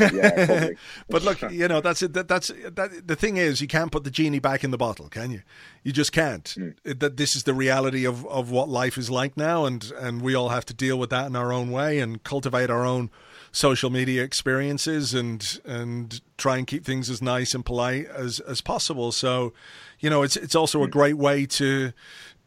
yeah, 0.01 0.71
but 1.09 1.23
look, 1.23 1.43
you 1.51 1.69
know, 1.69 1.81
that's 1.81 2.03
it. 2.03 2.13
That, 2.15 2.29
that's 2.29 2.49
that. 2.49 3.07
The 3.07 3.17
thing 3.17 3.37
is, 3.37 3.61
you 3.61 3.69
can't 3.69 3.93
put 3.93 4.05
the 4.05 4.11
genie 4.11 4.39
back 4.39 4.65
in 4.65 4.71
the 4.71 4.79
bottle, 4.79 5.09
can 5.09 5.31
you? 5.31 5.43
You 5.83 5.93
just 5.93 6.13
can't. 6.13 6.45
Mm. 6.45 6.99
That 6.99 7.17
this 7.17 7.37
is 7.37 7.45
the 7.45 7.55
reality 7.55 8.07
of 8.07 8.27
of 8.27 8.51
what 8.51 8.69
life 8.69 8.97
is 8.97 9.11
like 9.11 9.37
now, 9.37 9.65
and 9.65 9.93
and 9.99 10.23
we 10.23 10.35
all 10.35 10.49
have 10.49 10.65
to 10.67 10.75
deal 10.75 10.99
with 10.99 11.11
that 11.11 11.27
in 11.27 11.37
our 11.37 11.53
own 11.53 11.71
way 11.71 11.99
and 11.99 12.23
cultivate 12.23 12.71
our 12.71 12.85
own 12.85 13.11
social 13.57 13.89
media 13.89 14.23
experiences 14.23 15.15
and 15.15 15.61
and 15.65 16.21
try 16.37 16.59
and 16.59 16.67
keep 16.67 16.85
things 16.85 17.09
as 17.09 17.23
nice 17.23 17.55
and 17.55 17.65
polite 17.65 18.07
as 18.07 18.39
as 18.41 18.61
possible. 18.61 19.11
So, 19.13 19.55
you 19.99 20.11
know, 20.11 20.23
it's 20.23 20.37
it's 20.37 20.55
also 20.55 20.83
a 20.83 20.85
hmm. 20.85 20.91
great 20.91 21.17
way 21.17 21.47
to 21.47 21.93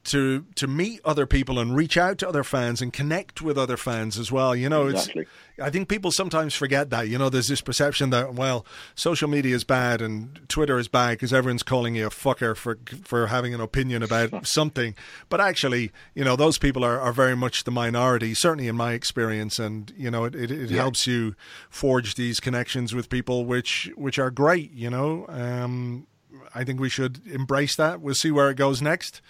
to 0.05 0.45
to 0.55 0.67
meet 0.67 1.01
other 1.03 1.25
people 1.25 1.59
and 1.59 1.75
reach 1.75 1.97
out 1.97 2.17
to 2.19 2.27
other 2.27 2.43
fans 2.43 2.81
and 2.81 2.93
connect 2.93 3.41
with 3.41 3.57
other 3.57 3.77
fans 3.77 4.17
as 4.17 4.31
well. 4.31 4.55
You 4.55 4.69
know, 4.69 4.87
exactly. 4.87 5.23
it's 5.23 5.31
I 5.61 5.69
think 5.69 5.89
people 5.89 6.11
sometimes 6.11 6.55
forget 6.55 6.89
that. 6.89 7.09
You 7.09 7.17
know, 7.17 7.29
there's 7.29 7.47
this 7.47 7.61
perception 7.61 8.09
that 8.11 8.33
well, 8.33 8.65
social 8.95 9.27
media 9.27 9.55
is 9.55 9.63
bad 9.63 10.01
and 10.01 10.39
Twitter 10.47 10.79
is 10.79 10.87
bad 10.87 11.11
because 11.11 11.33
everyone's 11.33 11.63
calling 11.63 11.95
you 11.95 12.07
a 12.07 12.09
fucker 12.09 12.55
for 12.55 12.79
for 13.03 13.27
having 13.27 13.53
an 13.53 13.61
opinion 13.61 14.01
about 14.01 14.47
something. 14.47 14.95
But 15.27 15.41
actually, 15.41 15.91
you 16.15 16.23
know, 16.23 16.35
those 16.35 16.57
people 16.57 16.83
are, 16.83 16.99
are 16.99 17.13
very 17.13 17.35
much 17.35 17.65
the 17.65 17.71
minority, 17.71 18.33
certainly 18.33 18.67
in 18.67 18.75
my 18.75 18.93
experience. 18.93 19.59
And 19.59 19.91
you 19.97 20.09
know, 20.09 20.23
it 20.23 20.35
it, 20.35 20.51
it 20.51 20.71
yeah. 20.71 20.77
helps 20.77 21.07
you 21.07 21.35
forge 21.69 22.15
these 22.15 22.39
connections 22.39 22.95
with 22.95 23.09
people, 23.09 23.45
which 23.45 23.91
which 23.95 24.17
are 24.17 24.31
great. 24.31 24.71
You 24.71 24.89
know, 24.89 25.25
um, 25.27 26.07
I 26.55 26.63
think 26.63 26.79
we 26.79 26.89
should 26.89 27.25
embrace 27.27 27.75
that. 27.75 28.01
We'll 28.01 28.15
see 28.15 28.31
where 28.31 28.49
it 28.49 28.55
goes 28.55 28.81
next. 28.81 29.21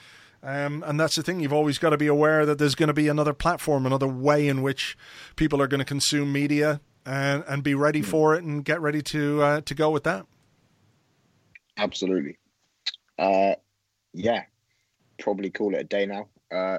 Um, 0.41 0.83
and 0.87 0.99
that's 0.99 1.15
the 1.15 1.23
thing, 1.23 1.41
you've 1.41 1.53
always 1.53 1.77
got 1.77 1.89
to 1.89 1.97
be 1.97 2.07
aware 2.07 2.45
that 2.45 2.57
there's 2.57 2.75
going 2.75 2.87
to 2.87 2.93
be 2.93 3.07
another 3.07 3.33
platform, 3.33 3.85
another 3.85 4.07
way 4.07 4.47
in 4.47 4.61
which 4.61 4.97
people 5.35 5.61
are 5.61 5.67
going 5.67 5.79
to 5.79 5.85
consume 5.85 6.31
media 6.31 6.79
and, 7.05 7.43
and 7.47 7.63
be 7.63 7.75
ready 7.75 8.01
for 8.01 8.35
it 8.35 8.43
and 8.43 8.63
get 8.63 8.79
ready 8.79 9.01
to 9.01 9.41
uh, 9.41 9.61
to 9.61 9.75
go 9.75 9.89
with 9.89 10.03
that. 10.03 10.25
Absolutely. 11.77 12.37
Uh, 13.17 13.55
yeah, 14.13 14.43
probably 15.19 15.49
call 15.49 15.75
it 15.75 15.81
a 15.81 15.83
day 15.83 16.05
now. 16.05 16.27
Uh, 16.51 16.77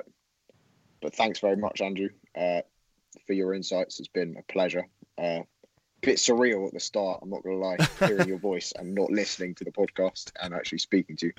but 1.02 1.14
thanks 1.14 1.38
very 1.38 1.56
much, 1.56 1.80
Andrew, 1.80 2.08
uh, 2.36 2.60
for 3.26 3.32
your 3.32 3.54
insights. 3.54 3.98
It's 3.98 4.08
been 4.08 4.36
a 4.38 4.52
pleasure. 4.52 4.86
Uh, 5.18 5.40
bit 6.00 6.16
surreal 6.16 6.66
at 6.66 6.72
the 6.72 6.80
start. 6.80 7.20
I'm 7.22 7.30
not 7.30 7.42
going 7.42 7.60
to 7.60 7.66
lie, 7.66 7.76
hearing 8.06 8.28
your 8.28 8.38
voice 8.50 8.72
and 8.76 8.94
not 8.94 9.10
listening 9.10 9.54
to 9.56 9.64
the 9.64 9.70
podcast 9.70 10.32
and 10.40 10.54
actually 10.54 10.78
speaking 10.78 11.16
to 11.16 11.26
you. 11.26 11.32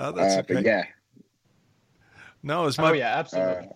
Oh, 0.00 0.12
that's 0.12 0.36
uh, 0.36 0.38
okay. 0.40 0.54
But 0.54 0.64
yeah, 0.64 0.84
no, 2.42 2.66
it's 2.66 2.78
my, 2.78 2.90
oh 2.90 2.92
yeah, 2.92 3.16
absolutely. 3.18 3.68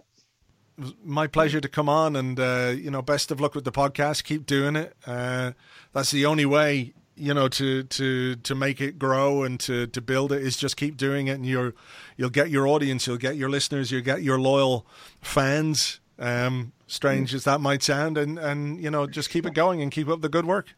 Uh, 0.78 0.90
my 1.04 1.26
pleasure 1.26 1.60
to 1.60 1.68
come 1.68 1.88
on, 1.88 2.16
and 2.16 2.38
uh, 2.38 2.72
you 2.76 2.90
know, 2.90 3.02
best 3.02 3.30
of 3.30 3.40
luck 3.40 3.54
with 3.54 3.64
the 3.64 3.72
podcast. 3.72 4.24
Keep 4.24 4.46
doing 4.46 4.76
it. 4.76 4.94
Uh, 5.06 5.52
that's 5.92 6.10
the 6.10 6.24
only 6.26 6.46
way, 6.46 6.94
you 7.14 7.34
know, 7.34 7.48
to 7.48 7.82
to 7.84 8.36
to 8.36 8.54
make 8.54 8.80
it 8.80 8.98
grow 8.98 9.42
and 9.42 9.60
to 9.60 9.86
to 9.88 10.00
build 10.00 10.32
it 10.32 10.42
is 10.42 10.56
just 10.56 10.76
keep 10.76 10.96
doing 10.96 11.26
it, 11.28 11.32
and 11.32 11.46
you're 11.46 11.74
you'll 12.16 12.30
get 12.30 12.50
your 12.50 12.66
audience, 12.66 13.06
you'll 13.06 13.16
get 13.18 13.36
your 13.36 13.50
listeners, 13.50 13.90
you'll 13.90 14.02
get 14.02 14.22
your 14.22 14.40
loyal 14.40 14.86
fans. 15.20 16.00
Um, 16.18 16.72
strange 16.86 17.34
as 17.34 17.44
that 17.44 17.60
might 17.60 17.82
sound, 17.82 18.16
and 18.16 18.38
and 18.38 18.82
you 18.82 18.90
know, 18.90 19.06
just 19.06 19.30
keep 19.30 19.46
it 19.46 19.54
going 19.54 19.82
and 19.82 19.90
keep 19.90 20.08
up 20.08 20.20
the 20.20 20.28
good 20.28 20.46
work. 20.46 20.74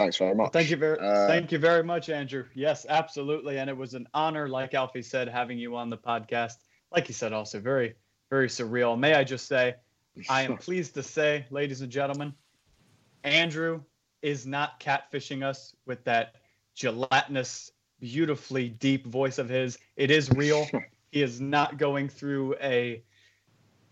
Thanks 0.00 0.16
very 0.16 0.34
much. 0.34 0.50
thank 0.54 0.70
you 0.70 0.78
very, 0.78 0.98
uh, 0.98 1.26
thank 1.26 1.52
you 1.52 1.58
very 1.58 1.84
much, 1.84 2.08
Andrew. 2.08 2.46
Yes, 2.54 2.86
absolutely, 2.88 3.58
and 3.58 3.68
it 3.68 3.76
was 3.76 3.92
an 3.92 4.08
honor, 4.14 4.48
like 4.48 4.72
Alfie 4.72 5.02
said, 5.02 5.28
having 5.28 5.58
you 5.58 5.76
on 5.76 5.90
the 5.90 5.98
podcast. 5.98 6.54
Like 6.90 7.06
he 7.06 7.12
said, 7.12 7.34
also 7.34 7.60
very, 7.60 7.96
very 8.30 8.48
surreal. 8.48 8.98
May 8.98 9.12
I 9.12 9.24
just 9.24 9.46
say, 9.46 9.74
I 10.30 10.40
am 10.40 10.56
pleased 10.66 10.94
to 10.94 11.02
say, 11.02 11.44
ladies 11.50 11.82
and 11.82 11.92
gentlemen, 11.92 12.32
Andrew 13.24 13.82
is 14.22 14.46
not 14.46 14.80
catfishing 14.80 15.44
us 15.44 15.76
with 15.84 16.02
that 16.04 16.36
gelatinous, 16.74 17.70
beautifully 18.00 18.70
deep 18.70 19.06
voice 19.06 19.36
of 19.36 19.50
his. 19.50 19.76
It 19.96 20.10
is 20.10 20.30
real. 20.30 20.66
he 21.10 21.20
is 21.20 21.42
not 21.42 21.76
going 21.76 22.08
through 22.08 22.54
a 22.62 23.04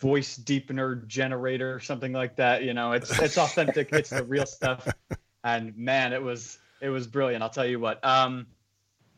voice 0.01 0.39
deepener 0.39 1.07
generator 1.07 1.75
or 1.75 1.81
something 1.81 2.15
like 2.15 2.37
that. 2.37 2.63
You 2.63 2.73
know, 2.73 2.93
it's 2.93 3.19
it's 3.19 3.37
authentic. 3.37 3.93
it's 3.93 4.09
the 4.09 4.25
real 4.25 4.47
stuff 4.47 4.89
and 5.45 5.77
man, 5.77 6.13
it 6.13 6.23
was 6.23 6.59
it 6.81 6.89
was 6.89 7.07
brilliant. 7.07 7.43
I'll 7.43 7.51
tell 7.51 7.67
you 7.67 7.81
what. 7.81 8.05
Um, 8.05 8.47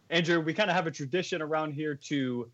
Andrew, 0.08 0.40
we 0.40 0.54
kind 0.54 0.70
of 0.70 0.76
have 0.76 0.86
a 0.86 0.90
tradition 0.90 1.40
around 1.40 1.72
here 1.72 1.94
to 1.94 2.50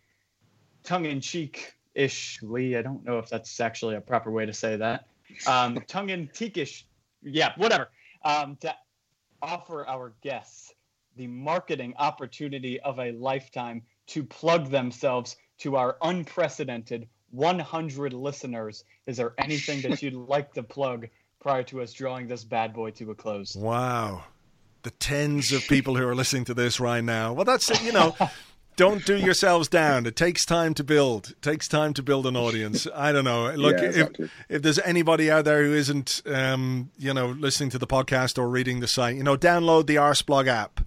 tongue 0.82 1.06
in 1.06 1.20
cheek 1.20 1.74
ishly. 1.96 2.78
I 2.78 2.82
don't 2.82 3.04
know 3.04 3.18
if 3.18 3.28
that's 3.28 3.60
actually 3.60 3.96
a 3.96 4.00
proper 4.00 4.30
way 4.30 4.46
to 4.46 4.52
say 4.52 4.76
that. 4.76 5.06
Um, 5.46 5.78
tongue 5.86 6.10
in 6.10 6.28
cheekish, 6.28 6.84
yeah, 7.22 7.52
whatever. 7.56 7.88
Um, 8.24 8.56
to 8.60 8.74
offer 9.42 9.86
our 9.86 10.14
guests 10.22 10.72
the 11.16 11.26
marketing 11.26 11.94
opportunity 11.98 12.78
of 12.80 12.98
a 12.98 13.12
lifetime 13.12 13.82
to 14.08 14.22
plug 14.22 14.70
themselves 14.70 15.36
to 15.58 15.76
our 15.76 15.96
unprecedented 16.02 17.08
100 17.30 18.12
listeners. 18.12 18.84
Is 19.06 19.16
there 19.16 19.34
anything 19.38 19.80
that 19.82 20.02
you'd 20.02 20.14
like 20.14 20.52
to 20.54 20.62
plug 20.62 21.08
prior 21.46 21.62
to 21.62 21.80
us 21.80 21.92
drawing 21.92 22.26
this 22.26 22.42
bad 22.42 22.74
boy 22.74 22.90
to 22.90 23.08
a 23.12 23.14
close. 23.14 23.54
Wow. 23.54 24.24
The 24.82 24.90
tens 24.90 25.52
of 25.52 25.62
people 25.68 25.94
who 25.94 26.04
are 26.04 26.14
listening 26.14 26.44
to 26.46 26.54
this 26.54 26.80
right 26.80 27.04
now. 27.04 27.34
Well, 27.34 27.44
that's 27.44 27.70
it, 27.70 27.84
you 27.84 27.92
know. 27.92 28.16
don't 28.76 29.06
do 29.06 29.16
yourselves 29.16 29.68
down. 29.68 30.06
It 30.06 30.16
takes 30.16 30.44
time 30.44 30.74
to 30.74 30.82
build. 30.82 31.30
It 31.30 31.42
takes 31.42 31.68
time 31.68 31.94
to 31.94 32.02
build 32.02 32.26
an 32.26 32.36
audience. 32.36 32.88
I 32.92 33.12
don't 33.12 33.22
know. 33.22 33.48
Look, 33.56 33.76
yeah, 33.76 33.84
exactly. 33.84 34.24
if 34.24 34.32
if 34.48 34.62
there's 34.62 34.80
anybody 34.80 35.30
out 35.30 35.44
there 35.44 35.64
who 35.64 35.72
isn't, 35.72 36.20
um, 36.26 36.90
you 36.98 37.14
know, 37.14 37.28
listening 37.28 37.70
to 37.70 37.78
the 37.78 37.86
podcast 37.86 38.38
or 38.38 38.48
reading 38.48 38.80
the 38.80 38.88
site, 38.88 39.14
you 39.14 39.22
know, 39.22 39.36
download 39.36 39.86
the 39.86 39.94
Arseblog 39.94 40.48
app 40.48 40.80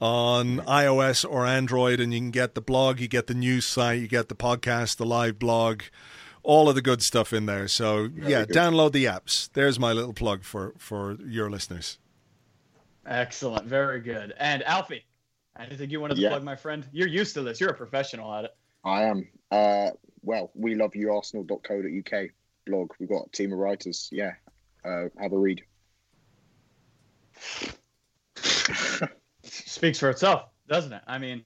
on 0.00 0.58
iOS 0.58 1.28
or 1.28 1.44
Android, 1.44 1.98
and 1.98 2.14
you 2.14 2.20
can 2.20 2.30
get 2.30 2.54
the 2.54 2.60
blog, 2.60 3.00
you 3.00 3.08
get 3.08 3.26
the 3.26 3.34
news 3.34 3.66
site, 3.66 3.98
you 4.00 4.06
get 4.06 4.28
the 4.28 4.36
podcast, 4.36 4.98
the 4.98 5.06
live 5.06 5.40
blog 5.40 5.82
all 6.46 6.68
of 6.68 6.76
the 6.76 6.82
good 6.82 7.02
stuff 7.02 7.32
in 7.32 7.46
there. 7.46 7.66
So 7.68 8.08
Very 8.08 8.30
yeah, 8.30 8.44
good. 8.44 8.54
download 8.56 8.92
the 8.92 9.04
apps. 9.04 9.50
There's 9.52 9.78
my 9.78 9.92
little 9.92 10.14
plug 10.14 10.44
for 10.44 10.74
for 10.78 11.18
your 11.26 11.50
listeners. 11.50 11.98
Excellent, 13.04 13.66
very 13.66 14.00
good. 14.00 14.32
And 14.38 14.62
Alfie, 14.62 15.04
anything 15.58 15.90
you 15.90 16.00
wanted 16.00 16.14
to 16.14 16.20
yeah. 16.22 16.30
plug, 16.30 16.44
my 16.44 16.56
friend? 16.56 16.86
You're 16.92 17.08
used 17.08 17.34
to 17.34 17.42
this. 17.42 17.60
You're 17.60 17.70
a 17.70 17.74
professional 17.74 18.32
at 18.32 18.46
it. 18.46 18.56
I 18.84 19.02
am. 19.02 19.28
Uh, 19.50 19.90
well, 20.22 20.50
we 20.54 20.74
love 20.74 20.96
you 20.96 21.12
Arsenal.co.uk 21.12 22.30
blog. 22.66 22.92
We've 22.98 23.08
got 23.08 23.26
a 23.26 23.30
team 23.30 23.52
of 23.52 23.58
writers. 23.58 24.08
Yeah, 24.12 24.32
uh, 24.84 25.04
have 25.20 25.32
a 25.32 25.38
read. 25.38 25.62
Speaks 29.42 29.98
for 29.98 30.10
itself, 30.10 30.44
doesn't 30.68 30.92
it? 30.92 31.02
I 31.06 31.18
mean, 31.18 31.42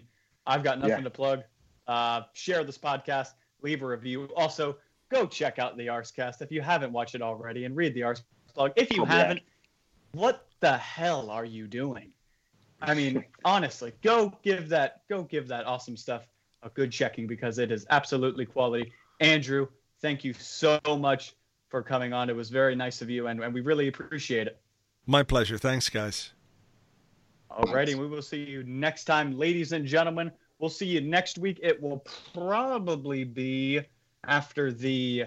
I've 0.47 0.63
got 0.63 0.79
nothing 0.79 0.99
yeah. 0.99 1.05
to 1.05 1.11
plug. 1.11 1.43
Uh, 1.87 2.23
share 2.35 2.65
this 2.65 2.79
podcast, 2.79 3.31
leave 3.63 3.83
a 3.83 3.87
review. 3.87 4.29
Also, 4.37 4.77
go 5.11 5.27
check 5.27 5.59
out 5.59 5.77
the 5.77 5.89
Arsecast 5.89 6.41
if 6.41 6.51
you 6.51 6.63
haven't 6.63 6.93
watched 6.93 7.15
it 7.15 7.23
already 7.23 7.65
and 7.65 7.77
read 7.77 7.95
the 7.95 8.03
Ars 8.03 8.23
blog. 8.55 8.73
If 8.77 8.93
you 8.93 9.03
oh, 9.03 9.07
haven't, 9.07 9.39
yeah. 9.39 10.21
what 10.21 10.47
the 10.61 10.77
hell 10.77 11.31
are 11.31 11.45
you 11.45 11.67
doing? 11.67 12.13
I 12.81 12.95
mean, 12.95 13.25
honestly, 13.45 13.93
go 14.03 14.33
give 14.43 14.69
that 14.71 15.03
go 15.09 15.25
give 15.25 15.49
that 15.49 15.67
awesome 15.67 15.97
stuff 15.97 16.27
a 16.63 16.71
good 16.71 16.93
checking 16.93 17.27
because 17.27 17.59
it 17.59 17.71
is 17.71 17.87
absolutely 17.91 18.47
quality. 18.47 18.93
Andrew, 19.21 19.67
thank 20.01 20.25
you 20.25 20.33
so 20.33 20.79
much 20.99 21.35
for 21.69 21.83
coming 21.83 22.13
on. 22.13 22.31
It 22.31 22.37
was 22.37 22.51
very 22.51 22.75
nice 22.75 23.03
of 23.03 23.11
you, 23.11 23.27
and, 23.27 23.43
and 23.43 23.55
we 23.55 23.61
really 23.61 23.89
appreciate 23.89 24.47
it. 24.47 24.61
My 25.07 25.23
pleasure. 25.23 25.59
Thanks, 25.59 25.89
guys. 25.89 26.33
Alrighty, 27.51 27.95
we 27.95 28.07
will 28.07 28.23
see 28.23 28.45
you 28.45 28.63
next 28.65 29.05
time, 29.05 29.37
ladies 29.37 29.73
and 29.73 29.85
gentlemen. 29.85 30.31
We'll 30.59 30.71
see 30.71 30.87
you 30.87 31.01
next 31.01 31.39
week. 31.39 31.59
It 31.63 31.83
will 31.83 32.05
probably 32.35 33.25
be 33.25 33.81
after 34.27 34.73
the. 34.73 35.27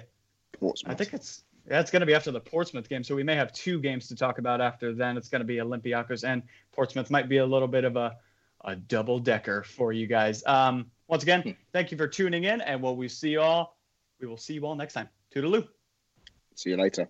Portsmouth. 0.59 0.91
I 0.91 0.95
think 0.95 1.13
it's 1.13 1.43
it's 1.65 1.91
going 1.91 2.01
to 2.01 2.05
be 2.05 2.13
after 2.13 2.31
the 2.31 2.39
Portsmouth 2.39 2.89
game, 2.89 3.03
so 3.03 3.15
we 3.15 3.23
may 3.23 3.35
have 3.35 3.53
two 3.53 3.79
games 3.79 4.07
to 4.09 4.15
talk 4.15 4.37
about 4.37 4.61
after 4.61 4.93
then. 4.93 5.17
It's 5.17 5.29
going 5.29 5.41
to 5.41 5.45
be 5.45 5.57
Olympiacos 5.57 6.27
and 6.27 6.43
Portsmouth. 6.73 7.09
Might 7.09 7.29
be 7.29 7.37
a 7.37 7.45
little 7.45 7.67
bit 7.67 7.83
of 7.85 7.95
a 7.95 8.17
a 8.65 8.75
double 8.75 9.19
decker 9.19 9.63
for 9.63 9.91
you 9.91 10.07
guys. 10.07 10.43
Um, 10.45 10.89
once 11.07 11.23
again, 11.23 11.41
hmm. 11.41 11.51
thank 11.71 11.91
you 11.91 11.97
for 11.97 12.07
tuning 12.07 12.45
in, 12.45 12.61
and 12.61 12.81
we'll 12.81 12.95
we 12.95 13.07
see 13.07 13.29
you 13.29 13.41
all. 13.41 13.77
We 14.19 14.27
will 14.27 14.37
see 14.37 14.53
you 14.53 14.65
all 14.65 14.75
next 14.75 14.93
time. 14.93 15.09
Toodaloo. 15.33 15.67
See 16.55 16.69
you 16.69 16.77
later. 16.77 17.09